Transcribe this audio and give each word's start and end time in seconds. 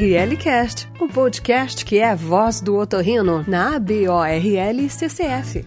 ORL 0.00 0.34
Cast, 0.38 0.88
o 0.98 1.06
podcast 1.06 1.84
que 1.84 1.98
é 1.98 2.08
a 2.08 2.14
voz 2.14 2.62
do 2.62 2.78
otorrino 2.78 3.44
na 3.46 3.76
ABORL 3.76 4.88
CCF. 4.88 5.66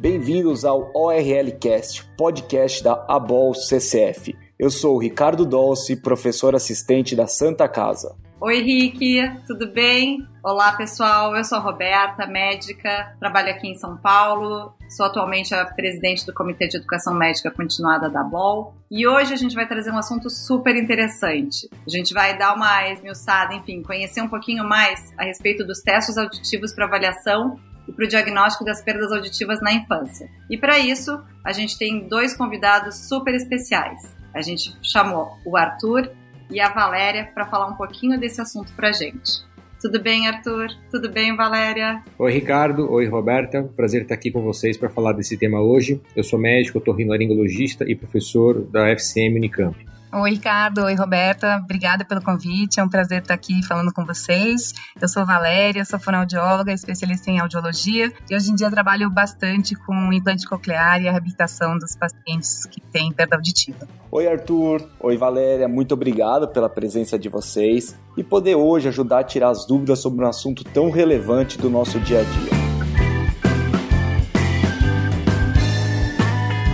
Bem-vindos 0.00 0.64
ao 0.64 0.90
ORL 0.92 1.52
Cast, 1.60 2.04
podcast 2.16 2.82
da 2.82 3.06
ABOL 3.08 3.54
CCF. 3.54 4.36
Eu 4.58 4.70
sou 4.70 4.96
o 4.96 4.98
Ricardo 4.98 5.46
Dolce, 5.46 5.94
professor 5.94 6.52
assistente 6.52 7.14
da 7.14 7.28
Santa 7.28 7.68
Casa. 7.68 8.16
Oi, 8.40 8.62
Rick, 8.62 9.42
tudo 9.48 9.66
bem? 9.66 10.24
Olá, 10.44 10.70
pessoal. 10.70 11.36
Eu 11.36 11.42
sou 11.42 11.58
a 11.58 11.60
Roberta, 11.60 12.24
médica, 12.24 13.12
trabalho 13.18 13.50
aqui 13.50 13.66
em 13.66 13.74
São 13.74 13.96
Paulo. 13.96 14.72
Sou 14.88 15.06
atualmente 15.06 15.52
a 15.52 15.66
presidente 15.66 16.24
do 16.24 16.32
Comitê 16.32 16.68
de 16.68 16.76
Educação 16.76 17.14
Médica 17.14 17.50
Continuada 17.50 18.08
da 18.08 18.22
BOL. 18.22 18.76
E 18.88 19.08
hoje 19.08 19.34
a 19.34 19.36
gente 19.36 19.56
vai 19.56 19.66
trazer 19.66 19.90
um 19.90 19.98
assunto 19.98 20.30
super 20.30 20.76
interessante. 20.76 21.68
A 21.84 21.90
gente 21.90 22.14
vai 22.14 22.38
dar 22.38 22.54
uma 22.54 22.88
esmiuçada, 22.88 23.54
enfim, 23.54 23.82
conhecer 23.82 24.22
um 24.22 24.28
pouquinho 24.28 24.62
mais 24.62 25.12
a 25.18 25.24
respeito 25.24 25.66
dos 25.66 25.80
testes 25.80 26.16
auditivos 26.16 26.72
para 26.72 26.84
avaliação 26.84 27.58
e 27.88 27.92
para 27.92 28.04
o 28.04 28.08
diagnóstico 28.08 28.64
das 28.64 28.80
perdas 28.80 29.10
auditivas 29.10 29.60
na 29.60 29.72
infância. 29.72 30.30
E 30.48 30.56
para 30.56 30.78
isso, 30.78 31.20
a 31.44 31.52
gente 31.52 31.76
tem 31.76 32.06
dois 32.06 32.36
convidados 32.36 33.08
super 33.08 33.34
especiais. 33.34 34.16
A 34.32 34.42
gente 34.42 34.72
chamou 34.80 35.36
o 35.44 35.56
Arthur 35.56 36.08
e 36.50 36.60
a 36.60 36.68
Valéria 36.70 37.30
para 37.34 37.46
falar 37.46 37.66
um 37.68 37.74
pouquinho 37.74 38.18
desse 38.18 38.40
assunto 38.40 38.72
para 38.74 38.92
gente. 38.92 39.46
Tudo 39.80 40.02
bem, 40.02 40.26
Arthur? 40.26 40.68
Tudo 40.90 41.08
bem, 41.08 41.36
Valéria? 41.36 42.02
Oi, 42.18 42.32
Ricardo. 42.32 42.90
Oi, 42.90 43.06
Roberta. 43.06 43.62
Prazer 43.76 44.02
estar 44.02 44.14
aqui 44.14 44.28
com 44.28 44.42
vocês 44.42 44.76
para 44.76 44.88
falar 44.88 45.12
desse 45.12 45.36
tema 45.36 45.60
hoje. 45.60 46.00
Eu 46.16 46.24
sou 46.24 46.36
médico, 46.36 46.78
otorrinolaringologista 46.78 47.84
e 47.88 47.94
professor 47.94 48.60
da 48.60 48.88
FCM 48.88 49.36
Unicamp. 49.36 49.87
Oi, 50.10 50.30
Ricardo. 50.30 50.84
Oi, 50.84 50.94
Roberta. 50.94 51.60
Obrigada 51.62 52.02
pelo 52.04 52.22
convite. 52.22 52.80
É 52.80 52.82
um 52.82 52.88
prazer 52.88 53.20
estar 53.20 53.34
aqui 53.34 53.62
falando 53.62 53.92
com 53.92 54.06
vocês. 54.06 54.72
Eu 55.00 55.06
sou 55.06 55.26
Valéria, 55.26 55.84
sou 55.84 55.98
fonoaudióloga, 55.98 56.72
especialista 56.72 57.30
em 57.30 57.38
audiologia 57.38 58.10
e 58.30 58.34
hoje 58.34 58.50
em 58.50 58.54
dia 58.54 58.70
trabalho 58.70 59.10
bastante 59.10 59.74
com 59.74 60.12
implante 60.12 60.48
coclear 60.48 61.02
e 61.02 61.08
a 61.08 61.12
reabilitação 61.12 61.78
dos 61.78 61.94
pacientes 61.94 62.64
que 62.66 62.80
têm 62.80 63.12
perda 63.12 63.36
auditiva. 63.36 63.86
Oi, 64.10 64.26
Arthur. 64.26 64.88
Oi, 64.98 65.16
Valéria. 65.18 65.68
Muito 65.68 65.92
obrigado 65.92 66.48
pela 66.48 66.70
presença 66.70 67.18
de 67.18 67.28
vocês 67.28 67.94
e 68.16 68.24
poder 68.24 68.54
hoje 68.54 68.88
ajudar 68.88 69.18
a 69.18 69.24
tirar 69.24 69.50
as 69.50 69.66
dúvidas 69.66 69.98
sobre 69.98 70.24
um 70.24 70.28
assunto 70.28 70.64
tão 70.64 70.90
relevante 70.90 71.58
do 71.58 71.68
nosso 71.68 72.00
dia 72.00 72.20
a 72.20 72.22
dia. 72.22 72.57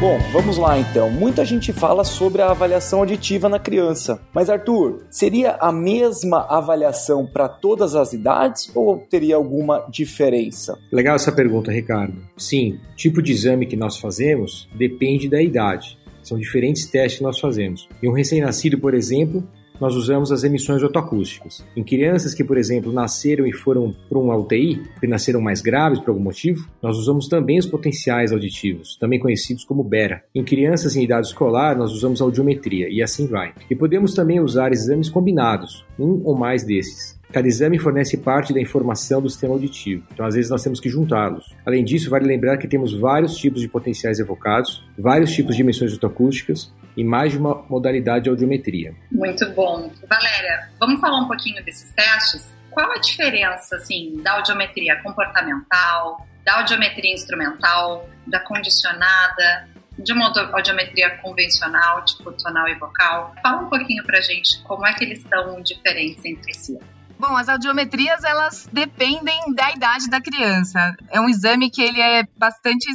Bom, 0.05 0.19
vamos 0.35 0.59
lá 0.59 0.79
então. 0.79 1.11
Muita 1.11 1.47
gente 1.47 1.73
fala 1.73 2.05
sobre 2.05 2.43
a 2.43 2.51
avaliação 2.51 2.99
auditiva 2.99 3.49
na 3.49 3.59
criança. 3.59 4.21
Mas, 4.35 4.51
Arthur, 4.51 5.07
seria 5.09 5.53
a 5.53 5.73
mesma 5.73 6.47
avaliação 6.47 7.27
para 7.27 7.49
todas 7.49 7.95
as 7.95 8.13
idades 8.13 8.71
ou 8.77 8.99
teria 8.99 9.37
alguma 9.37 9.87
diferença? 9.89 10.79
Legal 10.93 11.17
essa 11.17 11.33
pergunta, 11.33 11.73
Ricardo. 11.73 12.21
Sim, 12.37 12.79
o 12.93 12.97
tipo 12.97 13.23
de 13.23 13.33
exame 13.33 13.65
que 13.65 13.79
nós 13.79 13.97
fazemos 13.97 14.69
depende 14.75 15.27
da 15.27 15.41
idade. 15.41 15.99
São 16.23 16.39
diferentes 16.39 16.85
testes 16.85 17.17
que 17.17 17.25
nós 17.25 17.41
fazemos. 17.41 17.89
E 18.03 18.07
um 18.07 18.13
recém-nascido, 18.13 18.79
por 18.79 18.93
exemplo, 18.93 19.43
nós 19.81 19.95
usamos 19.95 20.31
as 20.31 20.45
emissões 20.45 20.83
otoacústicas. 20.83 21.65
Em 21.77 21.83
crianças 21.83 22.35
que, 22.35 22.45
por 22.45 22.57
exemplo, 22.57 22.93
nasceram 22.93 23.47
e 23.47 23.53
foram 23.53 23.95
para 24.09 24.19
uma 24.19 24.37
UTI, 24.37 24.77
porque 24.93 25.07
nasceram 25.07 25.41
mais 25.41 25.61
graves 25.61 25.99
por 25.99 26.11
algum 26.11 26.23
motivo, 26.23 26.69
nós 26.83 26.97
usamos 26.97 27.29
também 27.29 27.59
os 27.59 27.67
potenciais 27.67 28.33
auditivos, 28.33 28.97
também 28.97 29.19
conhecidos 29.19 29.65
como 29.65 29.83
BERA. 29.83 30.23
Em 30.35 30.45
crianças 30.45 30.97
em 30.97 31.03
idade 31.03 31.27
escolar, 31.27 31.77
nós 31.77 31.93
usamos 31.93 32.21
audiometria 32.21 32.89
e 32.89 33.03
assim 33.03 33.27
vai. 33.27 33.53
E 33.71 33.75
podemos 33.75 34.15
também 34.15 34.41
usar 34.41 34.73
exames 34.73 35.09
combinados, 35.09 35.85
um 35.99 36.21
ou 36.25 36.37
mais 36.37 36.65
desses. 36.65 37.19
Cada 37.33 37.49
exame 37.49 37.81
fornece 37.81 38.17
parte 38.17 38.55
da 38.55 38.61
informação 38.61 39.21
do 39.21 39.29
sistema 39.29 39.55
auditivo, 39.55 40.05
então 40.13 40.25
às 40.25 40.37
vezes 40.37 40.51
nós 40.51 40.63
temos 40.63 40.79
que 40.79 40.89
juntá-los. 40.89 41.53
Além 41.67 41.85
disso, 41.85 42.09
vale 42.09 42.27
lembrar 42.27 42.59
que 42.59 42.69
temos 42.69 42.97
vários 42.97 43.37
tipos 43.37 43.61
de 43.61 43.67
potenciais 43.67 44.21
evocados, 44.21 44.85
vários 44.97 45.33
tipos 45.33 45.57
de 45.57 45.63
emissões 45.63 45.93
otoacústicas 45.93 46.73
e 46.97 47.05
mais 47.05 47.33
de 47.33 47.39
uma 47.39 47.65
modalidade 47.69 48.25
de 48.25 48.31
audiometria. 48.31 48.95
Muito 49.11 49.49
bom. 49.51 49.91
Valéria, 50.09 50.71
vamos 50.79 51.01
falar 51.01 51.21
um 51.21 51.27
pouquinho 51.27 51.65
desses 51.65 51.91
testes? 51.93 52.53
Qual 52.71 52.91
a 52.91 52.99
diferença, 52.99 53.77
assim, 53.77 54.21
da 54.23 54.33
audiometria 54.33 55.01
comportamental, 55.03 56.27
da 56.45 56.59
audiometria 56.59 57.13
instrumental, 57.13 58.09
da 58.27 58.41
condicionada, 58.41 59.69
de 59.97 60.13
uma 60.13 60.33
audiometria 60.53 61.11
convencional, 61.19 62.05
tipo 62.05 62.33
tonal 62.33 62.69
e 62.69 62.75
vocal? 62.75 63.35
Fala 63.43 63.63
um 63.63 63.69
pouquinho 63.69 64.03
pra 64.05 64.21
gente 64.21 64.63
como 64.65 64.87
é 64.87 64.93
que 64.93 65.05
eles 65.05 65.23
são 65.23 65.61
diferentes 65.63 66.25
entre 66.25 66.53
si. 66.55 66.79
Bom, 67.19 67.37
as 67.37 67.49
audiometrias 67.49 68.25
elas 68.25 68.69
dependem 68.73 69.55
da 69.55 69.71
idade 69.71 70.11
da 70.11 70.21
criança. 70.21 70.97
É 71.11 71.21
um 71.21 71.29
exame 71.29 71.71
que 71.71 71.81
ele 71.81 72.01
é 72.01 72.25
bastante 72.37 72.91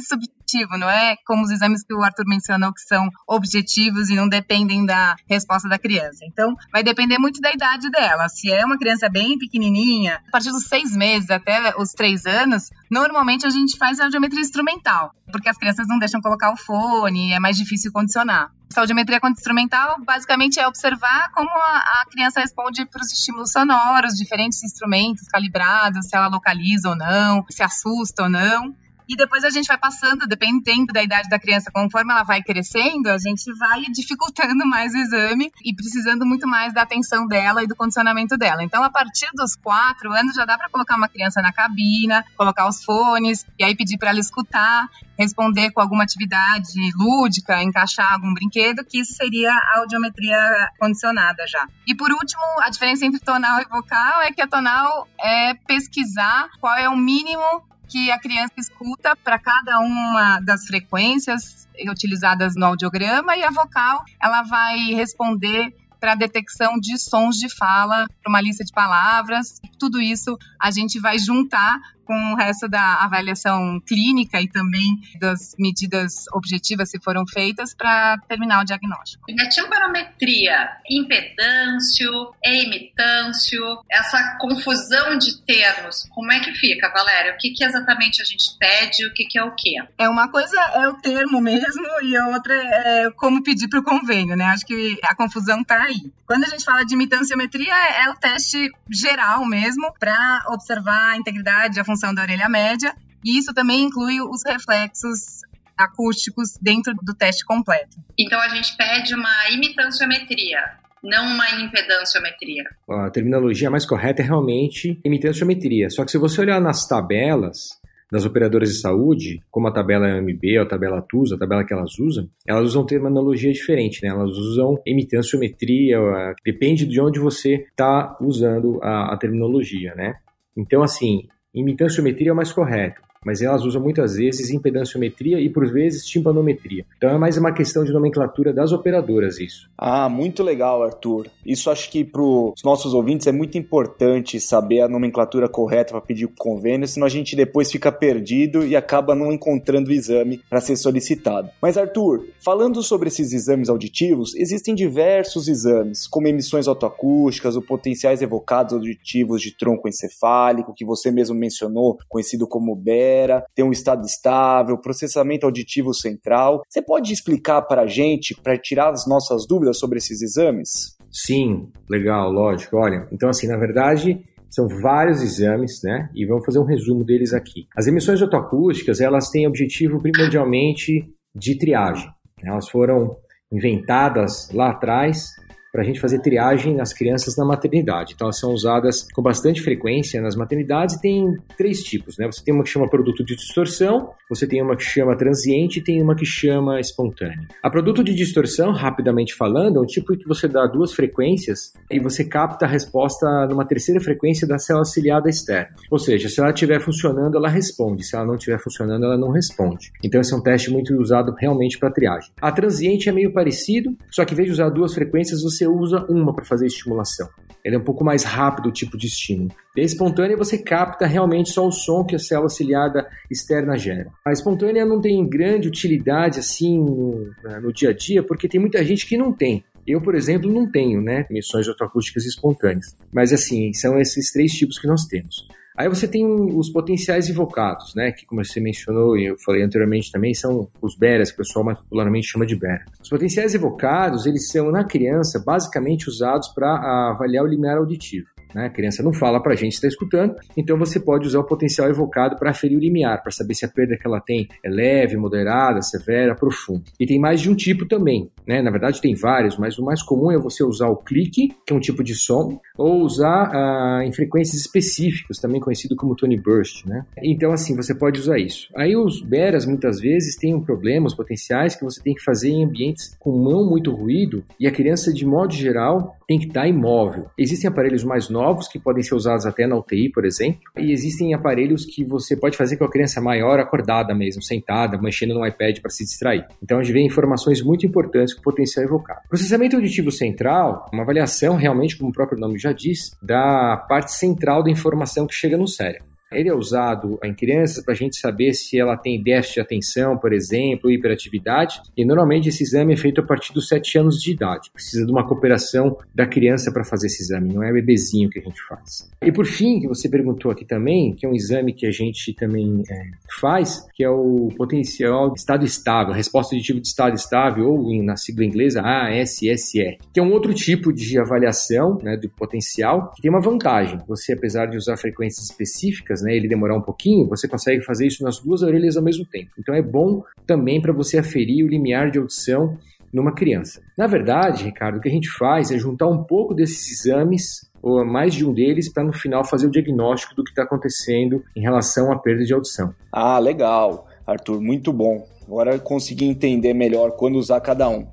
não 0.78 0.88
é 0.88 1.16
como 1.26 1.42
os 1.42 1.50
exames 1.50 1.84
que 1.84 1.94
o 1.94 2.02
Arthur 2.02 2.24
mencionou 2.26 2.72
que 2.72 2.80
são 2.80 3.08
objetivos 3.26 4.10
e 4.10 4.14
não 4.14 4.28
dependem 4.28 4.84
da 4.84 5.16
resposta 5.28 5.68
da 5.68 5.78
criança. 5.78 6.24
Então, 6.24 6.54
vai 6.72 6.82
depender 6.82 7.18
muito 7.18 7.40
da 7.40 7.52
idade 7.52 7.90
dela. 7.90 8.28
Se 8.28 8.50
é 8.50 8.64
uma 8.64 8.78
criança 8.78 9.08
bem 9.08 9.38
pequenininha, 9.38 10.22
a 10.28 10.30
partir 10.30 10.50
dos 10.50 10.64
seis 10.64 10.96
meses 10.96 11.30
até 11.30 11.74
os 11.76 11.92
três 11.92 12.26
anos, 12.26 12.70
normalmente 12.90 13.46
a 13.46 13.50
gente 13.50 13.76
faz 13.76 14.00
a 14.00 14.04
audiometria 14.04 14.40
instrumental, 14.40 15.12
porque 15.30 15.48
as 15.48 15.56
crianças 15.56 15.86
não 15.88 15.98
deixam 15.98 16.20
colocar 16.20 16.52
o 16.52 16.56
fone, 16.56 17.32
é 17.32 17.40
mais 17.40 17.56
difícil 17.56 17.92
condicionar. 17.92 18.50
A 18.76 18.80
audiometria 18.80 19.18
instrumental 19.24 19.96
basicamente 20.04 20.60
é 20.60 20.66
observar 20.66 21.32
como 21.32 21.50
a, 21.50 22.02
a 22.02 22.04
criança 22.08 22.40
responde 22.40 22.86
para 22.86 23.02
os 23.02 23.12
estímulos 23.12 23.50
sonoros, 23.50 24.14
diferentes 24.14 24.62
instrumentos 24.62 25.26
calibrados, 25.26 26.06
se 26.06 26.16
ela 26.16 26.28
localiza 26.28 26.90
ou 26.90 26.96
não, 26.96 27.44
se 27.50 27.62
assusta 27.64 28.22
ou 28.24 28.28
não. 28.28 28.74
E 29.10 29.16
depois 29.16 29.42
a 29.42 29.50
gente 29.50 29.66
vai 29.66 29.76
passando, 29.76 30.24
dependendo 30.24 30.92
da 30.92 31.02
idade 31.02 31.28
da 31.28 31.36
criança, 31.36 31.68
conforme 31.74 32.12
ela 32.12 32.22
vai 32.22 32.44
crescendo, 32.44 33.08
a 33.08 33.18
gente 33.18 33.52
vai 33.54 33.82
dificultando 33.90 34.64
mais 34.64 34.94
o 34.94 34.98
exame 34.98 35.50
e 35.64 35.74
precisando 35.74 36.24
muito 36.24 36.46
mais 36.46 36.72
da 36.72 36.82
atenção 36.82 37.26
dela 37.26 37.64
e 37.64 37.66
do 37.66 37.74
condicionamento 37.74 38.36
dela. 38.36 38.62
Então, 38.62 38.84
a 38.84 38.88
partir 38.88 39.28
dos 39.34 39.56
quatro 39.56 40.12
anos, 40.12 40.36
já 40.36 40.44
dá 40.44 40.56
para 40.56 40.70
colocar 40.70 40.96
uma 40.96 41.08
criança 41.08 41.42
na 41.42 41.52
cabina, 41.52 42.24
colocar 42.36 42.68
os 42.68 42.84
fones 42.84 43.44
e 43.58 43.64
aí 43.64 43.74
pedir 43.74 43.98
para 43.98 44.10
ela 44.10 44.20
escutar, 44.20 44.88
responder 45.18 45.72
com 45.72 45.80
alguma 45.80 46.04
atividade 46.04 46.78
lúdica, 46.94 47.60
encaixar 47.64 48.12
algum 48.12 48.32
brinquedo, 48.32 48.84
que 48.84 49.00
isso 49.00 49.14
seria 49.14 49.52
a 49.52 49.78
audiometria 49.80 50.70
condicionada 50.78 51.44
já. 51.48 51.66
E 51.84 51.96
por 51.96 52.12
último, 52.12 52.44
a 52.60 52.70
diferença 52.70 53.04
entre 53.04 53.18
tonal 53.18 53.60
e 53.60 53.64
vocal 53.64 54.22
é 54.22 54.30
que 54.30 54.40
a 54.40 54.46
tonal 54.46 55.08
é 55.20 55.54
pesquisar 55.66 56.48
qual 56.60 56.76
é 56.76 56.88
o 56.88 56.96
mínimo 56.96 57.68
que 57.90 58.10
a 58.10 58.18
criança 58.18 58.54
escuta 58.56 59.16
para 59.16 59.38
cada 59.38 59.80
uma 59.80 60.40
das 60.40 60.64
frequências 60.64 61.68
utilizadas 61.88 62.54
no 62.54 62.66
audiograma 62.66 63.36
e 63.36 63.42
a 63.42 63.50
vocal 63.50 64.04
ela 64.22 64.42
vai 64.42 64.78
responder 64.94 65.74
para 65.98 66.12
a 66.12 66.14
detecção 66.14 66.78
de 66.80 66.96
sons 66.98 67.36
de 67.36 67.54
fala, 67.54 68.06
para 68.22 68.30
uma 68.30 68.40
lista 68.40 68.64
de 68.64 68.72
palavras. 68.72 69.60
Tudo 69.78 70.00
isso 70.00 70.38
a 70.58 70.70
gente 70.70 70.98
vai 70.98 71.18
juntar 71.18 71.78
com 72.10 72.32
o 72.32 72.34
resto 72.34 72.68
da 72.68 73.04
avaliação 73.04 73.80
clínica 73.86 74.40
e 74.40 74.48
também 74.48 75.00
das 75.20 75.54
medidas 75.56 76.24
objetivas 76.32 76.90
que 76.90 76.98
foram 76.98 77.24
feitas 77.24 77.72
para 77.72 78.18
terminar 78.26 78.62
o 78.62 78.64
diagnóstico. 78.64 79.26
A 79.38 79.48
timpanometria, 79.48 80.70
impedâncio, 80.90 82.34
emitâncio, 82.44 83.62
essa 83.88 84.36
confusão 84.40 85.16
de 85.18 85.40
termos, 85.42 86.08
como 86.10 86.32
é 86.32 86.40
que 86.40 86.52
fica, 86.52 86.90
Valéria? 86.90 87.32
O 87.32 87.36
que, 87.38 87.50
que 87.52 87.62
exatamente 87.62 88.20
a 88.20 88.24
gente 88.24 88.58
pede 88.58 89.06
o 89.06 89.14
que, 89.14 89.26
que 89.26 89.38
é 89.38 89.44
o 89.44 89.54
quê? 89.54 89.76
É 89.96 90.08
uma 90.08 90.28
coisa 90.28 90.60
é 90.74 90.88
o 90.88 90.94
termo 90.94 91.40
mesmo 91.40 91.86
e 92.02 92.16
a 92.16 92.26
outra 92.26 92.52
é 92.52 93.10
como 93.12 93.40
pedir 93.44 93.68
para 93.68 93.78
o 93.78 93.84
convênio, 93.84 94.36
né? 94.36 94.46
Acho 94.46 94.66
que 94.66 94.98
a 95.04 95.14
confusão 95.14 95.60
está 95.60 95.80
aí. 95.84 96.12
Quando 96.26 96.44
a 96.44 96.48
gente 96.48 96.64
fala 96.64 96.84
de 96.84 96.94
imitanciometria, 96.94 97.72
é 97.72 98.10
o 98.10 98.16
teste 98.16 98.68
geral 98.88 99.44
mesmo 99.46 99.92
para 99.98 100.44
observar 100.48 101.10
a 101.10 101.16
integridade, 101.16 101.78
a 101.78 101.84
função 101.84 101.99
função 102.00 102.14
da 102.14 102.22
orelha 102.22 102.48
média, 102.48 102.94
e 103.22 103.38
isso 103.38 103.52
também 103.52 103.82
inclui 103.82 104.20
os 104.22 104.42
reflexos 104.46 105.42
acústicos 105.76 106.56
dentro 106.60 106.94
do 107.02 107.14
teste 107.14 107.44
completo. 107.44 107.98
Então 108.18 108.40
a 108.40 108.48
gente 108.48 108.74
pede 108.76 109.14
uma 109.14 109.50
imitanciometria, 109.50 110.58
não 111.02 111.26
uma 111.26 111.50
impedanciometria. 111.60 112.64
A 112.88 113.10
terminologia 113.10 113.70
mais 113.70 113.84
correta 113.84 114.22
é 114.22 114.24
realmente 114.24 114.98
imitanciometria. 115.04 115.90
Só 115.90 116.04
que 116.04 116.10
se 116.10 116.18
você 116.18 116.40
olhar 116.40 116.60
nas 116.60 116.86
tabelas 116.86 117.78
das 118.10 118.26
operadoras 118.26 118.70
de 118.70 118.80
saúde, 118.80 119.40
como 119.50 119.68
a 119.68 119.72
tabela 119.72 120.20
MB 120.20 120.58
a 120.58 120.66
tabela 120.66 121.00
TUS, 121.00 121.32
a 121.32 121.38
tabela 121.38 121.64
que 121.64 121.72
elas 121.72 121.96
usam, 121.98 122.28
elas 122.46 122.70
usam 122.70 122.84
terminologia 122.84 123.52
diferente, 123.52 124.02
né? 124.02 124.08
Elas 124.08 124.32
usam 124.32 124.82
imitanciometria, 124.84 125.98
depende 126.44 126.86
de 126.86 127.00
onde 127.00 127.20
você 127.20 127.66
está 127.70 128.18
usando 128.20 128.80
a, 128.82 129.14
a 129.14 129.16
terminologia, 129.16 129.94
né? 129.94 130.14
Então, 130.56 130.82
assim, 130.82 131.28
imitanciometria 131.54 132.30
é 132.30 132.32
o 132.32 132.36
mais 132.36 132.52
correto. 132.52 133.09
Mas 133.24 133.42
elas 133.42 133.64
usam 133.64 133.82
muitas 133.82 134.16
vezes 134.16 134.50
impedanciometria 134.50 135.40
e 135.40 135.48
por 135.48 135.70
vezes 135.70 136.04
timpanometria. 136.06 136.84
Então 136.96 137.10
é 137.10 137.18
mais 137.18 137.36
uma 137.36 137.52
questão 137.52 137.84
de 137.84 137.92
nomenclatura 137.92 138.52
das 138.52 138.72
operadoras 138.72 139.38
isso. 139.38 139.68
Ah, 139.76 140.08
muito 140.08 140.42
legal, 140.42 140.82
Arthur. 140.82 141.28
Isso 141.44 141.70
acho 141.70 141.90
que 141.90 142.04
para 142.04 142.22
os 142.22 142.62
nossos 142.64 142.94
ouvintes 142.94 143.26
é 143.26 143.32
muito 143.32 143.58
importante 143.58 144.40
saber 144.40 144.80
a 144.80 144.88
nomenclatura 144.88 145.48
correta 145.48 145.92
para 145.92 146.00
pedir 146.00 146.24
o 146.24 146.32
convênio, 146.36 146.88
senão 146.88 147.06
a 147.06 147.10
gente 147.10 147.36
depois 147.36 147.70
fica 147.70 147.92
perdido 147.92 148.66
e 148.66 148.74
acaba 148.74 149.14
não 149.14 149.32
encontrando 149.32 149.90
o 149.90 149.92
exame 149.92 150.42
para 150.48 150.60
ser 150.60 150.76
solicitado. 150.76 151.50
Mas 151.60 151.76
Arthur, 151.76 152.26
falando 152.42 152.82
sobre 152.82 153.08
esses 153.08 153.32
exames 153.32 153.68
auditivos, 153.68 154.34
existem 154.34 154.74
diversos 154.74 155.48
exames, 155.48 156.06
como 156.06 156.26
emissões 156.26 156.66
autoacústicas, 156.66 157.56
ou 157.56 157.62
potenciais 157.62 158.22
evocados 158.22 158.72
auditivos 158.72 159.42
de 159.42 159.56
tronco 159.56 159.88
encefálico, 159.88 160.74
que 160.74 160.84
você 160.84 161.10
mesmo 161.10 161.34
mencionou, 161.34 161.98
conhecido 162.08 162.46
como 162.46 162.74
BERA, 163.10 163.44
tem 163.54 163.64
um 163.64 163.72
estado 163.72 164.04
estável, 164.04 164.78
processamento 164.78 165.46
auditivo 165.46 165.92
central. 165.92 166.62
Você 166.68 166.80
pode 166.80 167.12
explicar 167.12 167.62
para 167.62 167.82
a 167.82 167.86
gente, 167.86 168.34
para 168.40 168.56
tirar 168.56 168.90
as 168.90 169.06
nossas 169.06 169.46
dúvidas 169.46 169.78
sobre 169.78 169.98
esses 169.98 170.22
exames? 170.22 170.96
Sim, 171.10 171.70
legal, 171.88 172.30
lógico. 172.30 172.76
Olha, 172.76 173.08
então 173.12 173.28
assim, 173.28 173.48
na 173.48 173.56
verdade, 173.56 174.22
são 174.48 174.66
vários 174.82 175.22
exames, 175.22 175.80
né? 175.82 176.08
E 176.14 176.24
vamos 176.24 176.44
fazer 176.44 176.60
um 176.60 176.64
resumo 176.64 177.04
deles 177.04 177.32
aqui. 177.32 177.66
As 177.76 177.86
emissões 177.86 178.22
autoacústicas, 178.22 179.00
elas 179.00 179.28
têm 179.30 179.46
objetivo 179.46 180.00
primordialmente 180.00 181.08
de 181.34 181.58
triagem. 181.58 182.08
Elas 182.44 182.68
foram 182.68 183.16
inventadas 183.52 184.50
lá 184.52 184.70
atrás 184.70 185.30
para 185.72 185.82
a 185.82 185.84
gente 185.84 186.00
fazer 186.00 186.20
triagem 186.20 186.74
nas 186.74 186.92
crianças 186.92 187.36
na 187.36 187.44
maternidade. 187.44 188.14
Então, 188.14 188.26
elas 188.26 188.38
são 188.38 188.52
usadas 188.52 189.06
com 189.12 189.22
bastante 189.22 189.60
frequência 189.62 190.20
nas 190.20 190.36
maternidades 190.36 190.96
e 190.96 191.00
tem 191.00 191.36
três 191.56 191.82
tipos, 191.82 192.18
né? 192.18 192.26
Você 192.26 192.42
tem 192.44 192.54
uma 192.54 192.64
que 192.64 192.70
chama 192.70 192.88
produto 192.88 193.24
de 193.24 193.36
distorção, 193.36 194.10
você 194.28 194.46
tem 194.46 194.62
uma 194.62 194.76
que 194.76 194.82
chama 194.82 195.16
transiente 195.16 195.78
e 195.78 195.82
tem 195.82 196.02
uma 196.02 196.14
que 196.14 196.24
chama 196.24 196.80
espontânea. 196.80 197.48
A 197.62 197.70
produto 197.70 198.02
de 198.02 198.14
distorção, 198.14 198.72
rapidamente 198.72 199.34
falando, 199.34 199.78
é 199.78 199.82
um 199.82 199.86
tipo 199.86 200.16
que 200.16 200.26
você 200.26 200.48
dá 200.48 200.66
duas 200.66 200.92
frequências 200.92 201.72
e 201.90 202.00
você 202.00 202.24
capta 202.24 202.66
a 202.66 202.68
resposta 202.68 203.46
numa 203.48 203.64
terceira 203.64 204.00
frequência 204.00 204.46
da 204.46 204.58
célula 204.58 204.84
ciliada 204.84 205.28
externa. 205.28 205.74
Ou 205.90 205.98
seja, 205.98 206.28
se 206.28 206.40
ela 206.40 206.50
estiver 206.50 206.80
funcionando, 206.80 207.36
ela 207.36 207.48
responde. 207.48 208.04
Se 208.04 208.16
ela 208.16 208.26
não 208.26 208.34
estiver 208.34 208.58
funcionando, 208.58 209.04
ela 209.04 209.18
não 209.18 209.30
responde. 209.30 209.92
Então, 210.02 210.20
esse 210.20 210.32
é 210.32 210.36
um 210.36 210.42
teste 210.42 210.70
muito 210.70 210.94
usado 210.94 211.34
realmente 211.38 211.78
para 211.78 211.90
triagem. 211.90 212.30
A 212.40 212.50
transiente 212.52 213.08
é 213.08 213.12
meio 213.12 213.32
parecido, 213.32 213.96
só 214.10 214.24
que 214.24 214.32
em 214.34 214.36
vez 214.36 214.46
de 214.46 214.52
usar 214.52 214.68
duas 214.70 214.94
frequências, 214.94 215.42
você 215.42 215.59
você 215.60 215.66
usa 215.66 216.06
uma 216.08 216.34
para 216.34 216.44
fazer 216.44 216.66
estimulação. 216.66 217.28
Ele 217.62 217.76
é 217.76 217.78
um 217.78 217.84
pouco 217.84 218.02
mais 218.02 218.24
rápido 218.24 218.70
o 218.70 218.72
tipo 218.72 218.96
de 218.96 219.06
estímulo. 219.06 219.50
E 219.76 219.82
a 219.82 219.84
espontânea 219.84 220.36
você 220.36 220.56
capta 220.56 221.06
realmente 221.06 221.50
só 221.50 221.66
o 221.66 221.72
som 221.72 222.04
que 222.04 222.16
a 222.16 222.18
célula 222.18 222.48
ciliada 222.48 223.06
externa 223.30 223.76
gera. 223.76 224.10
A 224.24 224.32
espontânea 224.32 224.86
não 224.86 225.00
tem 225.00 225.28
grande 225.28 225.68
utilidade 225.68 226.38
assim 226.38 226.78
no, 226.78 227.30
né, 227.44 227.60
no 227.60 227.70
dia 227.72 227.90
a 227.90 227.92
dia, 227.92 228.22
porque 228.22 228.48
tem 228.48 228.58
muita 228.58 228.82
gente 228.82 229.06
que 229.06 229.16
não 229.16 229.30
tem. 229.30 229.62
Eu, 229.86 230.00
por 230.00 230.14
exemplo, 230.14 230.50
não 230.50 230.70
tenho, 230.70 231.02
né, 231.02 231.26
emissões 231.28 231.68
autoacústicas 231.68 232.24
espontâneas. 232.24 232.96
Mas 233.12 233.32
assim, 233.32 233.72
são 233.74 234.00
esses 234.00 234.32
três 234.32 234.52
tipos 234.52 234.78
que 234.78 234.86
nós 234.86 235.04
temos. 235.04 235.46
Aí 235.76 235.88
você 235.88 236.06
tem 236.06 236.26
os 236.26 236.70
potenciais 236.70 237.28
invocados, 237.28 237.94
né? 237.94 238.12
Que, 238.12 238.26
como 238.26 238.44
você 238.44 238.60
mencionou 238.60 239.16
e 239.16 239.26
eu 239.26 239.36
falei 239.38 239.62
anteriormente 239.62 240.10
também, 240.10 240.34
são 240.34 240.68
os 240.82 240.96
beras, 240.96 241.30
que 241.30 241.36
o 241.36 241.44
pessoal 241.44 241.64
mais 241.64 241.78
popularmente 241.78 242.26
chama 242.26 242.46
de 242.46 242.56
bera. 242.56 242.84
Os 243.02 243.08
potenciais 243.08 243.54
evocados, 243.54 244.26
eles 244.26 244.50
são, 244.50 244.70
na 244.70 244.84
criança, 244.84 245.42
basicamente 245.44 246.08
usados 246.08 246.48
para 246.48 247.10
avaliar 247.10 247.44
o 247.44 247.48
limiar 247.48 247.78
auditivo. 247.78 248.26
Né? 248.54 248.66
A 248.66 248.70
criança 248.70 249.02
não 249.02 249.12
fala 249.12 249.42
para 249.42 249.52
a 249.52 249.56
gente 249.56 249.74
está 249.74 249.86
escutando, 249.86 250.34
então 250.56 250.78
você 250.78 250.98
pode 250.98 251.26
usar 251.26 251.40
o 251.40 251.44
potencial 251.44 251.88
evocado 251.88 252.36
para 252.36 252.50
aferir 252.50 252.76
o 252.76 252.80
limiar, 252.80 253.22
para 253.22 253.30
saber 253.30 253.54
se 253.54 253.64
a 253.64 253.68
perda 253.68 253.96
que 253.96 254.06
ela 254.06 254.20
tem 254.20 254.48
é 254.64 254.68
leve, 254.68 255.16
moderada, 255.16 255.82
severa, 255.82 256.34
profunda. 256.34 256.84
E 256.98 257.06
tem 257.06 257.18
mais 257.18 257.40
de 257.40 257.50
um 257.50 257.54
tipo 257.54 257.86
também, 257.86 258.30
né? 258.46 258.62
Na 258.62 258.70
verdade 258.70 259.00
tem 259.00 259.14
vários, 259.14 259.56
mas 259.56 259.78
o 259.78 259.84
mais 259.84 260.02
comum 260.02 260.30
é 260.30 260.38
você 260.38 260.64
usar 260.64 260.88
o 260.88 260.96
clique, 260.96 261.48
que 261.66 261.72
é 261.72 261.76
um 261.76 261.80
tipo 261.80 262.02
de 262.02 262.14
som, 262.14 262.60
ou 262.76 263.02
usar 263.02 263.50
ah, 263.52 264.04
em 264.04 264.12
frequências 264.12 264.60
específicas, 264.60 265.38
também 265.38 265.60
conhecido 265.60 265.96
como 265.96 266.16
Tony 266.16 266.40
Burst, 266.40 266.86
né? 266.86 267.04
Então 267.22 267.52
assim, 267.52 267.76
você 267.76 267.94
pode 267.94 268.20
usar 268.20 268.38
isso. 268.38 268.68
Aí 268.76 268.96
os 268.96 269.20
beras 269.22 269.66
muitas 269.66 270.00
vezes 270.00 270.36
têm 270.36 270.54
um 270.54 270.62
problema, 270.62 271.06
os 271.06 271.14
potenciais 271.14 271.74
que 271.74 271.84
você 271.84 272.02
tem 272.02 272.14
que 272.14 272.22
fazer 272.22 272.50
em 272.50 272.64
ambientes 272.64 273.16
com 273.18 273.32
não 273.42 273.68
muito 273.68 273.90
ruído 273.90 274.44
e 274.58 274.66
a 274.66 274.70
criança 274.70 275.12
de 275.12 275.24
modo 275.26 275.52
geral 275.52 276.16
tem 276.26 276.38
que 276.38 276.46
estar 276.46 276.66
imóvel. 276.68 277.26
Existem 277.36 277.68
aparelhos 277.68 278.04
mais 278.04 278.28
novos 278.28 278.39
que 278.68 278.78
podem 278.78 279.02
ser 279.02 279.14
usados 279.14 279.46
até 279.46 279.66
na 279.66 279.76
UTI, 279.76 280.10
por 280.10 280.24
exemplo, 280.24 280.60
e 280.76 280.92
existem 280.92 281.34
aparelhos 281.34 281.84
que 281.84 282.04
você 282.04 282.36
pode 282.36 282.56
fazer 282.56 282.76
com 282.76 282.84
a 282.84 282.90
criança 282.90 283.20
maior 283.20 283.58
acordada 283.58 284.14
mesmo, 284.14 284.42
sentada, 284.42 285.00
mexendo 285.00 285.34
no 285.34 285.46
iPad 285.46 285.78
para 285.80 285.90
se 285.90 286.04
distrair. 286.04 286.46
Então 286.62 286.78
a 286.78 286.82
gente 286.82 286.92
vê 286.92 287.00
informações 287.00 287.62
muito 287.62 287.86
importantes 287.86 288.34
com 288.34 288.42
potencial 288.42 288.84
evocado. 288.84 289.20
Processamento 289.28 289.76
auditivo 289.76 290.10
central, 290.10 290.86
uma 290.92 291.02
avaliação 291.02 291.56
realmente, 291.56 291.96
como 291.96 292.10
o 292.10 292.12
próprio 292.12 292.38
nome 292.38 292.58
já 292.58 292.72
diz, 292.72 293.16
da 293.22 293.76
parte 293.88 294.12
central 294.12 294.62
da 294.62 294.70
informação 294.70 295.26
que 295.26 295.34
chega 295.34 295.56
no 295.56 295.68
cérebro. 295.68 296.10
Ele 296.32 296.48
é 296.48 296.54
usado 296.54 297.18
em 297.24 297.34
crianças 297.34 297.82
para 297.84 297.92
a 297.92 297.96
gente 297.96 298.16
saber 298.16 298.54
se 298.54 298.78
ela 298.78 298.96
tem 298.96 299.22
déficit 299.22 299.54
de 299.54 299.60
atenção, 299.60 300.16
por 300.16 300.32
exemplo, 300.32 300.90
hiperatividade. 300.90 301.80
E 301.96 302.04
normalmente 302.04 302.48
esse 302.48 302.62
exame 302.62 302.94
é 302.94 302.96
feito 302.96 303.20
a 303.20 303.24
partir 303.24 303.52
dos 303.52 303.68
7 303.68 303.98
anos 303.98 304.20
de 304.20 304.32
idade. 304.32 304.70
Precisa 304.72 305.04
de 305.04 305.10
uma 305.10 305.26
cooperação 305.26 305.98
da 306.14 306.26
criança 306.26 306.72
para 306.72 306.84
fazer 306.84 307.08
esse 307.08 307.22
exame, 307.22 307.52
não 307.52 307.62
é 307.62 307.72
bebezinho 307.72 308.30
que 308.30 308.38
a 308.38 308.42
gente 308.42 308.62
faz. 308.62 309.10
E 309.22 309.32
por 309.32 309.44
fim, 309.44 309.80
que 309.80 309.88
você 309.88 310.08
perguntou 310.08 310.50
aqui 310.50 310.64
também, 310.64 311.14
que 311.14 311.26
é 311.26 311.28
um 311.28 311.34
exame 311.34 311.72
que 311.72 311.86
a 311.86 311.90
gente 311.90 312.32
também 312.34 312.82
é, 312.88 313.02
faz, 313.40 313.86
que 313.94 314.04
é 314.04 314.08
o 314.08 314.48
potencial 314.56 315.32
de 315.32 315.40
estado 315.40 315.64
estável, 315.64 316.14
resposta 316.14 316.54
auditiva 316.54 316.80
de 316.80 316.86
estado 316.86 317.14
estável, 317.16 317.70
ou 317.70 318.02
na 318.02 318.16
sigla 318.16 318.44
inglesa 318.44 318.82
ASSR, 318.82 319.98
que 320.12 320.20
é 320.20 320.22
um 320.22 320.32
outro 320.32 320.54
tipo 320.54 320.92
de 320.92 321.18
avaliação 321.18 321.98
né, 322.02 322.16
do 322.16 322.28
potencial, 322.28 323.12
que 323.14 323.22
tem 323.22 323.30
uma 323.30 323.40
vantagem. 323.40 323.98
Você, 324.06 324.32
apesar 324.32 324.66
de 324.66 324.76
usar 324.76 324.96
frequências 324.96 325.46
específicas, 325.46 326.19
né, 326.22 326.34
ele 326.34 326.48
demorar 326.48 326.76
um 326.76 326.82
pouquinho, 326.82 327.28
você 327.28 327.48
consegue 327.48 327.82
fazer 327.82 328.06
isso 328.06 328.22
nas 328.22 328.38
duas 328.38 328.62
orelhas 328.62 328.96
ao 328.96 329.02
mesmo 329.02 329.24
tempo. 329.24 329.50
Então 329.58 329.74
é 329.74 329.82
bom 329.82 330.22
também 330.46 330.80
para 330.80 330.92
você 330.92 331.18
aferir 331.18 331.64
o 331.64 331.68
limiar 331.68 332.10
de 332.10 332.18
audição 332.18 332.78
numa 333.12 333.34
criança. 333.34 333.82
Na 333.96 334.06
verdade, 334.06 334.64
Ricardo, 334.64 334.98
o 334.98 335.00
que 335.00 335.08
a 335.08 335.12
gente 335.12 335.28
faz 335.30 335.70
é 335.70 335.78
juntar 335.78 336.06
um 336.06 336.22
pouco 336.22 336.54
desses 336.54 337.04
exames 337.04 337.68
ou 337.82 338.04
mais 338.04 338.34
de 338.34 338.44
um 338.44 338.52
deles 338.52 338.92
para 338.92 339.02
no 339.02 339.12
final 339.12 339.44
fazer 339.44 339.66
o 339.66 339.70
diagnóstico 339.70 340.34
do 340.34 340.44
que 340.44 340.50
está 340.50 340.62
acontecendo 340.62 341.42
em 341.56 341.60
relação 341.60 342.12
à 342.12 342.18
perda 342.18 342.44
de 342.44 342.52
audição. 342.52 342.94
Ah, 343.10 343.38
legal, 343.38 344.06
Arthur, 344.26 344.60
muito 344.60 344.92
bom. 344.92 345.26
Agora 345.46 345.74
eu 345.74 345.80
consegui 345.80 346.26
entender 346.26 346.74
melhor 346.74 347.12
quando 347.12 347.36
usar 347.36 347.60
cada 347.60 347.88
um. 347.88 348.06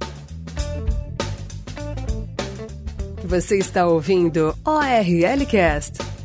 Você 3.24 3.58
está 3.58 3.86
ouvindo 3.86 4.56
ORL 4.66 5.46
Cast. 5.46 6.17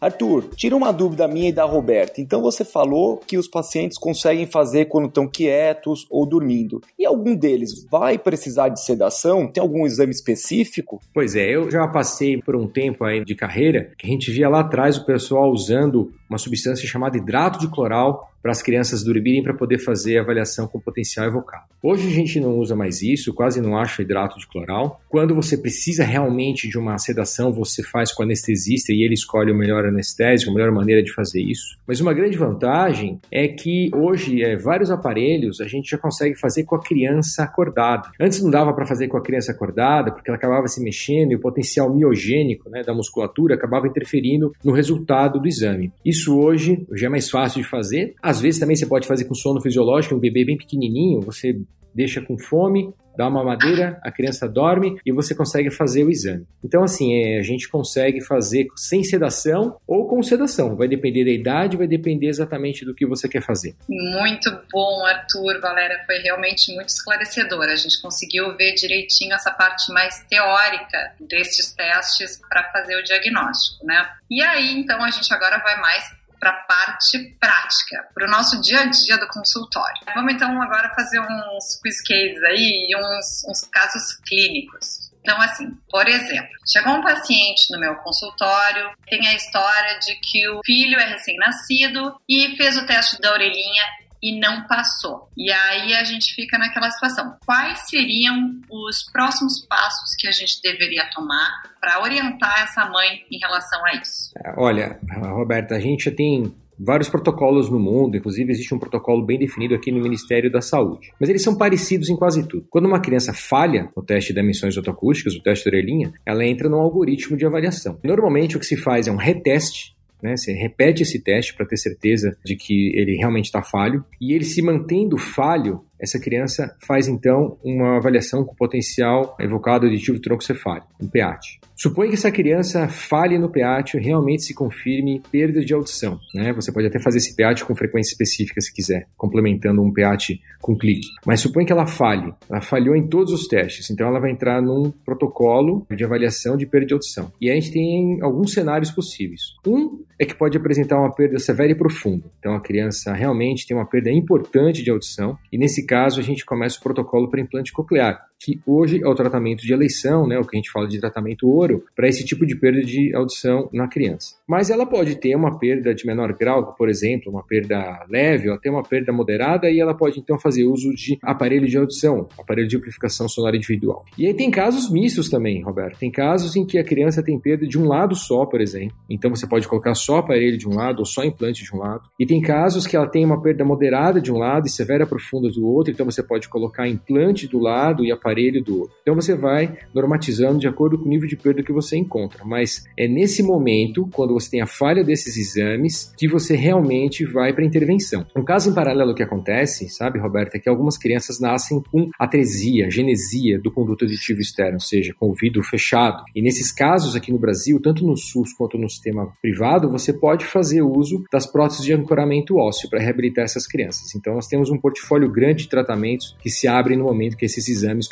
Arthur, 0.00 0.48
tira 0.56 0.74
uma 0.74 0.92
dúvida 0.92 1.28
minha 1.28 1.50
e 1.50 1.52
da 1.52 1.64
Roberta. 1.64 2.20
Então 2.20 2.40
você 2.40 2.64
falou 2.64 3.18
que 3.18 3.36
os 3.36 3.46
pacientes 3.46 3.98
conseguem 3.98 4.46
fazer 4.46 4.86
quando 4.86 5.08
estão 5.08 5.28
quietos 5.28 6.06
ou 6.08 6.24
dormindo. 6.24 6.80
E 6.98 7.04
algum 7.04 7.36
deles 7.36 7.84
vai 7.90 8.18
precisar 8.18 8.70
de 8.70 8.82
sedação? 8.82 9.46
Tem 9.46 9.60
algum 9.60 9.84
exame 9.84 10.10
específico? 10.10 11.00
Pois 11.12 11.36
é, 11.36 11.54
eu 11.54 11.70
já 11.70 11.86
passei 11.86 12.40
por 12.40 12.56
um 12.56 12.66
tempo 12.66 13.04
aí 13.04 13.22
de 13.24 13.34
carreira 13.34 13.92
que 13.98 14.06
a 14.06 14.10
gente 14.10 14.30
via 14.30 14.48
lá 14.48 14.60
atrás 14.60 14.96
o 14.96 15.04
pessoal 15.04 15.50
usando 15.50 16.12
uma 16.28 16.38
substância 16.38 16.88
chamada 16.88 17.18
hidrato 17.18 17.58
de 17.58 17.68
cloral 17.68 18.30
para 18.42 18.52
as 18.52 18.62
crianças 18.62 19.02
dormirem 19.02 19.42
para 19.42 19.54
poder 19.54 19.78
fazer 19.78 20.18
a 20.18 20.22
avaliação 20.22 20.66
com 20.66 20.80
potencial 20.80 21.26
evocado. 21.26 21.64
Hoje 21.82 22.08
a 22.08 22.10
gente 22.10 22.38
não 22.38 22.58
usa 22.58 22.76
mais 22.76 23.00
isso, 23.00 23.32
quase 23.32 23.60
não 23.60 23.76
acha 23.76 24.02
hidrato 24.02 24.38
de 24.38 24.46
cloral. 24.46 25.00
Quando 25.08 25.34
você 25.34 25.56
precisa 25.56 26.04
realmente 26.04 26.68
de 26.68 26.78
uma 26.78 26.98
sedação, 26.98 27.52
você 27.52 27.82
faz 27.82 28.12
com 28.12 28.22
anestesista 28.22 28.92
e 28.92 29.02
ele 29.02 29.14
escolhe 29.14 29.50
o 29.50 29.54
melhor 29.54 29.86
anestésico, 29.86 30.50
a 30.50 30.54
melhor 30.54 30.70
maneira 30.72 31.02
de 31.02 31.12
fazer 31.12 31.40
isso. 31.40 31.78
Mas 31.86 32.00
uma 32.00 32.12
grande 32.12 32.36
vantagem 32.36 33.18
é 33.30 33.48
que 33.48 33.90
hoje 33.94 34.42
é, 34.42 34.56
vários 34.56 34.90
aparelhos 34.90 35.60
a 35.60 35.66
gente 35.66 35.90
já 35.90 35.98
consegue 35.98 36.38
fazer 36.38 36.64
com 36.64 36.74
a 36.74 36.82
criança 36.82 37.44
acordada. 37.44 38.10
Antes 38.20 38.42
não 38.42 38.50
dava 38.50 38.74
para 38.74 38.86
fazer 38.86 39.08
com 39.08 39.16
a 39.16 39.22
criança 39.22 39.52
acordada 39.52 40.12
porque 40.12 40.28
ela 40.28 40.36
acabava 40.36 40.68
se 40.68 40.82
mexendo 40.82 41.32
e 41.32 41.36
o 41.36 41.40
potencial 41.40 41.92
miogênico 41.94 42.68
né, 42.68 42.82
da 42.82 42.94
musculatura 42.94 43.54
acabava 43.54 43.86
interferindo 43.86 44.52
no 44.62 44.72
resultado 44.72 45.40
do 45.40 45.48
exame. 45.48 45.92
Isso 46.04 46.38
hoje 46.38 46.86
já 46.92 47.06
é 47.06 47.10
mais 47.10 47.30
fácil 47.30 47.62
de 47.62 47.68
fazer. 47.68 48.14
Às 48.30 48.40
vezes 48.40 48.60
também 48.60 48.76
você 48.76 48.86
pode 48.86 49.08
fazer 49.08 49.24
com 49.24 49.34
sono 49.34 49.60
fisiológico, 49.60 50.14
um 50.14 50.20
bebê 50.20 50.44
bem 50.44 50.56
pequenininho, 50.56 51.20
você 51.20 51.52
deixa 51.92 52.20
com 52.20 52.38
fome, 52.38 52.94
dá 53.16 53.26
uma 53.26 53.42
madeira, 53.42 54.00
a 54.04 54.12
criança 54.12 54.48
dorme 54.48 55.00
e 55.04 55.10
você 55.10 55.34
consegue 55.34 55.68
fazer 55.68 56.04
o 56.04 56.10
exame. 56.10 56.46
Então, 56.64 56.84
assim, 56.84 57.12
é, 57.12 57.40
a 57.40 57.42
gente 57.42 57.68
consegue 57.68 58.20
fazer 58.20 58.68
sem 58.76 59.02
sedação 59.02 59.76
ou 59.84 60.06
com 60.06 60.22
sedação. 60.22 60.76
Vai 60.76 60.86
depender 60.86 61.24
da 61.24 61.32
idade, 61.32 61.76
vai 61.76 61.88
depender 61.88 62.28
exatamente 62.28 62.84
do 62.84 62.94
que 62.94 63.04
você 63.04 63.28
quer 63.28 63.42
fazer. 63.42 63.74
Muito 63.88 64.48
bom, 64.70 65.04
Arthur, 65.04 65.60
Valéria, 65.60 66.00
foi 66.06 66.18
realmente 66.18 66.72
muito 66.72 66.90
esclarecedor. 66.90 67.64
A 67.64 67.74
gente 67.74 68.00
conseguiu 68.00 68.56
ver 68.56 68.74
direitinho 68.74 69.34
essa 69.34 69.50
parte 69.50 69.92
mais 69.92 70.24
teórica 70.30 71.16
destes 71.20 71.74
testes 71.74 72.40
para 72.48 72.62
fazer 72.70 72.94
o 72.94 73.02
diagnóstico, 73.02 73.84
né? 73.84 74.08
E 74.30 74.40
aí, 74.40 74.78
então, 74.78 75.02
a 75.02 75.10
gente 75.10 75.34
agora 75.34 75.58
vai 75.58 75.80
mais 75.80 76.19
para 76.40 76.50
a 76.50 76.64
parte 76.64 77.36
prática, 77.38 78.08
para 78.14 78.26
o 78.26 78.30
nosso 78.30 78.60
dia 78.62 78.80
a 78.80 78.86
dia 78.86 79.18
do 79.18 79.28
consultório. 79.28 80.02
Vamos 80.14 80.32
então 80.32 80.60
agora 80.60 80.92
fazer 80.94 81.20
uns 81.20 81.78
quiz 81.82 82.02
cases 82.02 82.42
aí 82.44 82.86
e 82.88 82.96
uns, 82.96 83.44
uns 83.46 83.68
casos 83.70 84.16
clínicos. 84.26 85.10
Então, 85.20 85.38
assim, 85.42 85.70
por 85.90 86.08
exemplo, 86.08 86.48
chegou 86.66 86.94
um 86.94 87.02
paciente 87.02 87.70
no 87.70 87.78
meu 87.78 87.94
consultório, 87.96 88.90
tem 89.06 89.28
a 89.28 89.34
história 89.34 89.98
de 89.98 90.16
que 90.16 90.48
o 90.48 90.60
filho 90.64 90.98
é 90.98 91.04
recém-nascido 91.04 92.16
e 92.26 92.56
fez 92.56 92.78
o 92.78 92.86
teste 92.86 93.20
da 93.20 93.32
orelhinha 93.32 93.84
e 94.22 94.38
não 94.38 94.66
passou. 94.66 95.28
E 95.36 95.50
aí 95.50 95.94
a 95.94 96.04
gente 96.04 96.34
fica 96.34 96.58
naquela 96.58 96.90
situação. 96.90 97.36
Quais 97.44 97.88
seriam 97.88 98.60
os 98.70 99.02
próximos 99.10 99.66
passos 99.66 100.14
que 100.18 100.28
a 100.28 100.32
gente 100.32 100.60
deveria 100.62 101.08
tomar 101.10 101.62
para 101.80 102.02
orientar 102.02 102.62
essa 102.62 102.88
mãe 102.88 103.24
em 103.30 103.38
relação 103.38 103.84
a 103.86 103.94
isso? 103.94 104.30
Olha, 104.56 104.98
Roberta, 105.32 105.76
a 105.76 105.80
gente 105.80 106.10
tem 106.10 106.54
vários 106.82 107.10
protocolos 107.10 107.68
no 107.68 107.78
mundo, 107.78 108.16
inclusive 108.16 108.50
existe 108.50 108.74
um 108.74 108.78
protocolo 108.78 109.24
bem 109.24 109.38
definido 109.38 109.74
aqui 109.74 109.92
no 109.92 110.00
Ministério 110.00 110.50
da 110.50 110.62
Saúde. 110.62 111.12
Mas 111.20 111.28
eles 111.28 111.42
são 111.42 111.56
parecidos 111.56 112.08
em 112.08 112.16
quase 112.16 112.46
tudo. 112.48 112.66
Quando 112.70 112.86
uma 112.86 113.00
criança 113.00 113.34
falha 113.34 113.90
no 113.94 114.02
teste 114.02 114.32
de 114.32 114.40
emissões 114.40 114.76
autoacústicas, 114.76 115.34
o 115.34 115.42
teste 115.42 115.70
da 115.70 115.76
orelhinha, 115.76 116.12
ela 116.24 116.44
entra 116.44 116.68
num 116.68 116.80
algoritmo 116.80 117.36
de 117.36 117.44
avaliação. 117.44 117.98
Normalmente 118.02 118.56
o 118.56 118.60
que 118.60 118.66
se 118.66 118.76
faz 118.76 119.06
é 119.06 119.12
um 119.12 119.16
reteste 119.16 119.94
né? 120.22 120.36
Você 120.36 120.52
repete 120.52 121.02
esse 121.02 121.22
teste 121.22 121.54
para 121.54 121.66
ter 121.66 121.76
certeza 121.76 122.36
de 122.44 122.56
que 122.56 122.92
ele 122.94 123.16
realmente 123.16 123.46
está 123.46 123.62
falho 123.62 124.04
e 124.20 124.32
ele 124.32 124.44
se 124.44 124.62
mantendo 124.62 125.16
falho, 125.16 125.84
essa 126.00 126.18
criança 126.18 126.74
faz 126.86 127.08
então 127.08 127.58
uma 127.62 127.96
avaliação 127.96 128.44
com 128.44 128.54
potencial 128.54 129.36
evocado 129.38 129.86
auditivo 129.86 130.20
troncocefálico, 130.20 130.88
um 131.00 131.08
PEAT. 131.08 131.60
Suponha 131.76 132.10
que 132.10 132.14
essa 132.14 132.30
criança 132.30 132.88
falhe 132.88 133.38
no 133.38 133.50
PEAT 133.50 133.96
e 133.96 134.00
realmente 134.00 134.42
se 134.42 134.54
confirme 134.54 135.22
perda 135.32 135.64
de 135.64 135.72
audição. 135.72 136.18
Né? 136.34 136.52
Você 136.52 136.70
pode 136.70 136.86
até 136.86 137.00
fazer 137.00 137.18
esse 137.18 137.34
PEAT 137.34 137.64
com 137.64 137.74
frequência 137.74 138.12
específica 138.12 138.60
se 138.60 138.72
quiser, 138.72 139.06
complementando 139.16 139.82
um 139.82 139.90
PEAT 139.90 140.40
com 140.60 140.76
clique. 140.76 141.08
Mas 141.24 141.40
suponha 141.40 141.66
que 141.66 141.72
ela 141.72 141.86
falhe. 141.86 142.34
Ela 142.50 142.60
falhou 142.60 142.94
em 142.94 143.08
todos 143.08 143.32
os 143.32 143.46
testes, 143.46 143.88
então 143.90 144.06
ela 144.06 144.20
vai 144.20 144.30
entrar 144.30 144.60
num 144.60 144.90
protocolo 144.90 145.86
de 145.90 146.04
avaliação 146.04 146.56
de 146.56 146.66
perda 146.66 146.86
de 146.88 146.92
audição. 146.92 147.32
E 147.40 147.50
a 147.50 147.54
gente 147.54 147.72
tem 147.72 148.18
alguns 148.20 148.52
cenários 148.52 148.90
possíveis. 148.90 149.40
Um 149.66 150.04
é 150.18 150.26
que 150.26 150.34
pode 150.34 150.58
apresentar 150.58 150.98
uma 150.98 151.14
perda 151.14 151.38
severa 151.38 151.72
e 151.72 151.74
profunda. 151.74 152.30
Então 152.38 152.54
a 152.54 152.60
criança 152.60 153.14
realmente 153.14 153.66
tem 153.66 153.74
uma 153.74 153.86
perda 153.86 154.10
importante 154.10 154.82
de 154.82 154.90
audição 154.90 155.38
e 155.50 155.56
nesse 155.56 155.86
caso 155.90 156.20
a 156.20 156.22
gente 156.22 156.46
começa 156.46 156.78
o 156.78 156.82
protocolo 156.82 157.28
para 157.28 157.40
implante 157.40 157.72
coclear 157.72 158.29
que 158.40 158.58
hoje 158.66 159.02
é 159.02 159.06
o 159.06 159.14
tratamento 159.14 159.60
de 159.60 159.72
eleição, 159.72 160.26
né, 160.26 160.38
o 160.38 160.44
que 160.44 160.56
a 160.56 160.58
gente 160.58 160.70
fala 160.70 160.88
de 160.88 160.98
tratamento 160.98 161.46
ouro, 161.46 161.84
para 161.94 162.08
esse 162.08 162.24
tipo 162.24 162.46
de 162.46 162.56
perda 162.56 162.82
de 162.82 163.14
audição 163.14 163.68
na 163.70 163.86
criança. 163.86 164.34
Mas 164.48 164.70
ela 164.70 164.86
pode 164.86 165.16
ter 165.16 165.36
uma 165.36 165.58
perda 165.58 165.94
de 165.94 166.06
menor 166.06 166.32
grau, 166.32 166.74
por 166.74 166.88
exemplo, 166.88 167.30
uma 167.30 167.44
perda 167.44 168.06
leve 168.08 168.48
ou 168.48 168.54
até 168.54 168.70
uma 168.70 168.82
perda 168.82 169.12
moderada, 169.12 169.70
e 169.70 169.78
ela 169.78 169.94
pode 169.94 170.18
então 170.18 170.38
fazer 170.38 170.64
uso 170.64 170.94
de 170.94 171.18
aparelho 171.22 171.68
de 171.68 171.76
audição, 171.76 172.26
aparelho 172.38 172.66
de 172.66 172.76
amplificação 172.78 173.28
sonora 173.28 173.56
individual. 173.56 174.04
E 174.16 174.26
aí 174.26 174.32
tem 174.32 174.50
casos 174.50 174.90
mistos 174.90 175.28
também, 175.28 175.62
Roberto. 175.62 175.98
Tem 175.98 176.10
casos 176.10 176.56
em 176.56 176.64
que 176.64 176.78
a 176.78 176.84
criança 176.84 177.22
tem 177.22 177.38
perda 177.38 177.66
de 177.66 177.78
um 177.78 177.86
lado 177.86 178.14
só, 178.16 178.46
por 178.46 178.60
exemplo. 178.60 178.96
Então 179.08 179.30
você 179.30 179.46
pode 179.46 179.68
colocar 179.68 179.94
só 179.94 180.18
aparelho 180.18 180.56
de 180.56 180.66
um 180.66 180.74
lado 180.74 181.00
ou 181.00 181.04
só 181.04 181.22
implante 181.22 181.62
de 181.62 181.74
um 181.74 181.78
lado. 181.78 182.02
E 182.18 182.24
tem 182.24 182.40
casos 182.40 182.86
que 182.86 182.96
ela 182.96 183.06
tem 183.06 183.24
uma 183.24 183.42
perda 183.42 183.64
moderada 183.64 184.20
de 184.20 184.32
um 184.32 184.38
lado 184.38 184.66
e 184.66 184.70
severa 184.70 185.06
profunda 185.06 185.50
do 185.50 185.66
outro, 185.66 185.92
então 185.92 186.06
você 186.06 186.22
pode 186.22 186.48
colocar 186.48 186.88
implante 186.88 187.46
do 187.46 187.58
lado 187.58 188.02
e 188.04 188.10
aparelho 188.10 188.29
aparelho 188.30 188.62
do 188.62 188.80
outro. 188.80 188.96
Então 189.02 189.14
você 189.14 189.34
vai 189.34 189.76
normatizando 189.94 190.58
de 190.58 190.68
acordo 190.68 190.98
com 190.98 191.04
o 191.04 191.08
nível 191.08 191.28
de 191.28 191.36
perda 191.36 191.62
que 191.62 191.72
você 191.72 191.96
encontra. 191.96 192.44
Mas 192.44 192.84
é 192.96 193.08
nesse 193.08 193.42
momento, 193.42 194.08
quando 194.12 194.32
você 194.32 194.50
tem 194.50 194.60
a 194.60 194.66
falha 194.66 195.02
desses 195.02 195.36
exames, 195.36 196.12
que 196.16 196.28
você 196.28 196.54
realmente 196.54 197.24
vai 197.24 197.52
para 197.52 197.64
intervenção. 197.64 198.24
Um 198.36 198.44
caso 198.44 198.70
em 198.70 198.74
paralelo 198.74 199.14
que 199.14 199.22
acontece, 199.22 199.88
sabe, 199.88 200.18
Roberta, 200.18 200.56
é 200.56 200.60
que 200.60 200.68
algumas 200.68 200.96
crianças 200.96 201.40
nascem 201.40 201.82
com 201.90 202.08
atresia, 202.18 202.90
genesia 202.90 203.58
do 203.58 203.72
conduto 203.72 204.04
auditivo 204.04 204.40
externo, 204.40 204.74
ou 204.74 204.80
seja, 204.80 205.12
com 205.18 205.30
o 205.30 205.34
vidro 205.34 205.62
fechado. 205.62 206.22
E 206.34 206.42
nesses 206.42 206.72
casos 206.72 207.16
aqui 207.16 207.32
no 207.32 207.38
Brasil, 207.38 207.80
tanto 207.80 208.06
no 208.06 208.16
SUS 208.16 208.52
quanto 208.52 208.78
no 208.78 208.88
sistema 208.88 209.32
privado, 209.42 209.90
você 209.90 210.12
pode 210.12 210.44
fazer 210.44 210.82
uso 210.82 211.24
das 211.32 211.46
próteses 211.46 211.84
de 211.84 211.92
ancoramento 211.92 212.56
ósseo 212.56 212.88
para 212.88 213.00
reabilitar 213.00 213.44
essas 213.44 213.66
crianças. 213.66 214.14
Então 214.14 214.34
nós 214.34 214.46
temos 214.46 214.70
um 214.70 214.78
portfólio 214.78 215.30
grande 215.30 215.64
de 215.64 215.68
tratamentos 215.68 216.36
que 216.40 216.50
se 216.50 216.68
abre 216.68 216.96
no 216.96 217.04
momento 217.04 217.36
que 217.36 217.44
esses 217.44 217.68
exames 217.68 218.08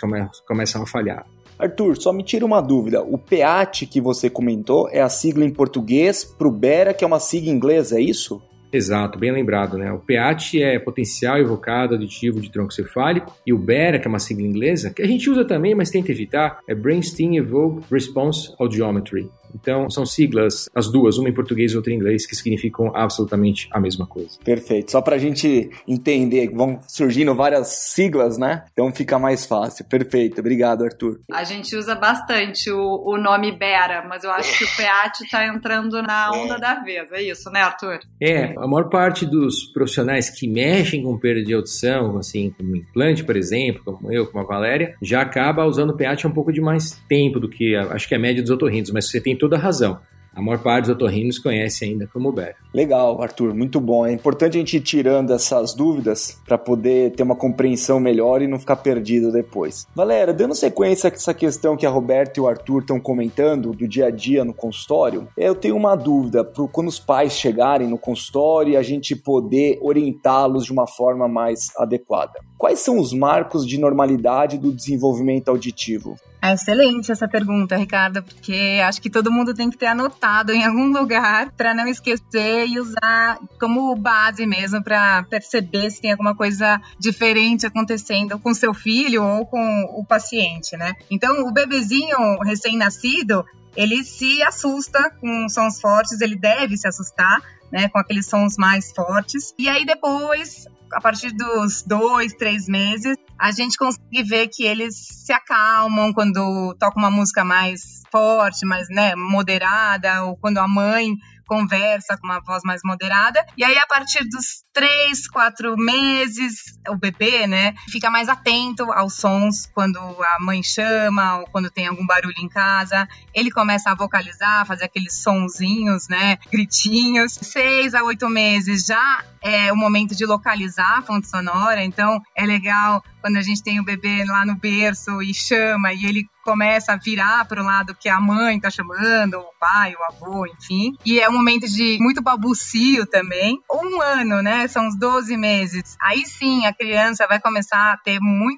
começam 0.46 0.82
a 0.82 0.86
falhar. 0.86 1.26
Arthur, 1.58 1.96
só 1.96 2.12
me 2.12 2.22
tira 2.22 2.46
uma 2.46 2.60
dúvida. 2.60 3.02
O 3.02 3.18
PEAT 3.18 3.86
que 3.86 4.00
você 4.00 4.30
comentou 4.30 4.88
é 4.90 5.00
a 5.00 5.08
sigla 5.08 5.44
em 5.44 5.50
português 5.50 6.24
para 6.24 6.46
o 6.46 6.52
BERA, 6.52 6.94
que 6.94 7.02
é 7.02 7.06
uma 7.06 7.18
sigla 7.18 7.50
inglesa, 7.50 7.98
é 7.98 8.02
isso? 8.02 8.40
Exato, 8.70 9.18
bem 9.18 9.32
lembrado, 9.32 9.78
né? 9.78 9.90
O 9.90 9.98
PEAT 9.98 10.62
é 10.62 10.78
potencial 10.78 11.38
evocado 11.38 11.94
aditivo 11.94 12.38
de 12.38 12.52
tronco 12.52 12.72
cefálico 12.72 13.34
e 13.46 13.52
o 13.52 13.58
BERA, 13.58 13.98
que 13.98 14.06
é 14.06 14.10
uma 14.10 14.18
sigla 14.18 14.46
inglesa, 14.46 14.90
que 14.90 15.02
a 15.02 15.06
gente 15.06 15.28
usa 15.30 15.44
também, 15.44 15.74
mas 15.74 15.90
tenta 15.90 16.12
evitar, 16.12 16.60
é 16.68 16.74
Brainstem 16.74 17.38
Evoked 17.38 17.86
Response 17.90 18.54
Audiometry. 18.58 19.30
Então, 19.54 19.90
são 19.90 20.04
siglas, 20.06 20.68
as 20.74 20.90
duas, 20.90 21.18
uma 21.18 21.28
em 21.28 21.34
português 21.34 21.72
e 21.72 21.76
outra 21.76 21.92
em 21.92 21.96
inglês, 21.96 22.26
que 22.26 22.34
significam 22.34 22.92
absolutamente 22.94 23.68
a 23.70 23.80
mesma 23.80 24.06
coisa. 24.06 24.38
Perfeito. 24.44 24.90
Só 24.90 25.00
para 25.00 25.16
a 25.16 25.18
gente 25.18 25.70
entender, 25.86 26.50
vão 26.50 26.78
surgindo 26.86 27.34
várias 27.34 27.68
siglas, 27.68 28.38
né? 28.38 28.64
Então 28.72 28.92
fica 28.92 29.18
mais 29.18 29.46
fácil. 29.46 29.84
Perfeito. 29.84 30.40
Obrigado, 30.40 30.84
Arthur. 30.84 31.20
A 31.30 31.44
gente 31.44 31.74
usa 31.76 31.94
bastante 31.94 32.70
o, 32.70 33.02
o 33.04 33.16
nome 33.16 33.52
Bera, 33.52 34.04
mas 34.08 34.24
eu 34.24 34.30
acho 34.30 34.58
que 34.58 34.64
o 34.64 34.76
PEAT 34.76 35.24
está 35.24 35.46
entrando 35.46 36.02
na 36.02 36.30
onda 36.30 36.54
é. 36.54 36.60
da 36.60 36.74
vez. 36.76 37.10
É 37.12 37.22
isso, 37.22 37.50
né, 37.50 37.60
Arthur? 37.60 38.00
É, 38.20 38.54
a 38.56 38.66
maior 38.66 38.88
parte 38.88 39.26
dos 39.26 39.64
profissionais 39.72 40.30
que 40.30 40.48
mexem 40.48 41.02
com 41.02 41.18
perda 41.18 41.42
de 41.42 41.54
audição, 41.54 42.16
assim, 42.18 42.50
como 42.50 42.76
implante, 42.76 43.24
por 43.24 43.36
exemplo, 43.36 43.82
como 43.84 44.12
eu, 44.12 44.26
como 44.26 44.42
a 44.42 44.46
Valéria, 44.46 44.94
já 45.02 45.22
acaba 45.22 45.64
usando 45.64 45.90
o 45.90 45.96
PEAT 45.96 46.24
há 46.24 46.28
um 46.28 46.32
pouco 46.32 46.52
de 46.52 46.60
mais 46.60 46.92
tempo 47.08 47.40
do 47.40 47.48
que, 47.48 47.74
acho 47.74 48.08
que 48.08 48.14
é 48.14 48.16
a 48.16 48.20
média 48.20 48.42
dos 48.42 48.50
otorrinos, 48.50 48.90
mas 48.90 49.10
você 49.10 49.20
tem 49.20 49.36
toda 49.38 49.56
a 49.56 49.58
razão. 49.58 49.98
A 50.38 50.40
maior 50.40 50.62
parte 50.62 50.84
dos 50.84 50.94
otorrinos 50.94 51.36
conhece 51.36 51.84
ainda 51.84 52.06
como 52.06 52.30
BER. 52.30 52.54
Legal, 52.72 53.20
Arthur, 53.20 53.52
muito 53.52 53.80
bom. 53.80 54.06
É 54.06 54.12
importante 54.12 54.56
a 54.56 54.60
gente 54.60 54.76
ir 54.76 54.80
tirando 54.80 55.32
essas 55.32 55.74
dúvidas 55.74 56.40
para 56.46 56.56
poder 56.56 57.10
ter 57.10 57.24
uma 57.24 57.34
compreensão 57.34 57.98
melhor 57.98 58.40
e 58.40 58.46
não 58.46 58.56
ficar 58.56 58.76
perdido 58.76 59.32
depois. 59.32 59.84
Valéria, 59.96 60.32
dando 60.32 60.54
sequência 60.54 61.10
a 61.10 61.12
essa 61.12 61.34
questão 61.34 61.76
que 61.76 61.84
a 61.84 61.90
Roberta 61.90 62.38
e 62.38 62.40
o 62.40 62.46
Arthur 62.46 62.82
estão 62.82 63.00
comentando 63.00 63.72
do 63.72 63.88
dia 63.88 64.06
a 64.06 64.10
dia 64.10 64.44
no 64.44 64.54
consultório, 64.54 65.26
eu 65.36 65.56
tenho 65.56 65.76
uma 65.76 65.96
dúvida 65.96 66.44
para 66.44 66.68
quando 66.68 66.86
os 66.86 67.00
pais 67.00 67.32
chegarem 67.32 67.88
no 67.88 67.98
consultório 67.98 68.78
a 68.78 68.82
gente 68.82 69.16
poder 69.16 69.80
orientá-los 69.82 70.66
de 70.66 70.72
uma 70.72 70.86
forma 70.86 71.26
mais 71.26 71.72
adequada. 71.76 72.38
Quais 72.58 72.80
são 72.80 72.98
os 72.98 73.12
marcos 73.12 73.64
de 73.64 73.78
normalidade 73.78 74.58
do 74.58 74.74
desenvolvimento 74.74 75.48
auditivo? 75.48 76.18
É 76.42 76.52
excelente 76.52 77.12
essa 77.12 77.28
pergunta, 77.28 77.76
Ricardo, 77.76 78.20
porque 78.20 78.80
acho 78.84 79.00
que 79.00 79.08
todo 79.08 79.30
mundo 79.30 79.54
tem 79.54 79.70
que 79.70 79.78
ter 79.78 79.86
anotado 79.86 80.52
em 80.52 80.64
algum 80.64 80.92
lugar 80.92 81.52
para 81.52 81.72
não 81.72 81.86
esquecer 81.86 82.66
e 82.66 82.80
usar 82.80 83.38
como 83.60 83.94
base 83.94 84.44
mesmo 84.44 84.82
para 84.82 85.22
perceber 85.24 85.88
se 85.90 86.00
tem 86.00 86.10
alguma 86.10 86.34
coisa 86.34 86.80
diferente 86.98 87.64
acontecendo 87.64 88.38
com 88.40 88.52
seu 88.52 88.74
filho 88.74 89.22
ou 89.22 89.46
com 89.46 89.82
o 89.96 90.04
paciente, 90.04 90.76
né? 90.76 90.94
Então, 91.08 91.46
o 91.46 91.52
bebezinho 91.52 92.38
recém-nascido, 92.44 93.44
ele 93.76 94.02
se 94.02 94.42
assusta 94.42 95.12
com 95.20 95.48
sons 95.48 95.80
fortes, 95.80 96.20
ele 96.20 96.36
deve 96.36 96.76
se 96.76 96.88
assustar, 96.88 97.40
né, 97.70 97.88
com 97.88 97.98
aqueles 97.98 98.26
sons 98.26 98.56
mais 98.56 98.90
fortes. 98.92 99.54
E 99.58 99.68
aí 99.68 99.84
depois 99.84 100.66
a 100.92 101.00
partir 101.00 101.30
dos 101.32 101.82
dois, 101.82 102.32
três 102.34 102.66
meses, 102.66 103.16
a 103.38 103.50
gente 103.50 103.76
consegue 103.76 104.22
ver 104.22 104.48
que 104.48 104.64
eles 104.64 104.94
se 104.96 105.32
acalmam 105.32 106.12
quando 106.12 106.74
toca 106.78 106.98
uma 106.98 107.10
música 107.10 107.44
mais 107.44 108.02
forte, 108.10 108.66
mais 108.66 108.88
né, 108.88 109.14
moderada, 109.14 110.24
ou 110.24 110.36
quando 110.36 110.58
a 110.58 110.66
mãe 110.66 111.14
conversa 111.48 112.16
com 112.18 112.26
uma 112.26 112.40
voz 112.40 112.62
mais 112.62 112.82
moderada. 112.84 113.44
E 113.56 113.64
aí, 113.64 113.76
a 113.78 113.86
partir 113.86 114.22
dos 114.28 114.62
três, 114.72 115.26
quatro 115.26 115.74
meses, 115.76 116.78
o 116.88 116.96
bebê, 116.96 117.46
né, 117.46 117.74
fica 117.90 118.10
mais 118.10 118.28
atento 118.28 118.92
aos 118.92 119.14
sons 119.14 119.66
quando 119.74 119.98
a 119.98 120.36
mãe 120.40 120.62
chama 120.62 121.38
ou 121.38 121.46
quando 121.46 121.70
tem 121.70 121.86
algum 121.86 122.06
barulho 122.06 122.34
em 122.38 122.48
casa. 122.48 123.08
Ele 123.34 123.50
começa 123.50 123.90
a 123.90 123.94
vocalizar, 123.94 124.66
fazer 124.66 124.84
aqueles 124.84 125.22
sonzinhos, 125.22 126.06
né, 126.08 126.36
gritinhos. 126.52 127.32
Seis 127.32 127.94
a 127.94 128.04
oito 128.04 128.28
meses 128.28 128.84
já 128.84 129.24
é 129.42 129.72
o 129.72 129.76
momento 129.76 130.14
de 130.14 130.26
localizar 130.26 130.98
a 130.98 131.02
fonte 131.02 131.28
sonora, 131.28 131.82
então 131.84 132.20
é 132.34 132.44
legal 132.44 133.02
quando 133.20 133.36
a 133.36 133.42
gente 133.42 133.62
tem 133.62 133.80
o 133.80 133.84
bebê 133.84 134.24
lá 134.24 134.44
no 134.44 134.54
berço 134.54 135.22
e 135.22 135.34
chama 135.34 135.92
e 135.92 136.06
ele 136.06 136.26
começa 136.44 136.92
a 136.92 136.96
virar 136.96 137.44
para 137.44 137.60
o 137.60 137.64
lado 137.64 137.94
que 137.94 138.08
a 138.08 138.20
mãe 138.20 138.56
está 138.56 138.70
chamando, 138.70 139.38
o 139.38 139.52
pai, 139.60 139.94
o 139.94 140.04
avô, 140.12 140.46
enfim. 140.46 140.96
E 141.04 141.20
é 141.20 141.28
um 141.28 141.32
momento 141.32 141.68
de 141.68 141.98
muito 142.00 142.22
babucio 142.22 143.04
também. 143.06 143.60
Um 143.70 144.00
ano, 144.00 144.42
né? 144.42 144.66
São 144.66 144.86
uns 144.86 144.98
12 144.98 145.36
meses. 145.36 145.96
Aí 146.00 146.24
sim 146.24 146.64
a 146.64 146.72
criança 146.72 147.26
vai 147.26 147.38
começar 147.38 147.92
a 147.92 147.96
ter 147.98 148.18
muito 148.20 148.56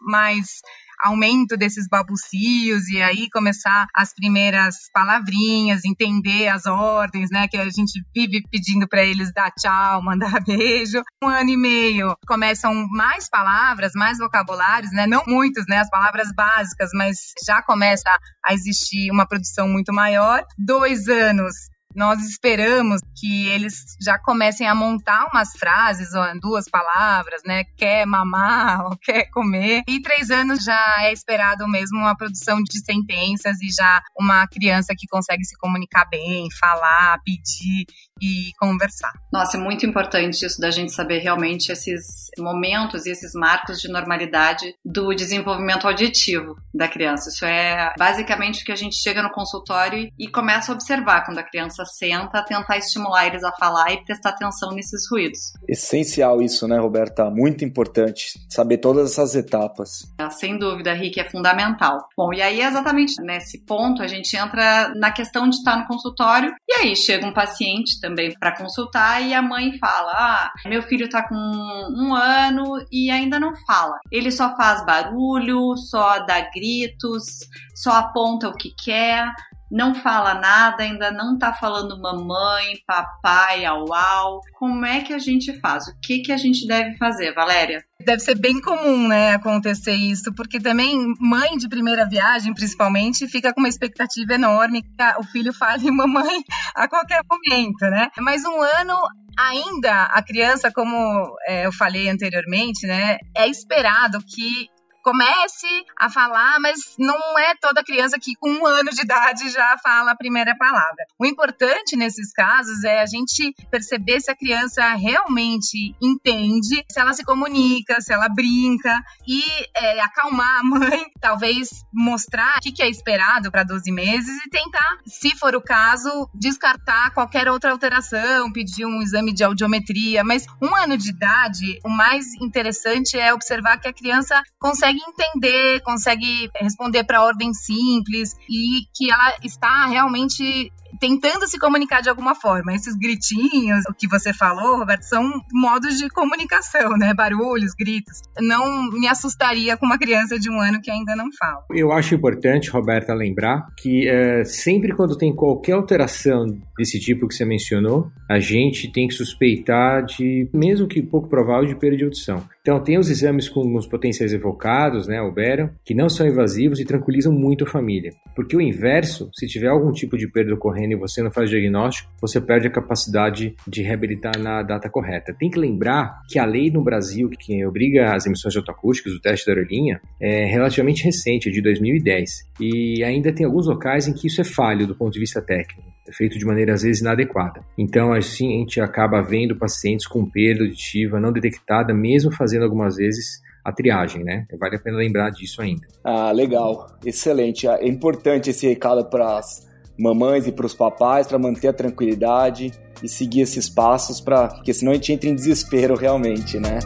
mais 0.00 0.60
aumento 1.02 1.56
desses 1.56 1.86
babucios 1.88 2.88
e 2.88 3.02
aí 3.02 3.28
começar 3.30 3.86
as 3.94 4.14
primeiras 4.14 4.76
palavrinhas, 4.92 5.84
entender 5.84 6.48
as 6.48 6.66
ordens, 6.66 7.30
né? 7.30 7.48
Que 7.48 7.56
a 7.56 7.64
gente 7.64 8.02
vive 8.14 8.42
pedindo 8.50 8.86
para 8.88 9.04
eles 9.04 9.32
dar 9.32 9.50
tchau, 9.50 10.02
mandar 10.04 10.42
beijo. 10.44 11.02
Um 11.22 11.28
ano 11.28 11.50
e 11.50 11.56
meio 11.56 12.16
começam 12.26 12.72
mais 12.88 13.28
palavras, 13.28 13.92
mais 13.94 14.18
vocabulários, 14.18 14.92
né? 14.92 15.06
Não 15.06 15.22
muitos, 15.26 15.64
né? 15.68 15.78
As 15.78 15.90
palavras 15.90 16.28
básicas, 16.34 16.90
mas 16.94 17.32
já 17.44 17.62
começa 17.62 18.08
a 18.44 18.54
existir 18.54 19.10
uma 19.10 19.26
produção 19.26 19.68
muito 19.68 19.92
maior. 19.92 20.44
Dois 20.58 21.08
anos 21.08 21.72
nós 21.94 22.20
esperamos 22.20 23.00
que 23.16 23.48
eles 23.48 23.96
já 24.00 24.18
comecem 24.18 24.66
a 24.66 24.74
montar 24.74 25.28
umas 25.32 25.52
frases, 25.52 26.12
ou 26.14 26.40
duas 26.40 26.68
palavras, 26.68 27.42
né? 27.44 27.64
Quer 27.76 28.06
mamar 28.06 28.84
ou 28.86 28.96
quer 28.96 29.30
comer. 29.30 29.82
E 29.88 30.00
três 30.00 30.30
anos 30.30 30.64
já 30.64 31.02
é 31.02 31.12
esperado 31.12 31.66
mesmo 31.68 31.98
uma 31.98 32.16
produção 32.16 32.62
de 32.62 32.84
sentenças 32.84 33.60
e 33.60 33.70
já 33.70 34.02
uma 34.18 34.46
criança 34.46 34.94
que 34.96 35.06
consegue 35.06 35.44
se 35.44 35.56
comunicar 35.56 36.06
bem, 36.08 36.48
falar, 36.58 37.18
pedir 37.24 37.86
e 38.22 38.52
conversar. 38.56 39.12
Nossa, 39.32 39.56
é 39.56 39.60
muito 39.60 39.84
importante 39.84 40.46
isso 40.46 40.60
da 40.60 40.70
gente 40.70 40.92
saber 40.92 41.18
realmente 41.18 41.72
esses 41.72 42.30
momentos 42.38 43.04
e 43.04 43.10
esses 43.10 43.32
marcos 43.34 43.80
de 43.80 43.88
normalidade 43.88 44.76
do 44.84 45.12
desenvolvimento 45.12 45.88
auditivo 45.88 46.56
da 46.72 46.86
criança. 46.86 47.30
Isso 47.30 47.44
é 47.44 47.92
basicamente 47.98 48.62
o 48.62 48.64
que 48.64 48.70
a 48.70 48.76
gente 48.76 48.94
chega 48.94 49.22
no 49.22 49.32
consultório 49.32 50.08
e 50.16 50.28
começa 50.28 50.70
a 50.70 50.74
observar 50.74 51.24
quando 51.24 51.38
a 51.38 51.42
criança 51.42 51.84
senta, 51.84 52.44
tentar 52.44 52.78
estimular 52.78 53.26
eles 53.26 53.42
a 53.42 53.50
falar 53.52 53.92
e 53.92 54.04
prestar 54.04 54.30
atenção 54.30 54.70
nesses 54.70 55.10
ruídos. 55.10 55.52
Essencial 55.68 56.40
isso, 56.40 56.68
né, 56.68 56.78
Roberta? 56.78 57.28
Muito 57.28 57.64
importante 57.64 58.38
saber 58.48 58.78
todas 58.78 59.10
essas 59.10 59.34
etapas. 59.34 60.06
É, 60.20 60.30
sem 60.30 60.56
dúvida, 60.56 60.92
Rick, 60.92 61.18
é 61.18 61.28
fundamental. 61.28 62.06
Bom, 62.16 62.32
e 62.32 62.40
aí 62.40 62.60
exatamente 62.60 63.20
nesse 63.20 63.64
ponto 63.64 64.00
a 64.00 64.06
gente 64.06 64.36
entra 64.36 64.92
na 64.94 65.10
questão 65.10 65.48
de 65.48 65.56
estar 65.56 65.76
no 65.76 65.86
consultório 65.86 66.54
e 66.68 66.74
aí 66.74 66.94
chega 66.94 67.26
um 67.26 67.32
paciente 67.32 68.00
também 68.00 68.11
para 68.38 68.56
consultar 68.56 69.22
e 69.22 69.34
a 69.34 69.42
mãe 69.42 69.78
fala: 69.78 70.12
Ah, 70.12 70.52
meu 70.66 70.82
filho 70.82 71.08
tá 71.08 71.26
com 71.28 71.34
um 71.34 72.14
ano 72.14 72.84
e 72.90 73.10
ainda 73.10 73.38
não 73.38 73.54
fala. 73.66 73.98
Ele 74.10 74.30
só 74.30 74.56
faz 74.56 74.84
barulho, 74.84 75.76
só 75.76 76.18
dá 76.20 76.40
gritos, 76.50 77.48
só 77.74 77.92
aponta 77.92 78.48
o 78.48 78.56
que 78.56 78.74
quer 78.74 79.32
não 79.72 79.94
fala 79.94 80.34
nada, 80.34 80.82
ainda 80.82 81.10
não 81.10 81.38
tá 81.38 81.54
falando 81.54 81.98
mamãe, 81.98 82.74
papai, 82.86 83.64
au 83.64 83.90
au. 83.90 84.40
Como 84.58 84.84
é 84.84 85.00
que 85.00 85.14
a 85.14 85.18
gente 85.18 85.58
faz? 85.60 85.88
O 85.88 85.98
que 85.98 86.18
que 86.18 86.30
a 86.30 86.36
gente 86.36 86.66
deve 86.66 86.94
fazer, 86.98 87.32
Valéria? 87.32 87.82
Deve 88.04 88.20
ser 88.20 88.38
bem 88.38 88.60
comum, 88.60 89.08
né, 89.08 89.32
acontecer 89.32 89.94
isso, 89.94 90.34
porque 90.34 90.60
também 90.60 91.14
mãe 91.18 91.56
de 91.56 91.68
primeira 91.70 92.06
viagem, 92.06 92.52
principalmente, 92.52 93.26
fica 93.28 93.54
com 93.54 93.60
uma 93.60 93.68
expectativa 93.68 94.34
enorme 94.34 94.82
que 94.82 94.88
o 95.18 95.22
filho 95.22 95.54
fale 95.54 95.88
mamãe 95.90 96.44
a 96.74 96.86
qualquer 96.86 97.22
momento, 97.30 97.80
né? 97.82 98.08
Mas 98.18 98.44
um 98.44 98.60
ano 98.60 98.94
ainda 99.38 100.04
a 100.04 100.22
criança, 100.22 100.70
como 100.70 101.34
é, 101.46 101.64
eu 101.66 101.72
falei 101.72 102.10
anteriormente, 102.10 102.86
né, 102.86 103.16
é 103.34 103.48
esperado 103.48 104.18
que 104.22 104.68
comece 105.02 105.66
a 105.98 106.08
falar, 106.08 106.58
mas 106.60 106.94
não 106.98 107.38
é 107.38 107.54
toda 107.60 107.84
criança 107.84 108.18
que 108.18 108.34
com 108.36 108.50
um 108.50 108.66
ano 108.66 108.90
de 108.90 109.02
idade 109.02 109.50
já 109.50 109.76
fala 109.82 110.12
a 110.12 110.16
primeira 110.16 110.56
palavra. 110.56 111.04
O 111.18 111.26
importante 111.26 111.96
nesses 111.96 112.32
casos 112.32 112.84
é 112.84 113.00
a 113.00 113.06
gente 113.06 113.54
perceber 113.70 114.20
se 114.20 114.30
a 114.30 114.36
criança 114.36 114.94
realmente 114.94 115.94
entende, 116.00 116.84
se 116.90 117.00
ela 117.00 117.12
se 117.12 117.24
comunica, 117.24 118.00
se 118.00 118.12
ela 118.12 118.28
brinca 118.28 118.94
e 119.26 119.42
é, 119.74 120.00
acalmar 120.00 120.60
a 120.60 120.64
mãe, 120.64 121.06
talvez 121.20 121.84
mostrar 121.92 122.58
o 122.58 122.60
que 122.60 122.82
é 122.82 122.88
esperado 122.88 123.50
para 123.50 123.64
12 123.64 123.90
meses 123.90 124.44
e 124.46 124.50
tentar, 124.50 124.98
se 125.06 125.36
for 125.36 125.54
o 125.54 125.60
caso, 125.60 126.28
descartar 126.34 127.12
qualquer 127.12 127.48
outra 127.48 127.72
alteração, 127.72 128.52
pedir 128.52 128.86
um 128.86 129.02
exame 129.02 129.32
de 129.32 129.44
audiometria. 129.44 130.24
Mas 130.24 130.46
um 130.60 130.74
ano 130.76 130.96
de 130.96 131.10
idade, 131.10 131.78
o 131.84 131.88
mais 131.88 132.34
interessante 132.40 133.18
é 133.18 133.32
observar 133.32 133.78
que 133.78 133.88
a 133.88 133.92
criança 133.92 134.40
consegue 134.58 134.91
consegue 134.92 135.02
entender, 135.08 135.80
consegue 135.80 136.50
responder 136.60 137.04
para 137.04 137.22
ordem 137.22 137.52
simples 137.54 138.36
e 138.48 138.86
que 138.94 139.10
ela 139.10 139.36
está 139.42 139.86
realmente 139.86 140.72
tentando 141.02 141.48
se 141.48 141.58
comunicar 141.58 142.00
de 142.00 142.08
alguma 142.08 142.32
forma. 142.32 142.72
Esses 142.72 142.94
gritinhos, 142.94 143.82
o 143.90 143.92
que 143.92 144.06
você 144.06 144.32
falou, 144.32 144.78
Roberto, 144.78 145.02
são 145.02 145.28
modos 145.52 145.98
de 145.98 146.08
comunicação, 146.08 146.90
né? 146.96 147.12
Barulhos, 147.12 147.72
gritos. 147.76 148.20
Não 148.40 148.88
me 148.88 149.08
assustaria 149.08 149.76
com 149.76 149.84
uma 149.84 149.98
criança 149.98 150.38
de 150.38 150.48
um 150.48 150.60
ano 150.60 150.80
que 150.80 150.92
ainda 150.92 151.16
não 151.16 151.26
fala. 151.36 151.64
Eu 151.72 151.90
acho 151.90 152.14
importante, 152.14 152.70
Roberta, 152.70 153.12
lembrar 153.12 153.66
que 153.76 154.08
é, 154.08 154.44
sempre 154.44 154.94
quando 154.94 155.18
tem 155.18 155.34
qualquer 155.34 155.72
alteração 155.72 156.46
desse 156.78 157.00
tipo 157.00 157.26
que 157.26 157.34
você 157.34 157.44
mencionou, 157.44 158.08
a 158.30 158.38
gente 158.38 158.90
tem 158.92 159.08
que 159.08 159.14
suspeitar 159.14 160.04
de, 160.04 160.48
mesmo 160.54 160.86
que 160.86 161.02
pouco 161.02 161.28
provável, 161.28 161.66
de 161.66 161.74
perda 161.74 161.96
de 161.96 162.04
audição. 162.04 162.46
Então, 162.60 162.80
tem 162.80 162.96
os 162.96 163.10
exames 163.10 163.48
com 163.48 163.74
os 163.74 163.88
potenciais 163.88 164.32
evocados, 164.32 165.08
né, 165.08 165.20
o 165.20 165.32
Bero, 165.32 165.70
que 165.84 165.94
não 165.94 166.08
são 166.08 166.26
invasivos 166.26 166.78
e 166.78 166.84
tranquilizam 166.84 167.32
muito 167.32 167.64
a 167.64 167.66
família. 167.66 168.12
Porque 168.36 168.56
o 168.56 168.60
inverso, 168.60 169.28
se 169.34 169.48
tiver 169.48 169.66
algum 169.66 169.90
tipo 169.90 170.16
de 170.16 170.28
perda 170.28 170.54
ocorrendo 170.54 170.91
e 170.92 170.96
você 170.96 171.22
não 171.22 171.30
faz 171.30 171.50
diagnóstico, 171.50 172.10
você 172.20 172.40
perde 172.40 172.66
a 172.66 172.70
capacidade 172.70 173.54
de 173.66 173.82
reabilitar 173.82 174.38
na 174.38 174.62
data 174.62 174.88
correta. 174.88 175.34
Tem 175.38 175.50
que 175.50 175.58
lembrar 175.58 176.22
que 176.28 176.38
a 176.38 176.44
lei 176.44 176.70
no 176.70 176.82
Brasil, 176.82 177.28
que 177.28 177.64
obriga 177.64 178.14
as 178.14 178.26
emissões 178.26 178.56
autoacústicas, 178.56 179.12
o 179.12 179.20
teste 179.20 179.46
da 179.46 179.52
orelhinha, 179.52 180.00
é 180.20 180.44
relativamente 180.44 181.04
recente, 181.04 181.48
é 181.48 181.52
de 181.52 181.60
2010. 181.60 182.30
E 182.60 183.02
ainda 183.02 183.32
tem 183.32 183.46
alguns 183.46 183.66
locais 183.66 184.06
em 184.06 184.14
que 184.14 184.26
isso 184.26 184.40
é 184.40 184.44
falho 184.44 184.86
do 184.86 184.94
ponto 184.94 185.12
de 185.12 185.20
vista 185.20 185.40
técnico. 185.40 185.90
É 186.06 186.12
feito 186.12 186.38
de 186.38 186.44
maneira 186.44 186.74
às 186.74 186.82
vezes 186.82 187.00
inadequada. 187.00 187.64
Então, 187.78 188.12
assim, 188.12 188.56
a 188.56 188.58
gente 188.58 188.80
acaba 188.80 189.22
vendo 189.22 189.56
pacientes 189.56 190.06
com 190.06 190.28
perda 190.28 190.64
auditiva 190.64 191.20
não 191.20 191.32
detectada, 191.32 191.94
mesmo 191.94 192.32
fazendo 192.32 192.64
algumas 192.64 192.96
vezes 192.96 193.40
a 193.64 193.72
triagem, 193.72 194.24
né? 194.24 194.46
Vale 194.58 194.76
a 194.76 194.78
pena 194.80 194.96
lembrar 194.96 195.30
disso 195.30 195.62
ainda. 195.62 195.86
Ah, 196.04 196.32
legal, 196.32 196.98
excelente. 197.04 197.66
É 197.68 197.86
importante 197.86 198.50
esse 198.50 198.66
recado 198.66 199.08
para 199.08 199.38
as 199.38 199.70
mamães 199.98 200.46
e 200.46 200.52
para 200.52 200.66
os 200.66 200.74
papais 200.74 201.26
para 201.26 201.38
manter 201.38 201.68
a 201.68 201.72
tranquilidade 201.72 202.72
e 203.02 203.08
seguir 203.08 203.42
esses 203.42 203.68
passos 203.68 204.20
para, 204.20 204.48
porque 204.48 204.72
senão 204.72 204.92
a 204.92 204.94
gente 204.94 205.12
entra 205.12 205.28
em 205.28 205.34
desespero 205.34 205.96
realmente, 205.96 206.58
né? 206.58 206.78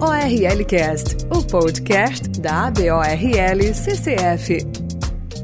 ORLcast, 0.00 1.26
o 1.28 1.44
podcast 1.44 2.28
da 2.40 2.68
ABORL 2.68 3.74
CCF. 3.74 4.58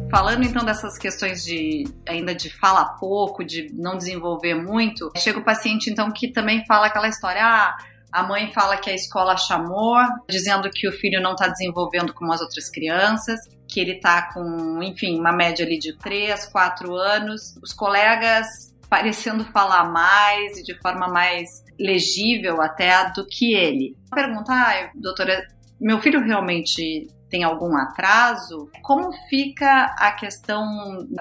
Falando 0.08 0.44
então 0.44 0.64
dessas 0.64 0.96
questões 0.96 1.44
de 1.44 1.84
ainda 2.08 2.32
de 2.32 2.48
falar 2.48 2.96
pouco, 3.00 3.44
de 3.44 3.68
não 3.74 3.96
desenvolver 3.96 4.54
muito, 4.54 5.10
chega 5.16 5.40
o 5.40 5.44
paciente 5.44 5.90
então 5.90 6.08
que 6.12 6.28
também 6.28 6.64
fala 6.66 6.86
aquela 6.86 7.08
história, 7.08 7.42
ah, 7.42 7.76
a 8.12 8.22
mãe 8.22 8.52
fala 8.52 8.76
que 8.76 8.88
a 8.88 8.94
escola 8.94 9.36
chamou, 9.36 9.96
dizendo 10.28 10.70
que 10.70 10.86
o 10.86 10.92
filho 10.92 11.20
não 11.20 11.32
está 11.32 11.48
desenvolvendo 11.48 12.14
como 12.14 12.32
as 12.32 12.40
outras 12.40 12.70
crianças, 12.70 13.40
que 13.74 13.80
ele 13.80 13.96
está 13.96 14.32
com, 14.32 14.80
enfim, 14.84 15.18
uma 15.18 15.32
média 15.32 15.66
ali 15.66 15.80
de 15.80 15.98
3, 15.98 16.46
4 16.46 16.94
anos. 16.94 17.56
Os 17.60 17.72
colegas 17.72 18.46
parecendo 18.88 19.44
falar 19.46 19.90
mais 19.90 20.56
e 20.56 20.62
de 20.62 20.78
forma 20.80 21.08
mais 21.08 21.48
legível 21.76 22.62
até 22.62 23.10
do 23.10 23.26
que 23.26 23.52
ele. 23.52 23.96
Pergunta, 24.14 24.52
ah, 24.52 24.90
doutora, 24.94 25.44
meu 25.80 26.00
filho 26.00 26.24
realmente 26.24 27.08
tem 27.28 27.42
algum 27.42 27.76
atraso? 27.76 28.70
Como 28.80 29.10
fica 29.28 29.86
a 29.98 30.12
questão 30.12 30.64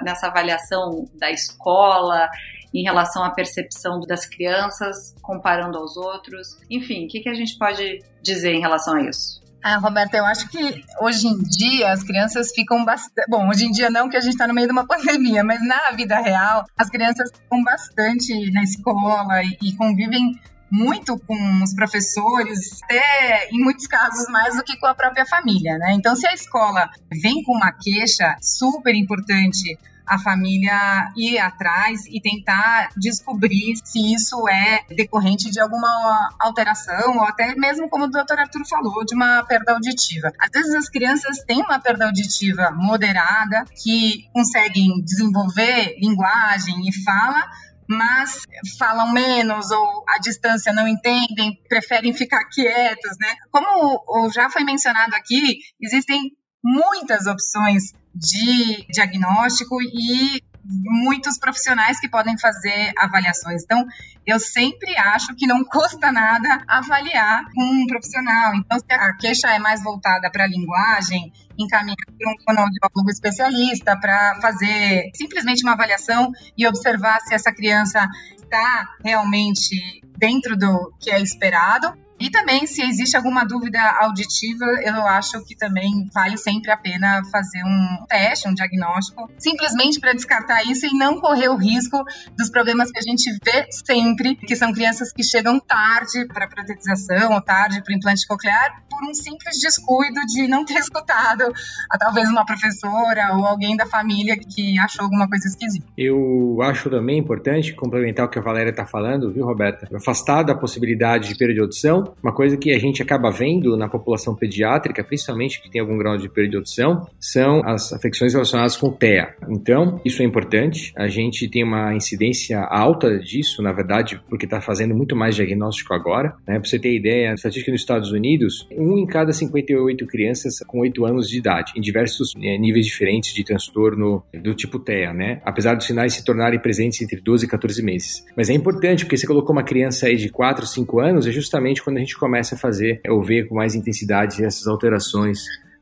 nessa 0.03 0.27
avaliação 0.27 1.09
da 1.15 1.31
escola 1.31 2.29
em 2.71 2.83
relação 2.83 3.23
à 3.23 3.31
percepção 3.31 3.99
das 4.01 4.27
crianças 4.27 5.15
comparando 5.23 5.79
aos 5.79 5.97
outros? 5.97 6.59
Enfim, 6.69 7.05
o 7.05 7.07
que, 7.07 7.21
que 7.21 7.29
a 7.29 7.33
gente 7.33 7.57
pode 7.57 8.03
dizer 8.21 8.53
em 8.53 8.61
relação 8.61 8.93
a 8.93 9.01
isso? 9.01 9.42
Ah, 9.63 9.77
Roberta, 9.77 10.17
eu 10.17 10.25
acho 10.25 10.49
que 10.49 10.83
hoje 10.99 11.25
em 11.25 11.41
dia 11.41 11.93
as 11.93 12.03
crianças 12.03 12.51
ficam 12.53 12.83
bastante. 12.83 13.29
Bom, 13.29 13.47
hoje 13.47 13.65
em 13.65 13.71
dia 13.71 13.89
não, 13.89 14.09
que 14.09 14.17
a 14.17 14.19
gente 14.19 14.33
está 14.33 14.45
no 14.45 14.53
meio 14.53 14.67
de 14.67 14.73
uma 14.73 14.85
pandemia, 14.85 15.41
mas 15.41 15.65
na 15.65 15.91
vida 15.91 16.19
real, 16.19 16.65
as 16.77 16.89
crianças 16.89 17.31
ficam 17.31 17.63
bastante 17.63 18.51
na 18.51 18.61
escola 18.61 19.41
e, 19.41 19.57
e 19.61 19.73
convivem 19.77 20.37
muito 20.69 21.17
com 21.19 21.63
os 21.63 21.73
professores, 21.73 22.81
até 22.83 23.47
em 23.51 23.63
muitos 23.63 23.87
casos 23.87 24.27
mais 24.27 24.57
do 24.57 24.63
que 24.63 24.75
com 24.77 24.87
a 24.87 24.95
própria 24.95 25.25
família, 25.25 25.77
né? 25.77 25.93
Então, 25.93 26.13
se 26.15 26.27
a 26.27 26.33
escola 26.33 26.89
vem 27.09 27.43
com 27.43 27.55
uma 27.55 27.71
queixa 27.71 28.35
super 28.41 28.93
importante 28.93 29.77
a 30.05 30.17
família 30.19 31.11
ir 31.15 31.37
atrás 31.39 32.05
e 32.07 32.19
tentar 32.21 32.89
descobrir 32.97 33.75
se 33.83 34.13
isso 34.13 34.47
é 34.47 34.83
decorrente 34.95 35.49
de 35.49 35.59
alguma 35.59 36.29
alteração 36.39 37.17
ou 37.17 37.23
até 37.23 37.55
mesmo, 37.55 37.89
como 37.89 38.05
o 38.05 38.11
doutor 38.11 38.39
Arthur 38.39 38.65
falou, 38.67 39.05
de 39.05 39.15
uma 39.15 39.43
perda 39.43 39.73
auditiva. 39.73 40.31
Às 40.39 40.49
vezes 40.51 40.75
as 40.75 40.89
crianças 40.89 41.39
têm 41.45 41.61
uma 41.61 41.79
perda 41.79 42.05
auditiva 42.05 42.71
moderada, 42.71 43.65
que 43.83 44.29
conseguem 44.33 45.01
desenvolver 45.03 45.97
linguagem 45.99 46.87
e 46.87 47.03
fala, 47.03 47.49
mas 47.87 48.41
falam 48.77 49.11
menos 49.11 49.71
ou 49.71 50.03
à 50.07 50.19
distância 50.19 50.73
não 50.73 50.87
entendem, 50.87 51.59
preferem 51.67 52.13
ficar 52.13 52.43
quietos, 52.45 53.17
né? 53.19 53.35
Como 53.51 54.29
já 54.31 54.49
foi 54.49 54.63
mencionado 54.63 55.15
aqui, 55.15 55.59
existem 55.81 56.31
muitas 56.63 57.27
opções 57.27 57.93
de 58.15 58.85
diagnóstico 58.89 59.81
e 59.81 60.41
muitos 60.65 61.37
profissionais 61.37 61.99
que 61.99 62.07
podem 62.07 62.37
fazer 62.37 62.93
avaliações. 62.97 63.63
Então, 63.63 63.85
eu 64.25 64.39
sempre 64.39 64.97
acho 64.97 65.35
que 65.35 65.45
não 65.45 65.63
custa 65.65 66.11
nada 66.11 66.63
avaliar 66.67 67.43
um 67.57 67.85
profissional. 67.87 68.55
Então, 68.55 68.79
se 68.79 68.93
a 68.93 69.13
queixa 69.17 69.49
é 69.49 69.59
mais 69.59 69.83
voltada 69.83 70.31
para 70.31 70.45
a 70.45 70.47
linguagem, 70.47 71.33
encaminhar 71.57 71.97
para 72.17 72.31
um 72.31 72.43
fonoaudiólogo 72.43 73.09
especialista 73.09 73.99
para 73.99 74.39
fazer 74.41 75.11
simplesmente 75.13 75.63
uma 75.63 75.73
avaliação 75.73 76.31
e 76.57 76.65
observar 76.65 77.19
se 77.21 77.33
essa 77.33 77.51
criança 77.51 78.07
está 78.41 78.89
realmente 79.03 80.01
dentro 80.17 80.55
do 80.57 80.93
que 80.99 81.11
é 81.11 81.21
esperado. 81.21 81.93
E 82.23 82.29
também, 82.29 82.65
se 82.65 82.81
existe 82.81 83.17
alguma 83.17 83.43
dúvida 83.43 83.81
auditiva, 83.99 84.63
eu 84.81 85.05
acho 85.05 85.43
que 85.43 85.57
também 85.57 86.07
vale 86.13 86.37
sempre 86.37 86.71
a 86.71 86.77
pena 86.77 87.21
fazer 87.29 87.61
um 87.65 88.05
teste, 88.07 88.47
um 88.47 88.53
diagnóstico, 88.53 89.29
simplesmente 89.37 89.99
para 89.99 90.13
descartar 90.13 90.63
isso 90.63 90.85
e 90.85 90.97
não 90.97 91.19
correr 91.19 91.49
o 91.49 91.57
risco 91.57 92.01
dos 92.37 92.49
problemas 92.49 92.89
que 92.93 92.99
a 92.99 93.01
gente 93.01 93.29
vê 93.43 93.67
sempre, 93.69 94.37
que 94.37 94.55
são 94.55 94.71
crianças 94.71 95.11
que 95.11 95.21
chegam 95.21 95.59
tarde 95.59 96.25
para 96.27 96.47
protetização 96.47 97.33
ou 97.33 97.41
tarde 97.41 97.83
para 97.83 97.93
o 97.93 97.97
implante 97.97 98.25
coclear, 98.25 98.81
por 98.89 99.03
um 99.05 99.13
simples 99.13 99.59
descuido 99.59 100.21
de 100.25 100.47
não 100.47 100.63
ter 100.63 100.75
escutado 100.79 101.43
a, 101.91 101.97
talvez 101.97 102.29
uma 102.29 102.45
professora 102.45 103.35
ou 103.35 103.45
alguém 103.45 103.75
da 103.75 103.85
família 103.85 104.37
que 104.37 104.79
achou 104.79 105.03
alguma 105.03 105.27
coisa 105.27 105.45
esquisita. 105.45 105.85
Eu 105.97 106.61
acho 106.61 106.89
também 106.89 107.19
importante 107.19 107.73
complementar 107.73 108.27
o 108.27 108.29
que 108.29 108.39
a 108.39 108.41
Valéria 108.41 108.69
está 108.69 108.85
falando, 108.85 109.29
viu, 109.33 109.45
Roberta? 109.45 109.93
Afastar 109.93 110.43
da 110.43 110.55
possibilidade 110.55 111.27
de 111.27 111.35
perda 111.35 111.53
de 111.53 111.59
audição, 111.59 112.12
uma 112.21 112.33
coisa 112.33 112.57
que 112.57 112.71
a 112.71 112.79
gente 112.79 113.01
acaba 113.01 113.29
vendo 113.31 113.75
na 113.77 113.87
população 113.87 114.35
pediátrica, 114.35 115.03
principalmente 115.03 115.61
que 115.61 115.69
tem 115.69 115.81
algum 115.81 115.97
grau 115.97 116.17
de 116.17 116.29
perda 116.29 116.51
de 116.51 116.55
audição, 116.57 117.07
são 117.19 117.61
as 117.65 117.93
afecções 117.93 118.33
relacionadas 118.33 118.77
com 118.77 118.87
o 118.87 118.91
TEA. 118.91 119.35
Então, 119.49 120.01
isso 120.05 120.21
é 120.21 120.25
importante. 120.25 120.93
A 120.95 121.07
gente 121.07 121.47
tem 121.47 121.63
uma 121.63 121.93
incidência 121.95 122.59
alta 122.59 123.19
disso, 123.19 123.61
na 123.61 123.71
verdade, 123.71 124.21
porque 124.29 124.45
está 124.45 124.61
fazendo 124.61 124.95
muito 124.95 125.15
mais 125.15 125.35
diagnóstico 125.35 125.93
agora. 125.93 126.35
Né? 126.47 126.59
Para 126.59 126.69
você 126.69 126.79
ter 126.79 126.95
ideia, 126.95 127.31
a 127.31 127.33
estatística 127.33 127.71
nos 127.71 127.81
Estados 127.81 128.11
Unidos, 128.11 128.67
um 128.71 128.97
em 128.97 129.05
cada 129.05 129.31
58 129.31 130.05
crianças 130.07 130.59
com 130.67 130.79
8 130.79 131.05
anos 131.05 131.29
de 131.29 131.37
idade, 131.37 131.73
em 131.75 131.81
diversos 131.81 132.33
né, 132.35 132.57
níveis 132.57 132.85
diferentes 132.85 133.33
de 133.33 133.43
transtorno 133.43 134.23
do 134.33 134.53
tipo 134.53 134.79
TEA, 134.79 135.13
né? 135.13 135.41
Apesar 135.45 135.75
dos 135.75 135.85
sinais 135.85 136.13
se 136.13 136.23
tornarem 136.23 136.59
presentes 136.59 137.01
entre 137.01 137.19
12 137.21 137.45
e 137.45 137.47
14 137.47 137.83
meses. 137.83 138.25
Mas 138.35 138.49
é 138.49 138.53
importante, 138.53 139.05
porque 139.05 139.17
você 139.17 139.27
colocou 139.27 139.53
uma 139.53 139.63
criança 139.63 140.07
aí 140.07 140.15
de 140.15 140.29
4, 140.29 140.65
5 140.65 140.99
anos, 140.99 141.27
é 141.27 141.31
justamente 141.31 141.83
quando 141.83 141.97
a 141.97 141.99
gente 142.03 142.17
começa 142.17 142.55
a 142.55 142.57
fazer 142.57 143.01
ou 143.07 143.23
ver 143.23 143.47
com 143.47 143.55
mais 143.55 143.75
intensidade 143.75 144.43
essas 144.43 144.67
alterações 144.67 145.39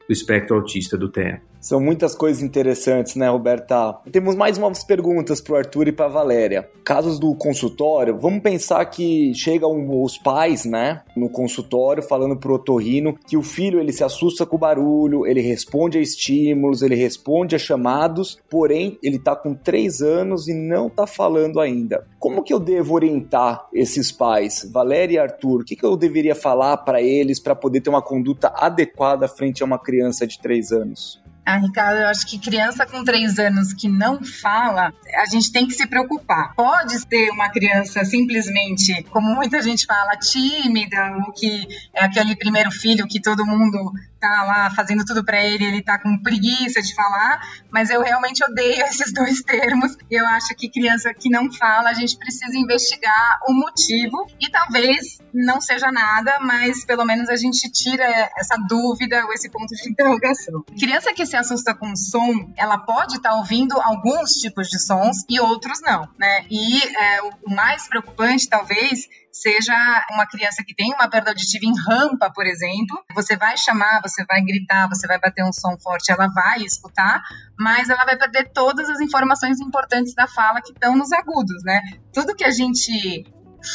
do 0.07 0.13
espectro 0.13 0.55
autista 0.55 0.97
do 0.97 1.09
TEA. 1.09 1.41
São 1.61 1.79
muitas 1.79 2.15
coisas 2.15 2.41
interessantes, 2.41 3.15
né, 3.15 3.29
Roberta? 3.29 3.93
Temos 4.11 4.35
mais 4.35 4.57
umas 4.57 4.83
perguntas 4.83 5.39
para 5.39 5.53
o 5.53 5.57
Arthur 5.57 5.89
e 5.89 5.91
para 5.91 6.07
Valéria. 6.07 6.67
Casos 6.83 7.19
do 7.19 7.35
consultório, 7.35 8.17
vamos 8.17 8.41
pensar 8.41 8.83
que 8.85 9.31
chegam 9.35 10.03
os 10.03 10.17
pais, 10.17 10.65
né, 10.65 11.03
no 11.15 11.29
consultório 11.29 12.01
falando 12.01 12.35
pro 12.35 12.55
otorrino 12.55 13.15
que 13.27 13.37
o 13.37 13.43
filho 13.43 13.79
ele 13.79 13.93
se 13.93 14.03
assusta 14.03 14.43
com 14.43 14.55
o 14.55 14.59
barulho, 14.59 15.27
ele 15.27 15.39
responde 15.39 15.99
a 15.99 16.01
estímulos, 16.01 16.81
ele 16.81 16.95
responde 16.95 17.55
a 17.55 17.59
chamados, 17.59 18.39
porém 18.49 18.97
ele 19.03 19.19
tá 19.19 19.35
com 19.35 19.53
três 19.53 20.01
anos 20.01 20.47
e 20.47 20.55
não 20.55 20.89
tá 20.89 21.05
falando 21.05 21.59
ainda. 21.59 22.07
Como 22.17 22.41
que 22.41 22.51
eu 22.53 22.59
devo 22.59 22.95
orientar 22.95 23.67
esses 23.71 24.11
pais, 24.11 24.67
Valéria 24.73 25.15
e 25.15 25.19
Arthur? 25.19 25.61
O 25.61 25.63
que, 25.65 25.75
que 25.75 25.85
eu 25.85 25.95
deveria 25.95 26.33
falar 26.33 26.77
para 26.77 27.03
eles 27.03 27.39
para 27.39 27.53
poder 27.53 27.81
ter 27.81 27.91
uma 27.91 28.01
conduta 28.01 28.51
adequada 28.55 29.27
frente 29.27 29.61
a 29.61 29.65
uma 29.65 29.77
criança 29.77 30.25
de 30.25 30.39
três 30.39 30.71
anos? 30.71 31.20
Ah, 31.45 31.57
Ricardo, 31.57 32.01
eu 32.01 32.07
acho 32.07 32.27
que 32.27 32.37
criança 32.37 32.85
com 32.85 33.03
três 33.03 33.39
anos 33.39 33.73
que 33.73 33.89
não 33.89 34.23
fala, 34.23 34.93
a 35.15 35.25
gente 35.25 35.51
tem 35.51 35.67
que 35.67 35.73
se 35.73 35.87
preocupar. 35.87 36.53
Pode 36.55 37.05
ter 37.07 37.31
uma 37.31 37.49
criança 37.49 38.05
simplesmente, 38.05 39.03
como 39.09 39.33
muita 39.35 39.61
gente 39.61 39.85
fala, 39.85 40.15
tímida, 40.17 41.17
ou 41.25 41.33
que 41.33 41.67
é 41.93 42.05
aquele 42.05 42.35
primeiro 42.35 42.71
filho 42.71 43.07
que 43.07 43.19
todo 43.19 43.45
mundo 43.45 43.91
tá 44.21 44.43
lá 44.43 44.71
fazendo 44.75 45.03
tudo 45.03 45.25
para 45.25 45.43
ele, 45.43 45.65
ele 45.65 45.81
tá 45.81 45.99
com 45.99 46.21
preguiça 46.21 46.81
de 46.81 46.93
falar, 46.93 47.41
mas 47.71 47.89
eu 47.89 48.01
realmente 48.01 48.43
odeio 48.43 48.85
esses 48.85 49.11
dois 49.11 49.41
termos. 49.41 49.97
Eu 50.09 50.25
acho 50.27 50.55
que 50.55 50.69
criança 50.69 51.13
que 51.13 51.29
não 51.29 51.51
fala, 51.51 51.89
a 51.89 51.93
gente 51.93 52.15
precisa 52.17 52.55
investigar 52.55 53.39
o 53.47 53.53
motivo 53.53 54.27
e 54.39 54.49
talvez 54.49 55.19
não 55.33 55.59
seja 55.59 55.91
nada, 55.91 56.39
mas 56.41 56.85
pelo 56.85 57.03
menos 57.03 57.29
a 57.29 57.35
gente 57.35 57.69
tira 57.71 58.05
essa 58.37 58.55
dúvida 58.67 59.25
ou 59.25 59.33
esse 59.33 59.49
ponto 59.49 59.73
de 59.73 59.89
interrogação. 59.89 60.63
Criança 60.77 61.13
que 61.13 61.25
se 61.25 61.35
assusta 61.35 61.73
com 61.73 61.95
som, 61.95 62.53
ela 62.55 62.77
pode 62.77 63.15
estar 63.15 63.31
tá 63.31 63.35
ouvindo 63.35 63.79
alguns 63.81 64.31
tipos 64.33 64.67
de 64.69 64.79
sons 64.79 65.25
e 65.27 65.39
outros 65.39 65.81
não, 65.81 66.07
né? 66.19 66.45
E 66.49 66.79
é, 66.83 67.21
o 67.43 67.49
mais 67.49 67.87
preocupante, 67.87 68.47
talvez, 68.47 69.07
seja 69.31 69.73
uma 70.11 70.27
criança 70.27 70.63
que 70.65 70.75
tem 70.75 70.93
uma 70.93 71.09
perda 71.09 71.31
auditiva 71.31 71.65
em 71.65 71.73
rampa, 71.87 72.31
por 72.33 72.45
exemplo, 72.45 73.03
você 73.15 73.37
vai 73.37 73.57
chamar, 73.57 74.01
você 74.01 74.25
vai 74.25 74.41
gritar, 74.41 74.87
você 74.87 75.07
vai 75.07 75.19
bater 75.19 75.43
um 75.43 75.53
som 75.53 75.77
forte, 75.79 76.11
ela 76.11 76.27
vai 76.27 76.63
escutar, 76.63 77.21
mas 77.57 77.89
ela 77.89 78.03
vai 78.05 78.17
perder 78.17 78.51
todas 78.53 78.89
as 78.89 78.99
informações 78.99 79.59
importantes 79.59 80.13
da 80.13 80.27
fala 80.27 80.61
que 80.61 80.71
estão 80.71 80.95
nos 80.95 81.11
agudos, 81.11 81.63
né? 81.63 81.81
Tudo 82.13 82.35
que 82.35 82.43
a 82.43 82.51
gente 82.51 83.25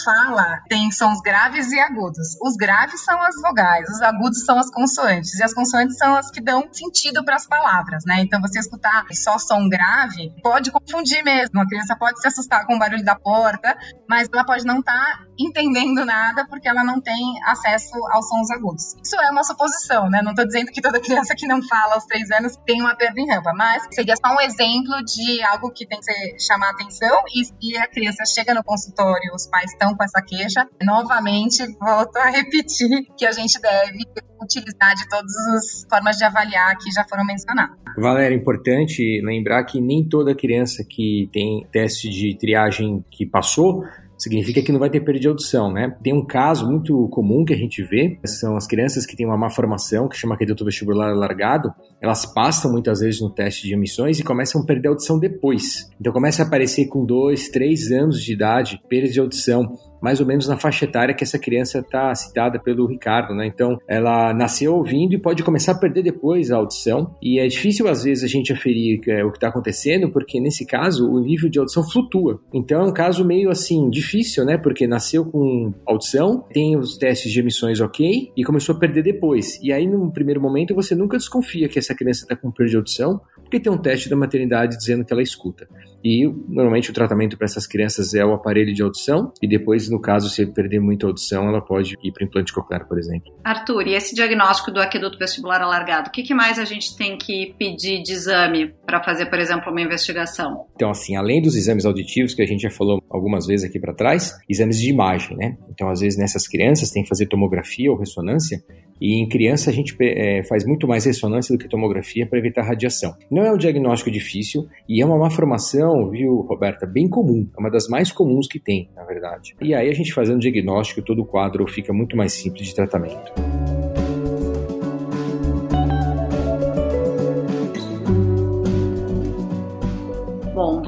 fala 0.05 0.63
tem 0.69 0.91
sons 0.91 1.21
graves 1.21 1.71
e 1.73 1.79
agudos. 1.79 2.37
Os 2.41 2.57
graves 2.57 3.05
são 3.05 3.21
as 3.23 3.35
vogais, 3.41 3.89
os 3.89 4.03
agudos 4.03 4.45
são 4.45 4.59
as 4.59 4.71
consoantes, 4.71 5.35
e 5.39 5.43
as 5.43 5.55
consoantes 5.55 5.97
são 5.97 6.15
as 6.15 6.31
que 6.31 6.41
dão 6.41 6.69
sentido 6.73 7.25
para 7.25 7.37
as 7.37 7.47
palavras, 7.47 8.05
né? 8.05 8.21
Então, 8.21 8.41
você 8.41 8.59
escutar 8.59 9.05
só 9.13 9.39
som 9.39 9.69
grave 9.69 10.33
pode 10.43 10.71
confundir 10.71 11.23
mesmo. 11.23 11.61
A 11.61 11.67
criança 11.67 11.97
pode 11.97 12.21
se 12.21 12.29
assustar 12.29 12.67
com 12.67 12.77
o 12.77 12.79
barulho 12.79 13.05
da 13.05 13.15
porta, 13.15 13.77
mas 14.09 14.29
ela 14.33 14.45
pode 14.45 14.65
não 14.65 14.81
estar 14.81 14.93
tá 14.93 15.27
entendendo 15.39 16.05
nada 16.05 16.47
porque 16.49 16.69
ela 16.69 16.83
não 16.83 17.01
tem 17.01 17.43
acesso 17.45 17.95
aos 18.11 18.29
sons 18.29 18.51
agudos. 18.51 18.95
Isso 19.03 19.17
é 19.17 19.31
uma 19.31 19.45
suposição, 19.45 20.09
né? 20.09 20.23
Não 20.23 20.31
estou 20.31 20.47
dizendo 20.47 20.73
que 20.73 20.81
toda 20.81 21.01
criança 21.01 21.35
que 21.35 21.47
não 21.47 21.63
fala 21.63 21.95
aos 21.95 22.05
três 22.07 22.31
anos 22.31 22.57
tem 22.67 22.81
uma 22.81 22.97
perda 22.97 23.21
em 23.21 23.29
rampa, 23.29 23.53
mas 23.55 23.87
seria 23.93 24.15
só 24.17 24.35
um 24.35 24.41
exemplo 24.41 25.05
de 25.05 25.43
algo 25.45 25.71
que 25.71 25.87
tem 25.87 26.01
que 26.01 26.41
chamar 26.41 26.71
atenção 26.71 27.23
e 27.35 27.45
se 27.45 27.77
a 27.77 27.87
criança 27.87 28.25
chega 28.25 28.55
no 28.55 28.65
consultório, 28.65 29.35
os 29.35 29.47
pais 29.47 29.76
estão 29.77 29.95
com 29.95 30.03
essa 30.03 30.23
queixa, 30.23 30.67
novamente 30.83 31.65
volto 31.79 32.17
a 32.17 32.31
repetir 32.31 32.89
que 33.17 33.27
a 33.27 33.33
gente 33.33 33.61
deve 33.61 33.99
utilizar 34.41 34.95
de 34.95 35.09
todas 35.09 35.35
as 35.55 35.87
formas 35.89 36.17
de 36.17 36.25
avaliar 36.25 36.77
que 36.79 36.91
já 36.91 37.05
foram 37.05 37.25
mencionadas. 37.25 37.77
Valéria, 37.97 38.35
é 38.35 38.39
importante 38.39 39.21
lembrar 39.25 39.65
que 39.65 39.81
nem 39.81 40.07
toda 40.07 40.35
criança 40.35 40.85
que 40.89 41.29
tem 41.33 41.67
teste 41.71 42.09
de 42.09 42.37
triagem 42.37 43.05
que 43.11 43.25
passou 43.27 43.85
significa 44.19 44.63
que 44.63 44.73
não 44.73 44.79
vai 44.79 44.91
ter 44.91 45.01
perda 45.01 45.21
de 45.21 45.29
audição, 45.29 45.73
né? 45.73 45.97
Tem 46.03 46.13
um 46.13 46.25
caso 46.25 46.67
muito 46.67 47.09
comum 47.09 47.45
que 47.45 47.53
a 47.53 47.57
gente 47.57 47.83
vê, 47.83 48.19
são 48.25 48.57
as 48.57 48.67
crianças 48.67 49.07
que 49.07 49.17
têm 49.17 49.27
uma 49.27 49.37
má 49.37 49.51
formação, 49.51 50.09
que 50.09 50.17
chama 50.17 50.35
aqueduto 50.35 50.65
vestibular 50.65 51.11
alargado, 51.11 51.73
elas 52.01 52.27
passam 52.27 52.73
muitas 52.73 53.01
vezes 53.01 53.21
no 53.21 53.31
teste 53.31 53.67
de 53.67 53.75
emissões 53.75 54.19
e 54.19 54.25
começam 54.25 54.61
a 54.61 54.65
perder 54.65 54.89
a 54.89 54.91
audição 54.93 55.19
depois. 55.19 55.91
Então 56.01 56.13
começa 56.13 56.43
a 56.43 56.47
aparecer 56.47 56.87
com 56.87 57.05
dois, 57.05 57.49
três 57.49 57.91
anos 57.91 58.23
de 58.23 58.33
idade, 58.33 58.81
perda 58.89 59.09
de 59.09 59.21
audição 59.21 59.77
mais 60.07 60.21
ou 60.21 60.27
menos 60.27 60.47
na 60.47 60.57
faixa 60.57 60.85
etária 60.85 61.13
que 61.13 61.25
essa 61.25 61.37
criança 61.37 61.81
está 61.81 62.15
citada 62.15 62.61
pelo 62.61 62.87
Ricardo, 62.87 63.35
né? 63.35 63.45
Então, 63.45 63.77
ela 63.89 64.33
nasceu 64.33 64.77
ouvindo 64.77 65.15
e 65.15 65.19
pode 65.19 65.43
começar 65.43 65.73
a 65.73 65.75
perder 65.75 66.05
depois 66.05 66.53
a 66.53 66.59
audição. 66.59 67.17
E 67.21 67.41
é 67.41 67.49
difícil, 67.49 67.89
às 67.89 68.05
vezes, 68.05 68.23
a 68.23 68.29
gente 68.29 68.53
aferir 68.53 69.01
é, 69.09 69.25
o 69.25 69.33
que 69.33 69.39
está 69.39 69.49
acontecendo, 69.49 70.09
porque 70.09 70.39
nesse 70.39 70.65
caso 70.65 71.11
o 71.11 71.19
nível 71.19 71.51
de 71.51 71.59
audição 71.59 71.83
flutua. 71.83 72.41
Então, 72.55 72.83
é 72.83 72.85
um 72.85 72.93
caso 72.93 73.25
meio 73.25 73.51
assim, 73.51 73.91
difícil, 73.91 74.45
né? 74.45 74.57
Porque 74.57 74.87
nasceu 74.87 75.25
com 75.25 75.75
audição, 75.85 76.45
tem 76.53 76.77
os 76.77 76.97
testes 76.97 77.33
de 77.33 77.41
emissões 77.41 77.81
ok 77.81 78.31
e 78.37 78.45
começou 78.45 78.77
a 78.77 78.79
perder 78.79 79.03
depois. 79.03 79.59
E 79.61 79.73
aí, 79.73 79.89
num 79.89 80.09
primeiro 80.09 80.41
momento, 80.41 80.73
você 80.73 80.95
nunca 80.95 81.17
desconfia 81.17 81.69
que 81.69 81.81
essa 81.81 81.97
criança 81.97 82.23
está 82.23 82.37
com 82.37 82.53
perda 82.53 82.71
de 82.71 82.77
audição, 82.77 83.21
porque 83.43 83.59
tem 83.59 83.73
um 83.73 83.79
teste 83.79 84.09
da 84.09 84.15
maternidade 84.15 84.77
dizendo 84.77 85.05
que 85.05 85.13
ela 85.13 85.23
escuta. 85.23 85.67
E 86.05 86.27
normalmente 86.49 86.91
o 86.91 86.95
tratamento 86.95 87.37
para 87.37 87.47
essas 87.47 87.67
crianças 87.67 88.15
é 88.15 88.25
o 88.25 88.33
aparelho 88.33 88.73
de 88.73 88.83
audição, 88.83 89.33
e 89.43 89.49
depois, 89.49 89.91
no 89.91 90.01
caso, 90.01 90.29
se 90.29 90.47
perder 90.47 90.81
muita 90.81 91.07
audição, 91.07 91.49
ela 91.49 91.61
pode 91.61 91.97
ir 92.03 92.13
para 92.13 92.25
implante 92.25 92.53
coclear, 92.53 92.87
por 92.87 92.99
exemplo. 92.99 93.33
Arthur, 93.45 93.89
e 93.89 93.95
esse 93.95 94.15
diagnóstico 94.15 94.71
do 94.71 94.81
aqueduto 94.81 95.19
vestibular 95.19 95.61
alargado, 95.61 96.09
o 96.09 96.13
que, 96.13 96.23
que 96.23 96.35
mais 96.35 96.59
a 96.59 96.65
gente 96.65 96.97
tem 96.97 97.17
que 97.17 97.55
pedir 97.59 98.03
de 98.03 98.13
exame 98.13 98.73
para 98.87 99.03
fazer, 99.03 99.27
por 99.27 99.39
exemplo, 99.39 99.71
uma 99.71 99.81
investigação? 99.81 100.67
Então, 100.75 100.91
assim, 100.91 101.17
além 101.17 101.43
dos 101.43 101.57
exames 101.57 101.85
auditivos 101.85 102.35
que 102.35 102.43
a 102.43 102.47
gente 102.47 102.63
já 102.63 102.71
falou 102.71 103.03
algumas 103.11 103.47
vezes 103.47 103.69
aqui 103.69 103.79
para 103.81 103.95
trás, 103.95 104.37
exames 104.49 104.79
de 104.79 104.91
imagem, 104.91 105.37
né? 105.37 105.57
Então, 105.71 105.89
às 105.89 106.01
vezes, 106.01 106.19
nessas 106.19 106.47
crianças 106.47 106.91
tem 106.91 107.03
que 107.03 107.09
fazer 107.09 107.27
tomografia 107.27 107.91
ou 107.91 107.99
ressonância 107.99 108.63
e 109.01 109.21
em 109.21 109.29
criança 109.29 109.71
a 109.71 109.73
gente 109.73 109.97
é, 110.01 110.43
faz 110.45 110.65
muito 110.65 110.87
mais 110.87 111.05
ressonância 111.05 111.55
do 111.55 111.59
que 111.59 111.69
tomografia 111.69 112.27
para 112.27 112.39
evitar 112.39 112.63
radiação. 112.63 113.15
Não 113.31 113.45
é 113.45 113.53
um 113.53 113.57
diagnóstico 113.57 114.11
difícil 114.11 114.67
e 114.89 115.01
é 115.01 115.07
uma 115.07 115.19
malformação, 115.19 116.11
viu, 116.11 116.41
Roberta, 116.41 116.87
bem 116.87 117.09
comum. 117.09 117.49
É 117.57 117.61
uma 117.61 117.71
das 117.71 117.89
mais 117.89 118.11
comuns 118.11 118.47
que 118.47 118.59
tem, 118.59 118.89
na 118.95 119.05
verdade. 119.05 119.55
E 119.61 119.75
aí 119.75 119.89
a 119.89 119.95
gente 119.95 120.13
fazendo 120.13 120.41
diagnóstico, 120.41 121.03
todo 121.03 121.23
o 121.23 121.27
quadro 121.27 121.67
fica 121.67 121.93
muito 121.93 122.17
mais 122.17 122.33
simples 122.33 122.67
de 122.67 122.75
tratamento. 122.75 123.33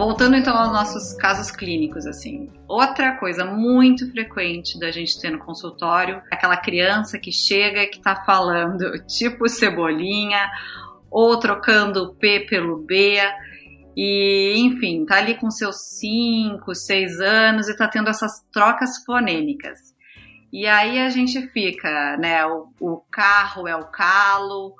Voltando 0.08 0.36
então 0.36 0.56
aos 0.56 0.72
nossos 0.72 1.12
casos 1.18 1.50
clínicos, 1.50 2.06
assim. 2.06 2.50
Outra 2.66 3.18
coisa 3.18 3.44
muito 3.44 4.10
frequente 4.10 4.80
da 4.80 4.90
gente 4.90 5.20
ter 5.20 5.30
no 5.30 5.38
consultório 5.38 6.22
é 6.32 6.34
aquela 6.34 6.56
criança 6.56 7.18
que 7.18 7.30
chega 7.30 7.86
que 7.86 8.00
tá 8.00 8.16
falando 8.24 8.90
tipo 9.06 9.46
cebolinha 9.50 10.50
ou 11.10 11.38
trocando 11.38 12.04
o 12.04 12.14
P 12.14 12.46
pelo 12.48 12.78
B. 12.78 13.18
E, 13.94 14.54
enfim, 14.56 15.04
tá 15.04 15.16
ali 15.16 15.34
com 15.34 15.50
seus 15.50 15.76
5, 15.98 16.74
6 16.74 17.20
anos 17.20 17.68
e 17.68 17.76
tá 17.76 17.86
tendo 17.86 18.08
essas 18.08 18.32
trocas 18.50 19.04
fonêmicas. 19.04 19.78
E 20.50 20.66
aí 20.66 21.00
a 21.00 21.10
gente 21.10 21.48
fica, 21.48 22.16
né? 22.16 22.46
O, 22.46 22.72
o 22.80 22.96
carro 23.10 23.68
é 23.68 23.76
o 23.76 23.84
calo, 23.84 24.74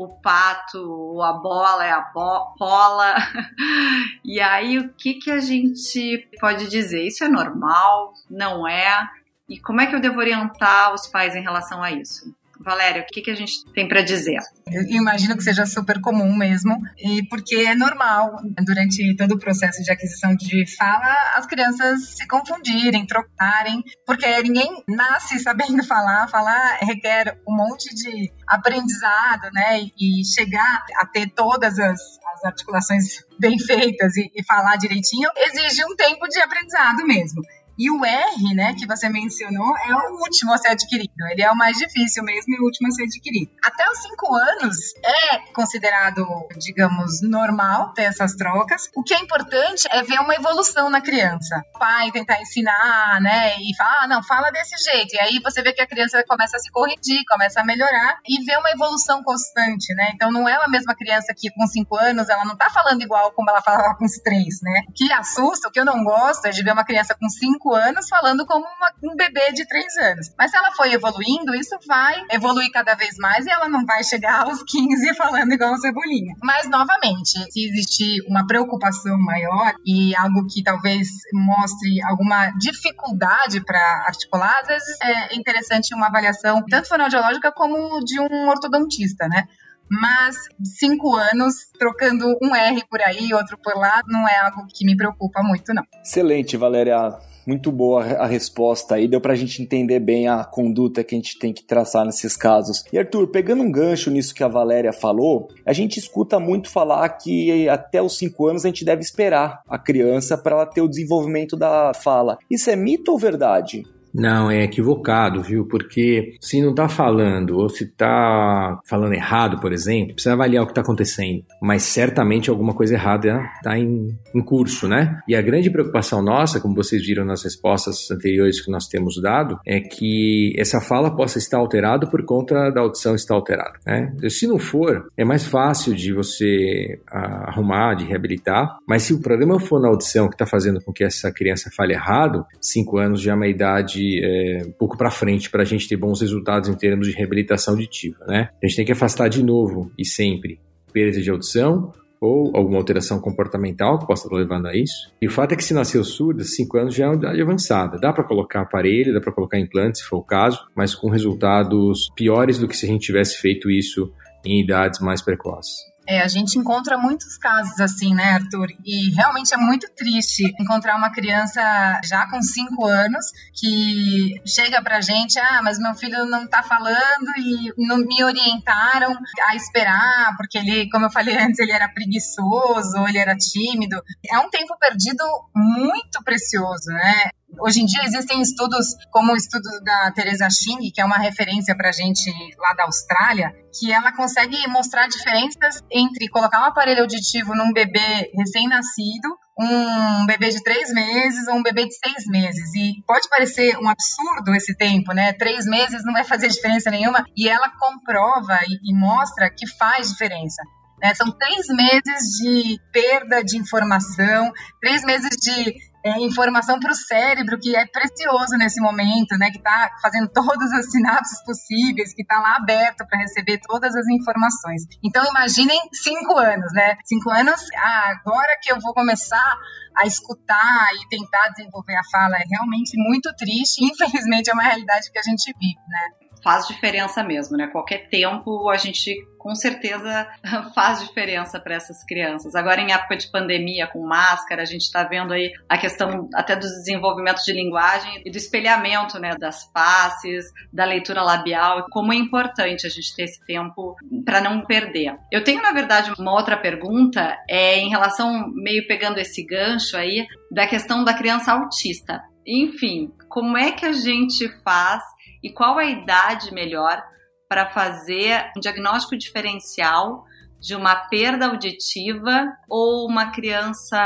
o 0.00 0.08
pato, 0.08 1.20
a 1.20 1.34
bola 1.34 1.84
é 1.84 1.90
a 1.90 2.00
bo 2.00 2.54
bola. 2.58 3.16
e 4.24 4.40
aí, 4.40 4.78
o 4.78 4.88
que, 4.94 5.14
que 5.14 5.30
a 5.30 5.40
gente 5.40 6.26
pode 6.40 6.70
dizer? 6.70 7.06
Isso 7.06 7.22
é 7.22 7.28
normal? 7.28 8.14
Não 8.30 8.66
é? 8.66 9.06
E 9.46 9.60
como 9.60 9.82
é 9.82 9.86
que 9.86 9.94
eu 9.94 10.00
devo 10.00 10.18
orientar 10.18 10.94
os 10.94 11.06
pais 11.06 11.36
em 11.36 11.42
relação 11.42 11.82
a 11.82 11.90
isso? 11.90 12.34
Valéria, 12.62 13.02
o 13.02 13.06
que, 13.06 13.22
que 13.22 13.30
a 13.30 13.34
gente 13.34 13.64
tem 13.72 13.88
para 13.88 14.02
dizer? 14.02 14.38
Eu 14.70 14.82
imagino 14.82 15.36
que 15.36 15.42
seja 15.42 15.64
super 15.64 16.00
comum 16.00 16.36
mesmo, 16.36 16.76
e 16.98 17.26
porque 17.28 17.56
é 17.56 17.74
normal, 17.74 18.36
durante 18.64 19.16
todo 19.16 19.32
o 19.32 19.38
processo 19.38 19.82
de 19.82 19.90
aquisição 19.90 20.36
de 20.36 20.64
fala, 20.76 21.36
as 21.36 21.46
crianças 21.46 22.16
se 22.16 22.28
confundirem, 22.28 23.06
trocarem, 23.06 23.82
porque 24.06 24.26
ninguém 24.42 24.68
nasce 24.86 25.38
sabendo 25.38 25.82
falar, 25.82 26.28
falar 26.28 26.78
requer 26.82 27.38
um 27.48 27.56
monte 27.56 27.94
de 27.94 28.30
aprendizado, 28.46 29.50
né, 29.52 29.80
e 29.98 30.24
chegar 30.24 30.84
a 30.96 31.06
ter 31.06 31.30
todas 31.30 31.78
as, 31.78 32.00
as 32.34 32.44
articulações 32.44 33.24
bem 33.38 33.58
feitas 33.58 34.16
e, 34.16 34.30
e 34.34 34.44
falar 34.44 34.76
direitinho, 34.76 35.30
exige 35.36 35.82
um 35.84 35.96
tempo 35.96 36.28
de 36.28 36.38
aprendizado 36.40 37.06
mesmo. 37.06 37.40
E 37.80 37.90
o 37.90 38.04
R, 38.04 38.54
né, 38.54 38.74
que 38.74 38.86
você 38.86 39.08
mencionou, 39.08 39.74
é 39.78 39.94
o 39.94 40.20
último 40.20 40.52
a 40.52 40.58
ser 40.58 40.68
adquirido. 40.68 41.10
Ele 41.30 41.42
é 41.42 41.50
o 41.50 41.56
mais 41.56 41.78
difícil 41.78 42.22
mesmo 42.22 42.54
e 42.54 42.60
o 42.60 42.64
último 42.64 42.88
a 42.88 42.90
ser 42.90 43.04
adquirido. 43.04 43.50
Até 43.64 43.88
os 43.90 44.02
cinco 44.02 44.34
anos 44.34 44.76
é 45.02 45.38
considerado, 45.54 46.26
digamos, 46.58 47.22
normal 47.22 47.94
ter 47.94 48.02
essas 48.02 48.34
trocas. 48.34 48.90
O 48.94 49.02
que 49.02 49.14
é 49.14 49.20
importante 49.20 49.88
é 49.90 50.02
ver 50.02 50.20
uma 50.20 50.34
evolução 50.34 50.90
na 50.90 51.00
criança. 51.00 51.64
O 51.74 51.78
pai 51.78 52.12
tentar 52.12 52.38
ensinar, 52.42 53.18
né, 53.22 53.56
e 53.56 53.74
falar, 53.74 54.02
ah, 54.02 54.06
não, 54.06 54.22
fala 54.22 54.50
desse 54.50 54.76
jeito. 54.84 55.14
E 55.14 55.18
aí 55.18 55.40
você 55.42 55.62
vê 55.62 55.72
que 55.72 55.80
a 55.80 55.86
criança 55.86 56.22
começa 56.28 56.58
a 56.58 56.60
se 56.60 56.70
corrigir, 56.70 57.24
começa 57.26 57.62
a 57.62 57.64
melhorar 57.64 58.18
e 58.28 58.44
vê 58.44 58.58
uma 58.58 58.70
evolução 58.72 59.22
constante, 59.22 59.94
né? 59.94 60.10
Então 60.14 60.30
não 60.30 60.46
é 60.46 60.54
a 60.54 60.68
mesma 60.68 60.94
criança 60.94 61.32
que 61.34 61.50
com 61.50 61.66
cinco 61.66 61.96
anos 61.96 62.28
ela 62.28 62.44
não 62.44 62.56
tá 62.56 62.68
falando 62.68 63.00
igual 63.00 63.32
como 63.32 63.48
ela 63.48 63.62
falava 63.62 63.96
com 63.96 64.04
os 64.04 64.18
três, 64.18 64.60
né? 64.60 64.82
O 64.86 64.92
que 64.92 65.10
assusta, 65.12 65.68
o 65.68 65.70
que 65.70 65.80
eu 65.80 65.84
não 65.86 66.04
gosto 66.04 66.44
é 66.44 66.50
de 66.50 66.62
ver 66.62 66.72
uma 66.72 66.84
criança 66.84 67.16
com 67.18 67.26
anos 67.74 68.08
falando 68.08 68.46
como 68.46 68.64
uma, 68.64 69.12
um 69.12 69.16
bebê 69.16 69.52
de 69.52 69.66
3 69.66 69.96
anos. 69.98 70.32
Mas 70.38 70.50
se 70.50 70.56
ela 70.56 70.72
foi 70.72 70.92
evoluindo, 70.92 71.54
isso 71.54 71.76
vai 71.86 72.22
evoluir 72.30 72.70
cada 72.72 72.94
vez 72.94 73.16
mais 73.18 73.46
e 73.46 73.50
ela 73.50 73.68
não 73.68 73.84
vai 73.84 74.02
chegar 74.04 74.42
aos 74.42 74.62
15 74.62 75.14
falando 75.16 75.52
igual 75.52 75.76
Cebolinha. 75.78 76.34
Mas, 76.42 76.68
novamente, 76.68 77.38
se 77.50 77.68
existir 77.68 78.22
uma 78.28 78.46
preocupação 78.46 79.18
maior 79.18 79.74
e 79.84 80.14
algo 80.16 80.46
que 80.46 80.62
talvez 80.62 81.08
mostre 81.32 82.02
alguma 82.04 82.50
dificuldade 82.58 83.64
para 83.64 84.04
articular, 84.06 84.60
às 84.60 84.68
vezes 84.68 85.00
é 85.02 85.36
interessante 85.36 85.94
uma 85.94 86.08
avaliação 86.08 86.64
tanto 86.68 86.88
fonoaudiológica 86.88 87.52
como 87.52 88.00
de 88.04 88.20
um 88.20 88.48
ortodontista, 88.48 89.28
né? 89.28 89.46
mas 89.90 90.36
cinco 90.62 91.16
anos 91.16 91.66
trocando 91.76 92.24
um 92.40 92.54
R 92.54 92.84
por 92.88 93.02
aí, 93.02 93.34
outro 93.34 93.58
por 93.58 93.76
lá, 93.76 94.00
não 94.06 94.28
é 94.28 94.36
algo 94.38 94.64
que 94.72 94.86
me 94.86 94.96
preocupa 94.96 95.42
muito, 95.42 95.74
não. 95.74 95.82
Excelente, 96.00 96.56
Valéria 96.56 97.18
muito 97.50 97.72
boa 97.72 98.04
a 98.04 98.26
resposta 98.26 98.94
aí, 98.94 99.08
deu 99.08 99.20
pra 99.20 99.34
gente 99.34 99.60
entender 99.60 99.98
bem 99.98 100.28
a 100.28 100.44
conduta 100.44 101.02
que 101.02 101.16
a 101.16 101.18
gente 101.18 101.36
tem 101.36 101.52
que 101.52 101.64
traçar 101.64 102.06
nesses 102.06 102.36
casos. 102.36 102.84
E 102.92 102.98
Arthur, 102.98 103.26
pegando 103.26 103.64
um 103.64 103.72
gancho 103.72 104.08
nisso 104.08 104.32
que 104.32 104.44
a 104.44 104.48
Valéria 104.48 104.92
falou, 104.92 105.48
a 105.66 105.72
gente 105.72 105.98
escuta 105.98 106.38
muito 106.38 106.70
falar 106.70 107.08
que 107.08 107.68
até 107.68 108.00
os 108.00 108.16
5 108.16 108.46
anos 108.46 108.64
a 108.64 108.68
gente 108.68 108.84
deve 108.84 109.02
esperar 109.02 109.62
a 109.68 109.76
criança 109.76 110.38
para 110.38 110.54
ela 110.54 110.66
ter 110.66 110.80
o 110.80 110.88
desenvolvimento 110.88 111.56
da 111.56 111.92
fala. 111.92 112.38
Isso 112.48 112.70
é 112.70 112.76
mito 112.76 113.10
ou 113.10 113.18
verdade? 113.18 113.82
Não, 114.12 114.50
é 114.50 114.64
equivocado, 114.64 115.42
viu? 115.42 115.66
Porque 115.66 116.36
se 116.40 116.60
não 116.60 116.70
está 116.70 116.88
falando 116.88 117.58
ou 117.58 117.68
se 117.68 117.84
está 117.84 118.80
falando 118.84 119.14
errado, 119.14 119.60
por 119.60 119.72
exemplo, 119.72 120.14
precisa 120.14 120.34
avaliar 120.34 120.62
o 120.62 120.66
que 120.66 120.72
está 120.72 120.80
acontecendo. 120.80 121.44
Mas 121.62 121.82
certamente 121.82 122.50
alguma 122.50 122.74
coisa 122.74 122.94
errada 122.94 123.40
está 123.56 123.78
em, 123.78 124.08
em 124.34 124.42
curso, 124.42 124.88
né? 124.88 125.20
E 125.28 125.34
a 125.34 125.42
grande 125.42 125.70
preocupação 125.70 126.22
nossa, 126.22 126.60
como 126.60 126.74
vocês 126.74 127.04
viram 127.04 127.24
nas 127.24 127.42
respostas 127.42 128.10
anteriores 128.10 128.64
que 128.64 128.70
nós 128.70 128.86
temos 128.86 129.20
dado, 129.20 129.58
é 129.66 129.80
que 129.80 130.54
essa 130.56 130.80
fala 130.80 131.14
possa 131.14 131.38
estar 131.38 131.58
alterada 131.58 132.08
por 132.08 132.24
conta 132.24 132.70
da 132.70 132.80
audição 132.80 133.14
estar 133.14 133.34
alterada. 133.34 133.78
Né? 133.86 134.12
Se 134.28 134.46
não 134.46 134.58
for, 134.58 135.08
é 135.16 135.24
mais 135.24 135.46
fácil 135.46 135.94
de 135.94 136.12
você 136.12 137.00
arrumar, 137.06 137.94
de 137.94 138.04
reabilitar. 138.04 138.76
Mas 138.86 139.04
se 139.04 139.14
o 139.14 139.20
problema 139.20 139.58
for 139.60 139.80
na 139.80 139.88
audição 139.88 140.28
que 140.28 140.34
está 140.34 140.46
fazendo 140.46 140.80
com 140.80 140.92
que 140.92 141.04
essa 141.04 141.32
criança 141.32 141.70
fale 141.76 141.94
errado, 141.94 142.44
5 142.60 142.98
anos 142.98 143.20
já 143.20 143.32
é 143.32 143.34
uma 143.34 143.48
idade 143.48 143.99
é, 144.22 144.62
um 144.66 144.72
pouco 144.72 144.96
para 144.96 145.10
frente 145.10 145.50
para 145.50 145.62
a 145.62 145.64
gente 145.64 145.88
ter 145.88 145.96
bons 145.96 146.20
resultados 146.20 146.68
em 146.68 146.74
termos 146.74 147.06
de 147.06 147.14
reabilitação 147.14 147.74
auditiva, 147.74 148.24
né? 148.26 148.50
A 148.62 148.66
gente 148.66 148.76
tem 148.76 148.84
que 148.84 148.92
afastar 148.92 149.28
de 149.28 149.42
novo 149.42 149.90
e 149.98 150.04
sempre 150.04 150.60
perda 150.92 151.20
de 151.20 151.30
audição 151.30 151.92
ou 152.20 152.54
alguma 152.54 152.76
alteração 152.76 153.18
comportamental 153.18 153.98
que 153.98 154.06
possa 154.06 154.26
estar 154.26 154.36
levando 154.36 154.66
a 154.66 154.76
isso. 154.76 155.10
E 155.22 155.26
o 155.26 155.30
fato 155.30 155.52
é 155.52 155.56
que 155.56 155.64
se 155.64 155.72
nasceu 155.72 156.04
surda, 156.04 156.44
5 156.44 156.76
anos 156.76 156.94
já 156.94 157.06
é 157.06 157.08
uma 157.08 157.16
idade 157.16 157.40
avançada. 157.40 157.98
Dá 157.98 158.12
para 158.12 158.24
colocar 158.24 158.60
aparelho, 158.60 159.14
dá 159.14 159.20
para 159.20 159.32
colocar 159.32 159.58
implante, 159.58 159.98
se 159.98 160.04
for 160.04 160.18
o 160.18 160.22
caso, 160.22 160.60
mas 160.76 160.94
com 160.94 161.08
resultados 161.08 162.10
piores 162.14 162.58
do 162.58 162.68
que 162.68 162.76
se 162.76 162.84
a 162.84 162.88
gente 162.88 163.06
tivesse 163.06 163.38
feito 163.38 163.70
isso 163.70 164.12
em 164.44 164.60
idades 164.62 165.00
mais 165.00 165.22
precoces. 165.22 165.89
É, 166.10 166.22
a 166.22 166.26
gente 166.26 166.58
encontra 166.58 166.98
muitos 166.98 167.38
casos 167.38 167.78
assim, 167.78 168.12
né, 168.12 168.32
Arthur? 168.32 168.66
E 168.84 169.10
realmente 169.14 169.54
é 169.54 169.56
muito 169.56 169.88
triste 169.94 170.42
encontrar 170.58 170.96
uma 170.96 171.12
criança 171.12 171.62
já 172.04 172.28
com 172.28 172.42
5 172.42 172.84
anos 172.84 173.26
que 173.54 174.42
chega 174.44 174.82
pra 174.82 175.00
gente, 175.00 175.38
ah, 175.38 175.60
mas 175.62 175.78
meu 175.78 175.94
filho 175.94 176.26
não 176.26 176.48
tá 176.48 176.64
falando 176.64 177.30
e 177.38 177.72
não 177.78 177.98
me 177.98 178.24
orientaram 178.24 179.16
a 179.46 179.54
esperar, 179.54 180.36
porque 180.36 180.58
ele, 180.58 180.90
como 180.90 181.06
eu 181.06 181.12
falei 181.12 181.38
antes, 181.38 181.60
ele 181.60 181.70
era 181.70 181.88
preguiçoso, 181.88 183.06
ele 183.06 183.18
era 183.18 183.36
tímido. 183.36 184.02
É 184.28 184.36
um 184.40 184.50
tempo 184.50 184.76
perdido 184.80 185.22
muito 185.54 186.24
precioso, 186.24 186.90
né? 186.90 187.30
Hoje 187.58 187.80
em 187.80 187.84
dia 187.84 188.04
existem 188.04 188.40
estudos, 188.40 188.94
como 189.10 189.32
o 189.32 189.36
estudo 189.36 189.68
da 189.82 190.10
Teresa 190.12 190.48
Xing, 190.48 190.90
que 190.92 191.00
é 191.00 191.04
uma 191.04 191.18
referência 191.18 191.76
para 191.76 191.88
a 191.88 191.92
gente 191.92 192.30
lá 192.58 192.74
da 192.74 192.84
Austrália, 192.84 193.52
que 193.78 193.92
ela 193.92 194.12
consegue 194.12 194.56
mostrar 194.68 195.08
diferenças 195.08 195.82
entre 195.90 196.28
colocar 196.28 196.60
um 196.60 196.66
aparelho 196.66 197.02
auditivo 197.02 197.54
num 197.54 197.72
bebê 197.72 198.30
recém-nascido, 198.36 199.28
um 199.58 200.26
bebê 200.26 200.48
de 200.50 200.62
três 200.62 200.92
meses 200.92 201.46
ou 201.48 201.56
um 201.56 201.62
bebê 201.62 201.86
de 201.86 201.94
seis 201.94 202.26
meses. 202.26 202.74
E 202.74 203.02
pode 203.06 203.28
parecer 203.28 203.76
um 203.78 203.88
absurdo 203.88 204.54
esse 204.54 204.74
tempo, 204.76 205.12
né? 205.12 205.32
Três 205.34 205.66
meses 205.66 206.02
não 206.04 206.12
vai 206.12 206.24
fazer 206.24 206.48
diferença 206.48 206.90
nenhuma. 206.90 207.24
E 207.36 207.48
ela 207.48 207.70
comprova 207.78 208.58
e, 208.66 208.90
e 208.90 208.94
mostra 208.94 209.50
que 209.50 209.66
faz 209.76 210.10
diferença. 210.10 210.62
Né? 211.02 211.14
São 211.14 211.30
três 211.30 211.66
meses 211.68 212.36
de 212.38 212.78
perda 212.92 213.42
de 213.42 213.56
informação, 213.56 214.52
três 214.80 215.02
meses 215.02 215.30
de 215.30 215.74
é, 216.04 216.20
informação 216.20 216.78
para 216.80 216.90
o 216.90 216.94
cérebro, 216.94 217.58
que 217.58 217.76
é 217.76 217.86
precioso 217.86 218.56
nesse 218.56 218.80
momento, 218.80 219.36
né? 219.38 219.50
Que 219.50 219.58
está 219.58 219.90
fazendo 220.02 220.28
todas 220.32 220.72
as 220.72 220.90
sinapses 220.90 221.42
possíveis, 221.44 222.14
que 222.14 222.22
está 222.22 222.40
lá 222.40 222.56
aberto 222.56 223.06
para 223.06 223.18
receber 223.18 223.60
todas 223.66 223.94
as 223.94 224.06
informações. 224.08 224.82
Então, 225.02 225.24
imaginem 225.28 225.78
cinco 225.92 226.38
anos, 226.38 226.72
né? 226.72 226.96
Cinco 227.04 227.30
anos, 227.30 227.60
ah, 227.76 228.12
agora 228.12 228.58
que 228.62 228.72
eu 228.72 228.80
vou 228.80 228.94
começar 228.94 229.56
a 229.96 230.06
escutar 230.06 230.88
e 230.94 231.08
tentar 231.08 231.48
desenvolver 231.50 231.96
a 231.96 232.04
fala 232.10 232.36
é 232.36 232.44
realmente 232.48 232.96
muito 232.96 233.32
triste. 233.36 233.84
Infelizmente, 233.84 234.50
é 234.50 234.54
uma 234.54 234.62
realidade 234.62 235.10
que 235.10 235.18
a 235.18 235.22
gente 235.22 235.54
vive, 235.58 235.80
né? 235.88 236.29
Faz 236.42 236.66
diferença 236.66 237.22
mesmo, 237.22 237.56
né? 237.56 237.66
Qualquer 237.68 238.08
tempo 238.08 238.68
a 238.68 238.76
gente 238.76 239.14
com 239.38 239.54
certeza 239.54 240.28
faz 240.74 241.00
diferença 241.00 241.58
para 241.58 241.74
essas 241.74 242.04
crianças. 242.04 242.54
Agora 242.54 242.80
em 242.80 242.92
época 242.92 243.16
de 243.16 243.30
pandemia 243.30 243.86
com 243.86 244.06
máscara, 244.06 244.62
a 244.62 244.66
gente 244.66 244.82
está 244.82 245.02
vendo 245.02 245.32
aí 245.32 245.52
a 245.68 245.78
questão 245.78 246.28
até 246.34 246.54
do 246.54 246.60
desenvolvimento 246.60 247.42
de 247.42 247.52
linguagem 247.52 248.22
e 248.24 248.30
do 248.30 248.36
espelhamento, 248.36 249.18
né, 249.18 249.34
das 249.38 249.64
faces, 249.72 250.44
da 250.72 250.84
leitura 250.84 251.22
labial, 251.22 251.86
como 251.90 252.12
é 252.12 252.16
importante 252.16 252.86
a 252.86 252.90
gente 252.90 253.14
ter 253.14 253.24
esse 253.24 253.44
tempo 253.46 253.96
para 254.24 254.40
não 254.40 254.64
perder. 254.64 255.16
Eu 255.32 255.42
tenho 255.42 255.62
na 255.62 255.72
verdade 255.72 256.12
uma 256.18 256.32
outra 256.32 256.56
pergunta 256.56 257.36
é 257.48 257.78
em 257.78 257.88
relação 257.88 258.48
meio 258.54 258.86
pegando 258.86 259.18
esse 259.18 259.44
gancho 259.44 259.96
aí 259.96 260.26
da 260.50 260.66
questão 260.66 261.02
da 261.02 261.14
criança 261.14 261.52
autista. 261.52 262.22
Enfim, 262.46 263.12
como 263.28 263.56
é 263.56 263.70
que 263.70 263.86
a 263.86 263.92
gente 263.92 264.48
faz 264.64 265.02
e 265.42 265.52
qual 265.52 265.78
a 265.78 265.84
idade 265.84 266.52
melhor 266.52 267.02
para 267.48 267.66
fazer 267.70 268.50
um 268.56 268.60
diagnóstico 268.60 269.16
diferencial 269.16 270.24
de 270.60 270.74
uma 270.74 270.94
perda 270.94 271.46
auditiva 271.46 272.46
ou 272.68 273.08
uma 273.08 273.32
criança 273.32 273.98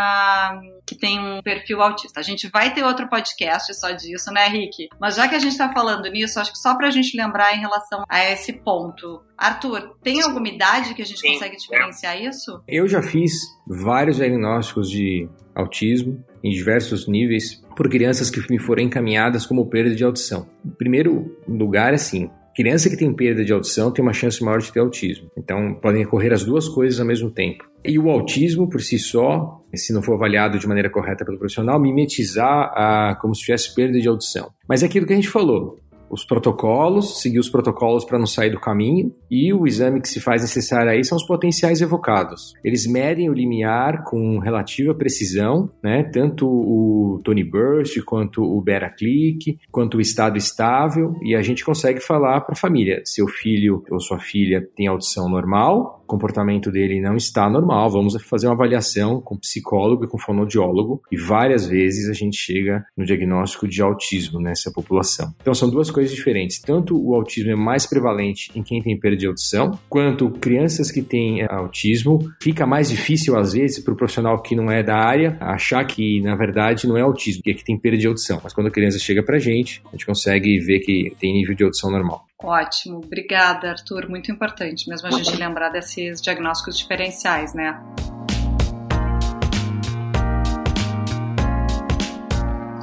que 0.87 0.97
tem 0.97 1.18
um 1.18 1.42
perfil 1.42 1.83
autista. 1.83 2.20
A 2.20 2.23
gente 2.23 2.49
vai 2.49 2.73
ter 2.73 2.85
outro 2.85 3.09
podcast 3.09 3.75
só 3.75 3.90
disso, 3.90 4.31
né, 4.31 4.47
Rick? 4.47 4.88
Mas 5.01 5.16
já 5.16 5.29
que 5.29 5.35
a 5.35 5.38
gente 5.38 5.53
está 5.53 5.73
falando 5.73 6.09
nisso, 6.09 6.38
acho 6.38 6.53
que 6.53 6.59
só 6.59 6.77
para 6.77 6.87
a 6.87 6.90
gente 6.90 7.16
lembrar 7.16 7.55
em 7.55 7.61
relação 7.61 8.05
a 8.09 8.25
esse 8.31 8.53
ponto. 8.53 9.20
Arthur, 9.37 9.97
tem 10.03 10.23
alguma 10.23 10.49
idade 10.49 10.94
que 10.94 11.03
a 11.03 11.07
gente 11.07 11.20
Sim. 11.20 11.33
consegue 11.33 11.57
diferenciar 11.57 12.20
isso? 12.23 12.62
Eu 12.68 12.87
já 12.87 13.03
fiz 13.03 13.33
vários 13.66 14.16
diagnósticos 14.16 14.88
de 14.88 15.29
autismo 15.57 16.25
em 16.44 16.50
diversos 16.50 17.09
níveis 17.09 17.62
por 17.74 17.88
crianças 17.88 18.30
que 18.30 18.40
me 18.50 18.59
foram 18.59 18.83
encaminhadas 18.83 19.46
como 19.46 19.66
perda 19.66 19.94
de 19.94 20.04
audição. 20.04 20.46
Em 20.64 20.70
primeiro 20.70 21.35
lugar, 21.48 21.94
assim, 21.94 22.30
criança 22.54 22.90
que 22.90 22.96
tem 22.96 23.12
perda 23.12 23.44
de 23.44 23.52
audição 23.52 23.90
tem 23.90 24.04
uma 24.04 24.12
chance 24.12 24.44
maior 24.44 24.61
de 24.61 24.70
ter 24.70 24.80
autismo. 24.80 25.30
Então, 25.37 25.74
podem 25.74 26.04
ocorrer 26.04 26.33
as 26.33 26.44
duas 26.44 26.68
coisas 26.68 27.00
ao 27.00 27.07
mesmo 27.07 27.30
tempo. 27.30 27.64
E 27.85 27.98
o 27.98 28.09
autismo, 28.09 28.68
por 28.68 28.80
si 28.80 28.98
só, 28.98 29.61
se 29.74 29.92
não 29.92 30.02
for 30.02 30.14
avaliado 30.14 30.59
de 30.59 30.66
maneira 30.66 30.88
correta 30.88 31.24
pelo 31.24 31.38
profissional, 31.38 31.80
mimetizar 31.80 32.72
a, 32.74 33.18
como 33.20 33.35
se 33.35 33.42
tivesse 33.42 33.74
perda 33.74 33.98
de 33.98 34.09
audição. 34.09 34.50
Mas 34.68 34.83
é 34.83 34.87
aquilo 34.87 35.07
que 35.07 35.12
a 35.12 35.16
gente 35.16 35.28
falou 35.28 35.78
os 36.14 36.24
protocolos, 36.24 37.20
seguir 37.20 37.38
os 37.38 37.50
protocolos 37.50 38.05
para 38.05 38.18
não 38.18 38.27
sair 38.27 38.50
do 38.50 38.61
caminho, 38.61 39.12
e 39.31 39.53
o 39.53 39.66
exame 39.66 40.00
que 40.00 40.09
se 40.09 40.20
faz 40.20 40.42
necessário 40.42 40.90
aí 40.90 41.05
são 41.05 41.16
os 41.16 41.27
potenciais 41.27 41.81
evocados. 41.81 42.55
Eles 42.64 42.87
medem 42.87 43.29
o 43.29 43.35
limiar 43.35 44.05
com 44.05 44.38
relativa 44.38 44.94
precisão, 44.94 45.68
né? 45.83 46.05
tanto 46.05 46.46
o 46.46 47.20
Tony 47.24 47.42
Burst, 47.42 48.00
quanto 48.05 48.42
o 48.42 48.61
Beta 48.61 48.88
Click, 48.88 49.59
quanto 49.70 49.98
o 49.98 50.00
estado 50.00 50.38
estável, 50.38 51.14
e 51.22 51.35
a 51.35 51.42
gente 51.42 51.64
consegue 51.64 52.00
falar 52.00 52.42
para 52.42 52.53
a 52.53 52.57
família, 52.57 53.03
seu 53.05 53.27
filho 53.27 53.83
ou 53.90 54.00
sua 54.00 54.18
filha 54.18 54.66
tem 54.77 54.87
audição 54.87 55.29
normal, 55.29 56.03
o 56.05 56.07
comportamento 56.07 56.70
dele 56.70 57.00
não 57.00 57.16
está 57.16 57.48
normal, 57.48 57.90
vamos 57.90 58.14
fazer 58.22 58.46
uma 58.46 58.55
avaliação 58.55 59.20
com 59.20 59.38
psicólogo 59.38 60.05
e 60.05 60.09
com 60.09 60.18
fonoaudiólogo, 60.18 61.03
e 61.11 61.16
várias 61.16 61.66
vezes 61.66 62.09
a 62.09 62.12
gente 62.12 62.37
chega 62.37 62.85
no 62.96 63.05
diagnóstico 63.05 63.66
de 63.66 63.83
autismo 63.83 64.40
nessa 64.40 64.70
população. 64.70 65.35
Então 65.40 65.55
são 65.55 65.70
duas 65.70 65.90
coisas 65.90 66.03
diferentes. 66.10 66.60
Tanto 66.60 66.96
o 66.96 67.14
autismo 67.14 67.50
é 67.50 67.56
mais 67.56 67.86
prevalente 67.86 68.50
em 68.54 68.62
quem 68.62 68.82
tem 68.82 68.98
perda 68.98 69.16
de 69.16 69.26
audição, 69.26 69.78
quanto 69.88 70.30
crianças 70.30 70.90
que 70.90 71.02
têm 71.02 71.42
é, 71.42 71.46
autismo, 71.50 72.18
fica 72.40 72.66
mais 72.66 72.88
difícil 72.88 73.36
às 73.36 73.52
vezes 73.52 73.82
para 73.82 73.94
o 73.94 73.96
profissional 73.96 74.40
que 74.42 74.56
não 74.56 74.70
é 74.70 74.82
da 74.82 74.96
área 74.96 75.36
achar 75.40 75.84
que 75.84 76.20
na 76.20 76.34
verdade 76.36 76.86
não 76.86 76.96
é 76.96 77.02
autismo, 77.02 77.42
que 77.42 77.50
é 77.50 77.54
que 77.54 77.64
tem 77.64 77.78
perda 77.78 77.98
de 77.98 78.06
audição. 78.06 78.40
Mas 78.42 78.52
quando 78.52 78.68
a 78.68 78.70
criança 78.70 78.98
chega 78.98 79.22
para 79.22 79.36
a 79.36 79.40
gente, 79.40 79.82
a 79.86 79.92
gente 79.92 80.06
consegue 80.06 80.58
ver 80.58 80.80
que 80.80 81.14
tem 81.18 81.32
nível 81.32 81.54
de 81.54 81.64
audição 81.64 81.90
normal. 81.90 82.26
Ótimo, 82.42 82.98
obrigada, 82.98 83.70
Arthur. 83.70 84.08
Muito 84.08 84.30
importante 84.30 84.88
mesmo 84.88 85.08
a 85.08 85.10
gente 85.10 85.34
lembrar 85.36 85.70
desses 85.70 86.20
diagnósticos 86.20 86.76
diferenciais, 86.78 87.54
né? 87.54 87.80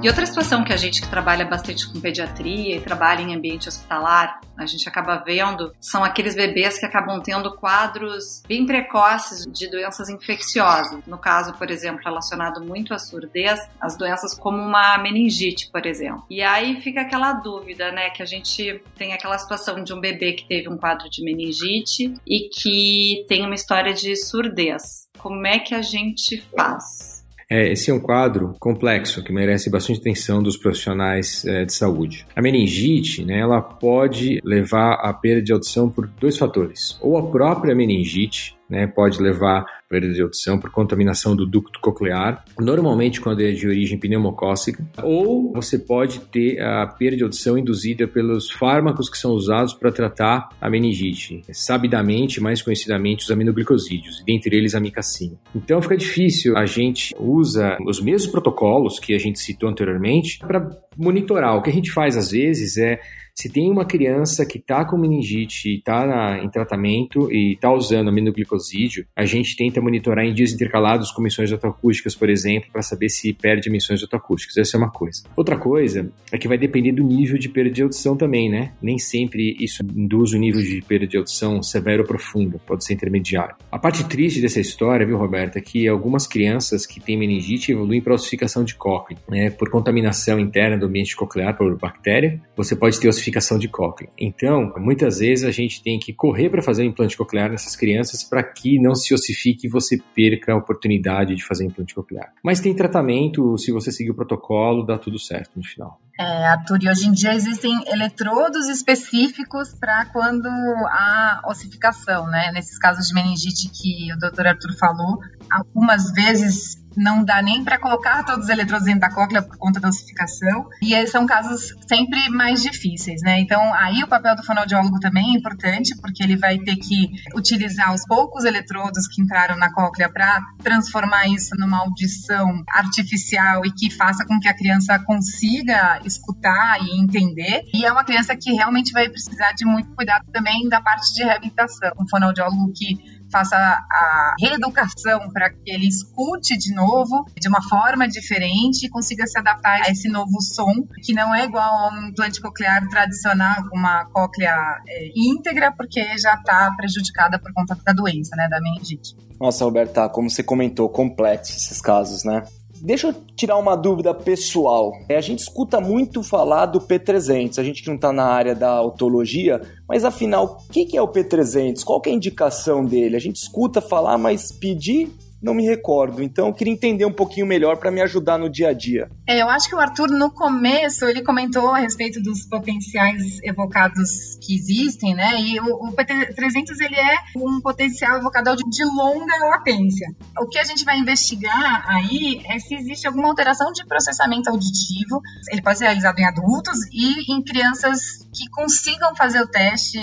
E 0.04 0.08
outra 0.08 0.26
situação 0.26 0.64
que 0.64 0.74
a 0.74 0.78
gente 0.78 1.00
que 1.00 1.08
trabalha 1.08 1.46
bastante 1.46 1.88
com 1.88 2.02
pediatria 2.02 2.76
e 2.76 2.82
trabalha 2.82 3.22
em 3.22 3.36
ambiente 3.36 3.70
hospitalar, 3.70 4.42
a 4.58 4.66
gente 4.66 4.90
acaba 4.90 5.18
vendo, 5.18 5.76
são 5.80 6.04
aqueles 6.04 6.34
bebês 6.34 6.80
que 6.80 6.86
acabam 6.88 7.22
tendo 7.22 7.56
quadros 7.56 8.42
bem 8.48 8.66
precoces 8.66 9.46
de 9.46 9.70
doenças 9.70 10.10
infecciosas. 10.10 11.06
No 11.06 11.20
caso, 11.20 11.54
por 11.54 11.70
exemplo, 11.70 12.02
relacionado 12.04 12.66
muito 12.66 12.96
à 12.96 12.98
surdez, 12.98 13.60
as 13.80 13.96
doenças 13.96 14.34
como 14.34 14.58
uma 14.58 14.98
meningite, 14.98 15.70
por 15.72 15.86
exemplo. 15.86 16.26
E 16.32 16.42
aí 16.42 16.82
fica 16.82 17.02
aquela 17.02 17.34
dúvida, 17.34 17.92
né, 17.92 18.10
que 18.10 18.24
a 18.24 18.26
gente 18.26 18.82
tem 18.98 19.14
aquela 19.14 19.38
situação 19.38 19.84
de 19.84 19.94
um 19.94 20.00
bebê 20.00 20.34
que 20.34 20.48
teve 20.48 20.68
um 20.68 20.78
quadro 20.78 21.08
de 21.12 21.24
meningite 21.24 22.16
e 22.26 22.50
que 22.50 23.24
tem 23.28 23.46
uma 23.46 23.54
história 23.54 23.94
de 23.94 24.16
surdez. 24.16 25.08
Como 25.20 25.46
é 25.46 25.60
que 25.60 25.76
a 25.76 25.82
gente 25.84 26.44
faz? 26.58 27.21
É, 27.52 27.70
esse 27.70 27.92
é 27.92 27.94
um 27.94 28.00
quadro 28.00 28.56
complexo 28.62 29.22
que 29.22 29.34
merece 29.34 29.70
bastante 29.70 30.00
atenção 30.00 30.42
dos 30.42 30.56
profissionais 30.56 31.44
é, 31.44 31.66
de 31.66 31.74
saúde. 31.74 32.26
A 32.34 32.42
meningite, 32.42 33.26
né, 33.26 33.40
ela 33.40 33.62
pode 33.62 34.40
levar 34.42 34.94
à 34.94 35.12
perda 35.12 35.42
de 35.42 35.52
audição 35.52 35.90
por 35.90 36.08
dois 36.08 36.38
fatores: 36.38 36.98
ou 37.02 37.18
a 37.18 37.30
própria 37.30 37.76
meningite, 37.76 38.56
né, 38.72 38.88
pode 38.88 39.22
levar 39.22 39.66
perda 39.90 40.08
de 40.08 40.22
audição 40.22 40.58
por 40.58 40.72
contaminação 40.72 41.36
do 41.36 41.46
ducto 41.46 41.82
coclear, 41.82 42.46
normalmente 42.58 43.20
quando 43.20 43.42
é 43.42 43.52
de 43.52 43.68
origem 43.68 44.00
pneumocócica, 44.00 44.82
ou 45.04 45.52
você 45.52 45.78
pode 45.78 46.22
ter 46.22 46.62
a 46.62 46.88
perda 46.88 47.18
de 47.18 47.24
audição 47.24 47.58
induzida 47.58 48.08
pelos 48.08 48.50
fármacos 48.50 49.10
que 49.10 49.18
são 49.18 49.32
usados 49.32 49.74
para 49.74 49.92
tratar 49.92 50.48
a 50.62 50.70
meningite, 50.70 51.42
sabidamente, 51.52 52.40
mais 52.40 52.62
conhecidamente, 52.62 53.26
os 53.26 53.32
aminoglicosídeos, 53.32 54.24
dentre 54.26 54.56
eles 54.56 54.74
a 54.74 54.80
micacina. 54.80 55.36
Então 55.54 55.82
fica 55.82 55.98
difícil, 55.98 56.56
a 56.56 56.66
gente 56.66 57.14
usa 57.20 57.78
os 57.86 58.02
mesmos 58.02 58.32
protocolos 58.32 58.98
que 58.98 59.14
a 59.14 59.20
gente 59.20 59.40
citou 59.40 59.68
anteriormente 59.68 60.40
para 60.40 60.70
monitorar. 60.98 61.58
O 61.58 61.62
que 61.62 61.70
a 61.70 61.74
gente 61.74 61.92
faz 61.92 62.16
às 62.16 62.32
vezes 62.32 62.78
é 62.78 63.00
se 63.42 63.50
tem 63.50 63.72
uma 63.72 63.86
criança 63.86 64.46
que 64.46 64.60
está 64.60 64.86
com 64.86 64.96
meningite 64.96 65.68
e 65.68 65.78
está 65.80 66.40
em 66.44 66.48
tratamento 66.48 67.28
e 67.32 67.54
está 67.54 67.74
usando 67.74 68.10
aminoglicosídeo, 68.10 69.08
a 69.16 69.26
gente 69.26 69.56
tenta 69.56 69.82
monitorar 69.82 70.24
em 70.24 70.32
dias 70.32 70.54
intercalados 70.54 71.12
com 71.12 71.24
emissões 71.24 71.52
otoacústicas, 71.52 72.14
por 72.14 72.30
exemplo, 72.30 72.70
para 72.72 72.84
saber 72.84 73.10
se 73.10 73.34
perde 73.34 73.68
emissões 73.68 74.04
otoacústicas. 74.04 74.58
Essa 74.58 74.78
é 74.78 74.80
uma 74.80 74.92
coisa. 74.92 75.24
Outra 75.36 75.58
coisa 75.58 76.12
é 76.32 76.38
que 76.38 76.48
vai 76.48 76.56
depender 76.56 76.92
do 76.92 77.04
nível 77.04 77.40
de 77.40 77.50
perda 77.50 77.72
de 77.72 77.82
audição 77.82 78.16
também, 78.16 78.48
né? 78.48 78.74
Nem 78.80 79.00
sempre 79.00 79.58
isso 79.60 79.82
induz 79.84 80.34
o 80.34 80.38
nível 80.38 80.62
de 80.62 80.80
perda 80.88 81.08
de 81.08 81.18
audição 81.18 81.64
severo 81.64 82.04
ou 82.04 82.08
profundo, 82.08 82.62
pode 82.68 82.86
ser 82.86 82.94
intermediário. 82.94 83.56
A 83.72 83.80
parte 83.80 84.08
triste 84.08 84.40
dessa 84.40 84.60
história, 84.60 85.04
viu, 85.04 85.18
Roberta, 85.18 85.58
é 85.58 85.62
que 85.64 85.88
algumas 85.88 86.28
crianças 86.28 86.86
que 86.86 87.00
têm 87.00 87.18
meningite 87.18 87.72
evoluem 87.72 88.02
para 88.02 88.14
ossificação 88.14 88.64
de 88.64 88.76
cócclea, 88.76 89.18
né? 89.28 89.50
Por 89.50 89.72
contaminação 89.72 90.40
interna 90.40 90.78
do 90.78 90.86
ambiente 90.86 91.16
coclear 91.16 91.58
por 91.58 91.76
bactéria, 91.76 92.40
você 92.56 92.76
pode 92.76 93.00
ter 93.00 93.08
ossificação 93.08 93.31
de 93.58 93.68
cócclea. 93.68 94.10
Então, 94.18 94.74
muitas 94.78 95.20
vezes 95.20 95.46
a 95.46 95.52
gente 95.52 95.84
tem 95.84 96.00
que 96.00 96.14
correr 96.14 96.50
para 96.50 96.62
fazer 96.62 96.84
o 96.84 96.86
implante 96.86 97.18
coclear 97.18 97.50
nessas 97.50 97.76
crianças 97.76 98.24
para 98.24 98.44
que 98.44 98.80
não 98.80 98.96
se 98.96 99.14
ossifique 99.14 99.68
e 99.68 99.70
você 99.70 100.00
perca 100.16 100.54
a 100.54 100.58
oportunidade 100.58 101.36
de 101.36 101.44
fazer 101.44 101.66
implante 101.66 101.96
coclear. 101.96 102.34
Mas 102.44 102.60
tem 102.60 102.74
tratamento, 102.74 103.58
se 103.58 103.72
você 103.72 103.92
seguir 103.92 104.12
o 104.12 104.16
protocolo, 104.16 104.86
dá 104.86 104.98
tudo 104.98 105.20
certo 105.20 105.52
no 105.56 105.64
final. 105.64 106.00
É, 106.20 106.48
Arthur, 106.48 106.84
e 106.84 106.90
hoje 106.90 107.08
em 107.08 107.12
dia 107.12 107.34
existem 107.34 107.84
eletrodos 107.88 108.68
específicos 108.68 109.74
para 109.74 110.06
quando 110.06 110.48
há 110.48 111.42
ossificação, 111.46 112.28
né? 112.28 112.52
Nesses 112.52 112.78
casos 112.78 113.08
de 113.08 113.14
meningite 113.14 113.70
que 113.70 114.14
o 114.14 114.20
doutor 114.20 114.48
Arthur 114.48 114.78
falou, 114.78 115.20
algumas 115.50 116.12
vezes 116.12 116.82
não 116.96 117.24
dá 117.24 117.42
nem 117.42 117.64
para 117.64 117.80
colocar 117.80 118.24
todos 118.24 118.46
os 118.46 118.50
eletrodos 118.50 118.86
dentro 118.86 119.02
da 119.02 119.10
cóclea 119.10 119.42
por 119.42 119.58
conta 119.58 119.80
da 119.80 119.90
ossificação, 119.90 120.70
e 120.82 121.08
são 121.08 121.26
casos 121.26 121.74
sempre 121.88 122.30
mais 122.30 122.62
difíceis, 122.62 123.22
né? 123.22 123.40
Então, 123.40 123.74
aí 123.74 124.04
o 124.04 124.08
papel 124.08 124.36
do 124.36 124.44
fonoaudiólogo 124.44 125.00
também 125.00 125.34
é 125.34 125.38
importante, 125.38 125.96
porque 126.02 126.24
ele 126.24 126.36
vai 126.36 126.58
ter 126.60 126.76
que 126.76 127.12
utilizar 127.36 127.94
os 127.94 128.06
poucos 128.06 128.44
eletrodos 128.44 129.08
que 129.08 129.22
entraram 129.22 129.58
na 129.58 129.72
cóclea 129.72 130.10
para 130.12 130.42
transformar 130.62 131.28
isso 131.28 131.56
numa 131.58 131.80
audição 131.80 132.64
artificial 132.70 133.66
e 133.66 133.72
que 133.72 133.90
faça 133.90 134.26
com 134.26 134.40
que 134.40 134.48
a 134.48 134.56
criança 134.56 135.00
consiga 135.00 136.01
escutar 136.08 136.80
e 136.82 137.00
entender. 137.02 137.64
E 137.74 137.86
é 137.86 137.92
uma 137.92 138.04
criança 138.04 138.36
que 138.36 138.52
realmente 138.52 138.92
vai 138.92 139.10
precisar 139.10 139.52
de 139.54 139.66
muito 139.66 139.94
cuidado 139.96 140.26
também 140.32 140.68
da 140.70 140.82
parte 140.82 141.14
de 141.14 141.24
reabilitação. 141.24 141.92
Um 142.00 142.08
fonoaudiólogo 142.08 142.72
que 142.76 143.22
faça 143.32 143.56
a 143.56 144.36
reeducação 144.40 145.30
para 145.32 145.50
que 145.50 145.72
ele 145.72 145.88
escute 145.88 146.58
de 146.58 146.76
novo, 146.76 147.26
de 147.40 147.48
uma 147.48 147.62
forma 147.64 148.08
diferente 148.08 148.86
e 148.86 148.90
consiga 148.90 149.26
se 149.26 149.40
adaptar 149.40 149.82
a 149.84 149.90
esse 149.90 150.10
novo 150.10 150.42
som, 150.42 150.74
que 151.02 151.14
não 151.14 151.34
é 151.34 151.46
igual 151.46 151.64
a 151.64 151.94
um 151.94 152.10
implante 152.10 152.42
coclear 152.42 152.88
tradicional, 152.90 153.64
uma 153.74 154.06
cóclea 154.06 154.54
é, 154.88 155.12
íntegra, 155.16 155.72
porque 155.72 156.18
já 156.18 156.34
está 156.34 156.72
prejudicada 156.76 157.40
por 157.40 157.54
conta 157.54 157.76
da 157.76 157.94
doença, 157.94 158.36
né, 158.36 158.50
da 158.50 158.60
meningite. 158.60 159.16
Nossa, 159.40 159.64
Roberta, 159.64 160.10
como 160.10 160.30
você 160.30 160.44
comentou, 160.44 160.90
complexo 160.90 161.56
esses 161.56 161.82
casos, 161.82 162.24
né? 162.24 162.44
Deixa 162.82 163.10
eu 163.10 163.16
tirar 163.36 163.58
uma 163.58 163.76
dúvida 163.76 164.12
pessoal. 164.12 164.92
É, 165.08 165.16
a 165.16 165.22
gente 165.22 165.40
escuta 165.40 165.80
muito 165.80 166.24
falar 166.24 166.66
do 166.66 166.82
P300, 166.82 167.60
a 167.60 167.64
gente 167.64 167.84
que 167.84 167.88
não 167.88 167.96
está 167.96 168.12
na 168.12 168.26
área 168.26 168.56
da 168.56 168.82
otologia, 168.82 169.62
mas 169.88 170.04
afinal, 170.04 170.58
o 170.68 170.72
que 170.72 170.98
é 170.98 171.02
o 171.02 171.08
P300? 171.08 171.84
Qual 171.84 172.02
é 172.06 172.10
a 172.10 172.14
indicação 172.14 172.84
dele? 172.84 173.16
A 173.16 173.20
gente 173.20 173.36
escuta 173.36 173.80
falar, 173.82 174.18
mas 174.18 174.52
pedir 174.52 175.14
não 175.42 175.54
me 175.54 175.66
recordo. 175.66 176.22
Então 176.22 176.48
eu 176.48 176.54
queria 176.54 176.74
entender 176.74 177.06
um 177.06 177.12
pouquinho 177.12 177.46
melhor 177.46 177.78
para 177.78 177.92
me 177.92 178.02
ajudar 178.02 178.38
no 178.38 178.50
dia 178.50 178.70
a 178.70 178.74
dia. 178.74 179.10
É, 179.28 179.42
eu 179.42 179.50
acho 179.50 179.68
que 179.68 179.76
o 179.76 179.80
Arthur 179.80 180.10
no 180.10 180.32
começo 180.32 181.06
ele 181.06 181.24
comentou 181.24 181.70
a 181.70 181.80
respeito 181.80 182.22
dos 182.22 182.46
potenciais 182.46 183.40
evocados 183.44 184.38
que 184.42 184.56
existem, 184.56 185.16
né? 185.16 185.40
E 185.40 185.60
o, 185.60 185.88
o 185.88 185.94
PT300 185.94 186.80
ele 186.82 186.96
é 186.96 187.18
um 187.38 187.60
potencial 187.62 188.18
evocador 188.18 188.56
de, 188.56 188.64
de 188.70 188.84
longa 188.86 189.38
latência. 189.50 190.08
O 190.38 190.48
que 190.48 190.60
a 190.60 190.64
gente 190.64 190.86
vai 190.86 191.00
investigar 191.00 191.86
aí 191.88 192.42
é 192.46 192.60
se 192.60 192.76
existe 192.76 193.08
alguma 193.08 193.30
alteração 193.30 193.72
de 193.72 193.86
processamento 193.86 194.50
auditivo. 194.50 195.22
Ele 195.52 195.62
pode 195.62 195.78
ser 195.78 195.86
realizado 195.86 196.20
em 196.20 196.26
adultos 196.26 196.78
e 196.92 197.34
em 197.34 197.42
crianças 197.42 198.28
que 198.34 198.50
consigam 198.50 199.16
fazer 199.16 199.42
o 199.42 199.48
teste 199.48 200.00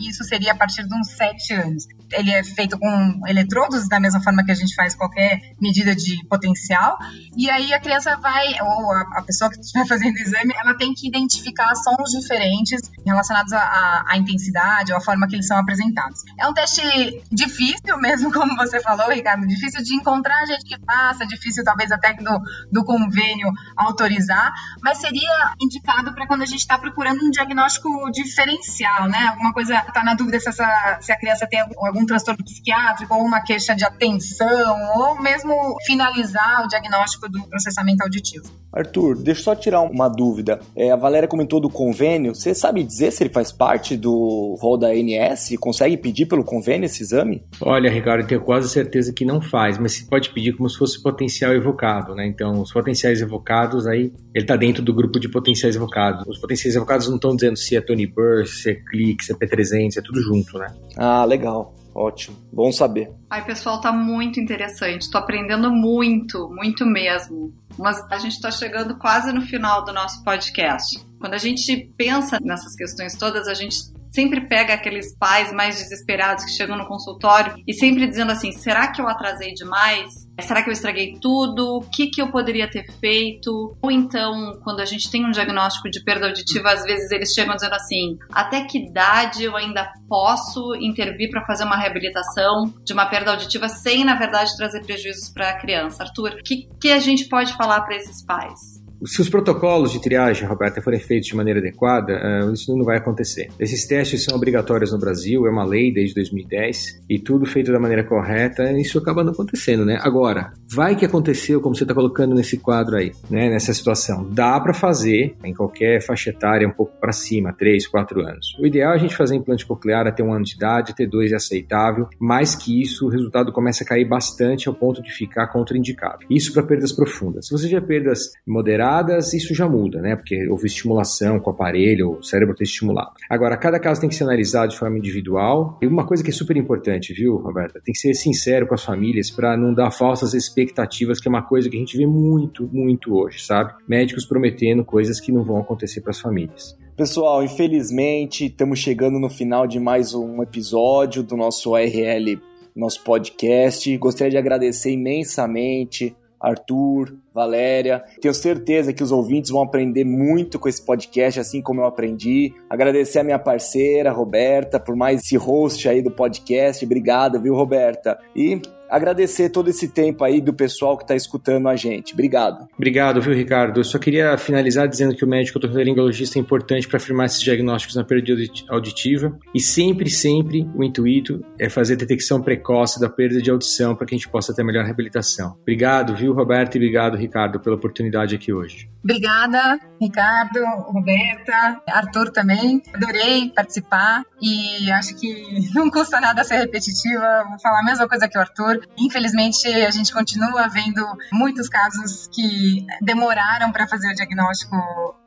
isso 0.00 0.24
seria 0.24 0.52
a 0.52 0.56
partir 0.56 0.86
de 0.86 0.94
uns 0.94 1.10
sete 1.10 1.54
anos. 1.54 1.84
Ele 2.12 2.30
é 2.30 2.42
feito 2.44 2.78
com 2.78 3.20
eletrodos, 3.26 3.88
da 3.88 3.98
mesma 3.98 4.20
forma 4.22 4.44
que 4.44 4.52
a 4.52 4.54
gente 4.54 4.74
faz 4.74 4.94
qualquer 4.94 5.40
medida 5.60 5.94
de 5.94 6.24
potencial, 6.28 6.96
e 7.36 7.50
aí 7.50 7.72
a 7.72 7.80
criança 7.80 8.16
vai, 8.16 8.46
ou 8.60 8.92
a, 8.92 9.00
a 9.16 9.22
pessoa 9.22 9.50
que 9.50 9.60
estiver 9.60 9.86
fazendo 9.88 10.14
o 10.14 10.18
exame, 10.18 10.54
ela 10.56 10.76
tem 10.76 10.92
que 10.94 11.08
identificar 11.08 11.74
sons 11.74 12.10
diferentes 12.10 12.80
relacionados 13.04 13.52
à 13.52 14.16
intensidade 14.16 14.92
ou 14.92 14.98
à 14.98 15.00
forma 15.00 15.26
que 15.26 15.34
eles 15.34 15.46
são 15.46 15.58
apresentados. 15.58 16.22
É 16.38 16.46
um 16.46 16.54
teste 16.54 16.82
difícil 17.30 17.98
mesmo, 17.98 18.30
como 18.32 18.56
você 18.56 18.80
falou, 18.80 19.10
Ricardo, 19.10 19.46
difícil 19.46 19.82
de 19.82 19.94
encontrar 19.94 20.46
gente 20.46 20.64
que 20.64 20.76
faça, 20.84 21.26
difícil 21.26 21.64
talvez 21.64 21.90
até 21.90 22.14
do, 22.14 22.40
do 22.70 22.84
convênio 22.84 23.50
autorizar, 23.76 24.52
mas 24.82 24.98
seria 24.98 25.54
indicado 25.60 26.12
para 26.14 26.26
quando 26.26 26.42
a 26.42 26.46
gente 26.46 26.60
está 26.60 26.78
procurando 26.78 27.24
um 27.24 27.30
diagnóstico 27.30 28.10
diferencial, 28.10 29.08
né? 29.08 29.28
Alguma 29.28 29.52
coisa, 29.52 29.84
está 29.90 30.02
na 30.02 30.14
dúvida 30.14 30.38
se, 30.40 30.48
essa, 30.48 30.98
se 31.00 31.12
a 31.12 31.18
criança 31.18 31.46
tem 31.46 31.60
algum 31.60 32.04
transtorno 32.06 32.44
psiquiátrico 32.44 33.14
ou 33.14 33.22
uma 33.22 33.40
queixa 33.40 33.74
de 33.74 33.84
atenção, 33.84 34.78
ou 34.96 35.20
mesmo 35.20 35.76
finalizar 35.86 36.64
o 36.64 36.68
diagnóstico 36.68 37.28
do 37.28 37.46
processamento 37.48 38.02
auditivo. 38.02 38.50
Arthur, 38.72 39.16
deixa 39.16 39.40
eu 39.40 39.44
só 39.44 39.54
tirar 39.54 39.80
uma 39.80 40.08
dúvida. 40.08 40.60
É, 40.76 40.90
a 40.90 40.96
Valéria 40.96 41.28
comentou 41.28 41.60
do 41.60 41.70
convênio. 41.70 42.34
Você 42.34 42.54
sabe 42.54 42.82
dizer 42.82 43.10
se 43.10 43.22
ele 43.22 43.32
faz 43.32 43.50
parte 43.50 43.96
do 43.96 44.56
rol 44.60 44.76
da 44.76 44.88
ANS? 44.88 45.56
Consegue 45.58 45.96
pedir 45.96 46.26
pelo 46.26 46.44
convênio 46.44 46.84
esse 46.84 47.02
exame? 47.02 47.42
Olha, 47.60 47.90
Ricardo, 47.90 48.20
eu 48.20 48.26
tenho 48.26 48.42
quase 48.42 48.68
certeza 48.68 49.12
que 49.12 49.24
não 49.24 49.40
faz, 49.40 49.78
mas 49.78 49.92
se 49.92 50.06
pode 50.06 50.30
pedir 50.30 50.54
como 50.56 50.68
se 50.68 50.76
fosse 50.76 51.02
potencial 51.02 51.54
evocado, 51.54 52.14
né? 52.14 52.26
Então, 52.26 52.60
os 52.60 52.72
potenciais 52.72 53.22
evocados, 53.22 53.86
aí 53.86 54.12
ele 54.34 54.44
está 54.44 54.56
dentro 54.56 54.82
do 54.82 54.92
grupo 54.92 55.18
de 55.18 55.28
potenciais 55.28 55.74
evocados. 55.74 56.26
Os 56.26 56.38
potenciais 56.38 56.76
evocados 56.76 57.08
não 57.08 57.16
estão 57.16 57.34
dizendo 57.34 57.56
se 57.56 57.76
é 57.76 57.80
Tony 57.80 58.06
Burst, 58.06 58.62
se 58.62 58.70
é 58.70 58.74
Click, 58.74 59.24
se 59.24 59.32
é 59.32 59.36
P300, 59.36 59.75
é 59.76 60.02
tudo 60.02 60.20
junto, 60.22 60.58
né? 60.58 60.74
Ah, 60.96 61.24
legal. 61.24 61.74
Ótimo, 61.94 62.36
bom 62.52 62.70
saber. 62.70 63.10
Ai, 63.30 63.42
pessoal, 63.46 63.80
tá 63.80 63.90
muito 63.90 64.38
interessante. 64.38 65.10
Tô 65.10 65.16
aprendendo 65.16 65.70
muito, 65.72 66.46
muito 66.50 66.84
mesmo. 66.84 67.54
Mas 67.78 67.98
a 68.10 68.18
gente 68.18 68.34
está 68.34 68.50
chegando 68.50 68.98
quase 68.98 69.32
no 69.32 69.40
final 69.40 69.82
do 69.82 69.94
nosso 69.94 70.22
podcast. 70.22 71.02
Quando 71.18 71.32
a 71.32 71.38
gente 71.38 71.90
pensa 71.96 72.38
nessas 72.42 72.76
questões 72.76 73.16
todas, 73.16 73.48
a 73.48 73.54
gente 73.54 73.76
sempre 74.16 74.40
pega 74.40 74.72
aqueles 74.72 75.14
pais 75.14 75.52
mais 75.52 75.76
desesperados 75.76 76.46
que 76.46 76.50
chegam 76.50 76.76
no 76.76 76.88
consultório 76.88 77.54
e 77.66 77.74
sempre 77.74 78.06
dizendo 78.06 78.32
assim: 78.32 78.50
será 78.50 78.90
que 78.90 79.00
eu 79.00 79.06
atrasei 79.06 79.52
demais? 79.52 80.10
Será 80.40 80.62
que 80.62 80.70
eu 80.70 80.72
estraguei 80.72 81.18
tudo? 81.20 81.76
O 81.76 81.80
que, 81.82 82.06
que 82.08 82.20
eu 82.20 82.30
poderia 82.30 82.68
ter 82.68 82.90
feito? 82.98 83.76
Ou 83.80 83.90
então, 83.90 84.58
quando 84.64 84.80
a 84.80 84.86
gente 84.86 85.10
tem 85.10 85.24
um 85.24 85.30
diagnóstico 85.30 85.90
de 85.90 86.02
perda 86.02 86.26
auditiva, 86.26 86.72
às 86.72 86.82
vezes 86.84 87.10
eles 87.10 87.32
chegam 87.32 87.54
dizendo 87.54 87.74
assim: 87.74 88.16
até 88.32 88.64
que 88.64 88.78
idade 88.78 89.44
eu 89.44 89.54
ainda 89.54 89.86
posso 90.08 90.74
intervir 90.76 91.30
para 91.30 91.44
fazer 91.44 91.64
uma 91.64 91.76
reabilitação 91.76 92.72
de 92.82 92.94
uma 92.94 93.06
perda 93.06 93.32
auditiva 93.32 93.68
sem, 93.68 94.02
na 94.02 94.14
verdade, 94.14 94.56
trazer 94.56 94.82
prejuízos 94.82 95.28
para 95.28 95.50
a 95.50 95.58
criança? 95.58 96.04
Arthur, 96.04 96.38
o 96.40 96.42
que, 96.42 96.66
que 96.80 96.90
a 96.90 96.98
gente 96.98 97.28
pode 97.28 97.54
falar 97.54 97.82
para 97.82 97.96
esses 97.96 98.24
pais? 98.24 98.85
Se 99.04 99.20
os 99.20 99.28
protocolos 99.28 99.92
de 99.92 100.00
triagem, 100.00 100.48
Roberta, 100.48 100.80
forem 100.80 100.98
feitos 100.98 101.28
de 101.28 101.36
maneira 101.36 101.60
adequada, 101.60 102.44
uh, 102.44 102.52
isso 102.52 102.76
não 102.76 102.84
vai 102.84 102.98
acontecer. 102.98 103.48
Esses 103.58 103.86
testes 103.86 104.24
são 104.24 104.36
obrigatórios 104.36 104.92
no 104.92 104.98
Brasil, 104.98 105.46
é 105.46 105.50
uma 105.50 105.64
lei 105.64 105.92
desde 105.92 106.14
2010, 106.14 107.02
e 107.08 107.18
tudo 107.18 107.46
feito 107.46 107.72
da 107.72 107.78
maneira 107.78 108.04
correta, 108.04 108.72
isso 108.72 108.98
acaba 108.98 109.22
não 109.22 109.32
acontecendo, 109.32 109.84
né? 109.84 109.98
Agora, 110.00 110.52
vai 110.68 110.96
que 110.96 111.04
aconteceu, 111.04 111.60
como 111.60 111.74
você 111.74 111.84
está 111.84 111.94
colocando 111.94 112.34
nesse 112.34 112.56
quadro 112.56 112.96
aí, 112.96 113.12
né? 113.30 113.50
Nessa 113.50 113.72
situação. 113.72 114.28
Dá 114.30 114.58
para 114.60 114.72
fazer 114.72 115.36
em 115.44 115.52
qualquer 115.52 116.02
faixa 116.02 116.30
etária 116.30 116.66
um 116.66 116.72
pouco 116.72 116.98
para 116.98 117.12
cima, 117.12 117.52
3, 117.52 117.86
4 117.86 118.20
anos. 118.20 118.56
O 118.60 118.66
ideal 118.66 118.92
é 118.92 118.96
a 118.96 118.98
gente 118.98 119.16
fazer 119.16 119.36
implante 119.36 119.66
coclear 119.66 120.06
até 120.06 120.22
um 120.22 120.32
ano 120.32 120.44
de 120.44 120.54
idade, 120.54 120.92
até 120.92 121.06
dois 121.06 121.32
é 121.32 121.36
aceitável, 121.36 122.08
mais 122.18 122.54
que 122.54 122.80
isso, 122.80 123.06
o 123.06 123.08
resultado 123.08 123.52
começa 123.52 123.84
a 123.84 123.86
cair 123.86 124.04
bastante 124.04 124.68
ao 124.68 124.74
ponto 124.74 125.02
de 125.02 125.10
ficar 125.10 125.46
contraindicado. 125.48 126.26
Isso 126.30 126.52
para 126.52 126.62
perdas 126.62 126.92
profundas. 126.92 127.46
Se 127.46 127.52
você 127.52 127.68
tiver 127.68 127.86
perdas 127.86 128.30
moderadas, 128.46 128.86
isso 129.34 129.54
já 129.54 129.68
muda, 129.68 130.00
né? 130.00 130.16
Porque 130.16 130.48
houve 130.48 130.66
estimulação 130.66 131.38
com 131.40 131.50
o 131.50 131.52
aparelho, 131.52 132.18
o 132.18 132.22
cérebro 132.22 132.52
está 132.52 132.64
estimulado. 132.64 133.12
Agora, 133.28 133.56
cada 133.56 133.78
caso 133.78 134.00
tem 134.00 134.08
que 134.08 134.14
ser 134.14 134.24
analisado 134.24 134.72
de 134.72 134.78
forma 134.78 134.98
individual. 134.98 135.78
E 135.82 135.86
uma 135.86 136.06
coisa 136.06 136.22
que 136.22 136.30
é 136.30 136.32
super 136.32 136.56
importante, 136.56 137.12
viu, 137.12 137.36
Roberta? 137.36 137.80
Tem 137.84 137.92
que 137.92 137.98
ser 137.98 138.14
sincero 138.14 138.66
com 138.66 138.74
as 138.74 138.84
famílias 138.84 139.30
para 139.30 139.56
não 139.56 139.72
dar 139.74 139.90
falsas 139.90 140.34
expectativas, 140.34 141.20
que 141.20 141.28
é 141.28 141.30
uma 141.30 141.42
coisa 141.42 141.68
que 141.68 141.76
a 141.76 141.80
gente 141.80 141.96
vê 141.96 142.06
muito, 142.06 142.68
muito 142.72 143.14
hoje, 143.14 143.44
sabe? 143.44 143.74
Médicos 143.88 144.26
prometendo 144.26 144.84
coisas 144.84 145.20
que 145.20 145.32
não 145.32 145.44
vão 145.44 145.58
acontecer 145.58 146.00
para 146.00 146.10
as 146.10 146.20
famílias. 146.20 146.76
Pessoal, 146.96 147.44
infelizmente 147.44 148.46
estamos 148.46 148.78
chegando 148.78 149.18
no 149.18 149.28
final 149.28 149.66
de 149.66 149.78
mais 149.78 150.14
um 150.14 150.42
episódio 150.42 151.22
do 151.22 151.36
nosso 151.36 151.72
ORL, 151.72 152.40
nosso 152.74 153.02
podcast. 153.04 153.94
Gostaria 153.98 154.30
de 154.30 154.38
agradecer 154.38 154.92
imensamente 154.92 156.16
Arthur, 156.46 157.16
Valéria. 157.34 158.04
Tenho 158.20 158.32
certeza 158.32 158.92
que 158.92 159.02
os 159.02 159.10
ouvintes 159.10 159.50
vão 159.50 159.62
aprender 159.62 160.04
muito 160.04 160.58
com 160.58 160.68
esse 160.68 160.84
podcast, 160.84 161.40
assim 161.40 161.60
como 161.60 161.80
eu 161.80 161.86
aprendi. 161.86 162.54
Agradecer 162.70 163.18
a 163.18 163.24
minha 163.24 163.38
parceira, 163.38 164.12
Roberta, 164.12 164.78
por 164.78 164.94
mais 164.94 165.20
esse 165.20 165.36
host 165.36 165.88
aí 165.88 166.00
do 166.00 166.10
podcast. 166.10 166.84
Obrigado, 166.84 167.40
viu, 167.40 167.54
Roberta? 167.54 168.18
E 168.34 168.60
agradecer 168.90 169.50
todo 169.50 169.68
esse 169.68 169.88
tempo 169.88 170.24
aí 170.24 170.40
do 170.40 170.52
pessoal 170.52 170.96
que 170.96 171.04
está 171.04 171.14
escutando 171.14 171.68
a 171.68 171.76
gente. 171.76 172.12
Obrigado. 172.12 172.68
Obrigado, 172.74 173.20
viu, 173.20 173.34
Ricardo? 173.34 173.80
Eu 173.80 173.84
só 173.84 173.98
queria 173.98 174.36
finalizar 174.38 174.88
dizendo 174.88 175.14
que 175.14 175.24
o 175.24 175.28
médico 175.28 175.58
otorrinolaringologista 175.58 176.38
é 176.38 176.40
importante 176.40 176.88
para 176.88 176.96
afirmar 176.96 177.26
esses 177.26 177.40
diagnósticos 177.40 177.96
na 177.96 178.04
perda 178.04 178.32
auditiva 178.68 179.38
e 179.54 179.60
sempre, 179.60 180.10
sempre 180.10 180.68
o 180.74 180.82
intuito 180.82 181.44
é 181.58 181.68
fazer 181.68 181.96
detecção 181.96 182.40
precoce 182.40 183.00
da 183.00 183.08
perda 183.08 183.40
de 183.40 183.50
audição 183.50 183.94
para 183.94 184.06
que 184.06 184.14
a 184.14 184.18
gente 184.18 184.28
possa 184.28 184.54
ter 184.54 184.62
melhor 184.64 184.84
reabilitação. 184.84 185.56
Obrigado, 185.62 186.14
viu, 186.14 186.32
Roberto, 186.32 186.74
e 186.74 186.78
obrigado, 186.78 187.16
Ricardo, 187.16 187.60
pela 187.60 187.76
oportunidade 187.76 188.34
aqui 188.34 188.52
hoje. 188.52 188.88
Obrigada, 189.02 189.78
Ricardo, 190.00 190.64
Roberta, 190.88 191.80
Arthur 191.88 192.30
também. 192.32 192.82
Adorei 192.92 193.50
participar 193.54 194.24
e 194.42 194.90
acho 194.90 195.14
que 195.16 195.70
não 195.74 195.88
custa 195.90 196.20
nada 196.20 196.42
ser 196.42 196.56
repetitiva. 196.56 197.44
Vou 197.48 197.58
falar 197.60 197.80
a 197.80 197.84
mesma 197.84 198.08
coisa 198.08 198.28
que 198.28 198.36
o 198.36 198.40
Arthur. 198.40 198.75
Infelizmente, 198.98 199.66
a 199.68 199.90
gente 199.90 200.12
continua 200.12 200.68
vendo 200.68 201.04
muitos 201.32 201.68
casos 201.68 202.28
que 202.32 202.86
demoraram 203.02 203.72
para 203.72 203.86
fazer 203.86 204.10
o 204.10 204.14
diagnóstico 204.14 204.76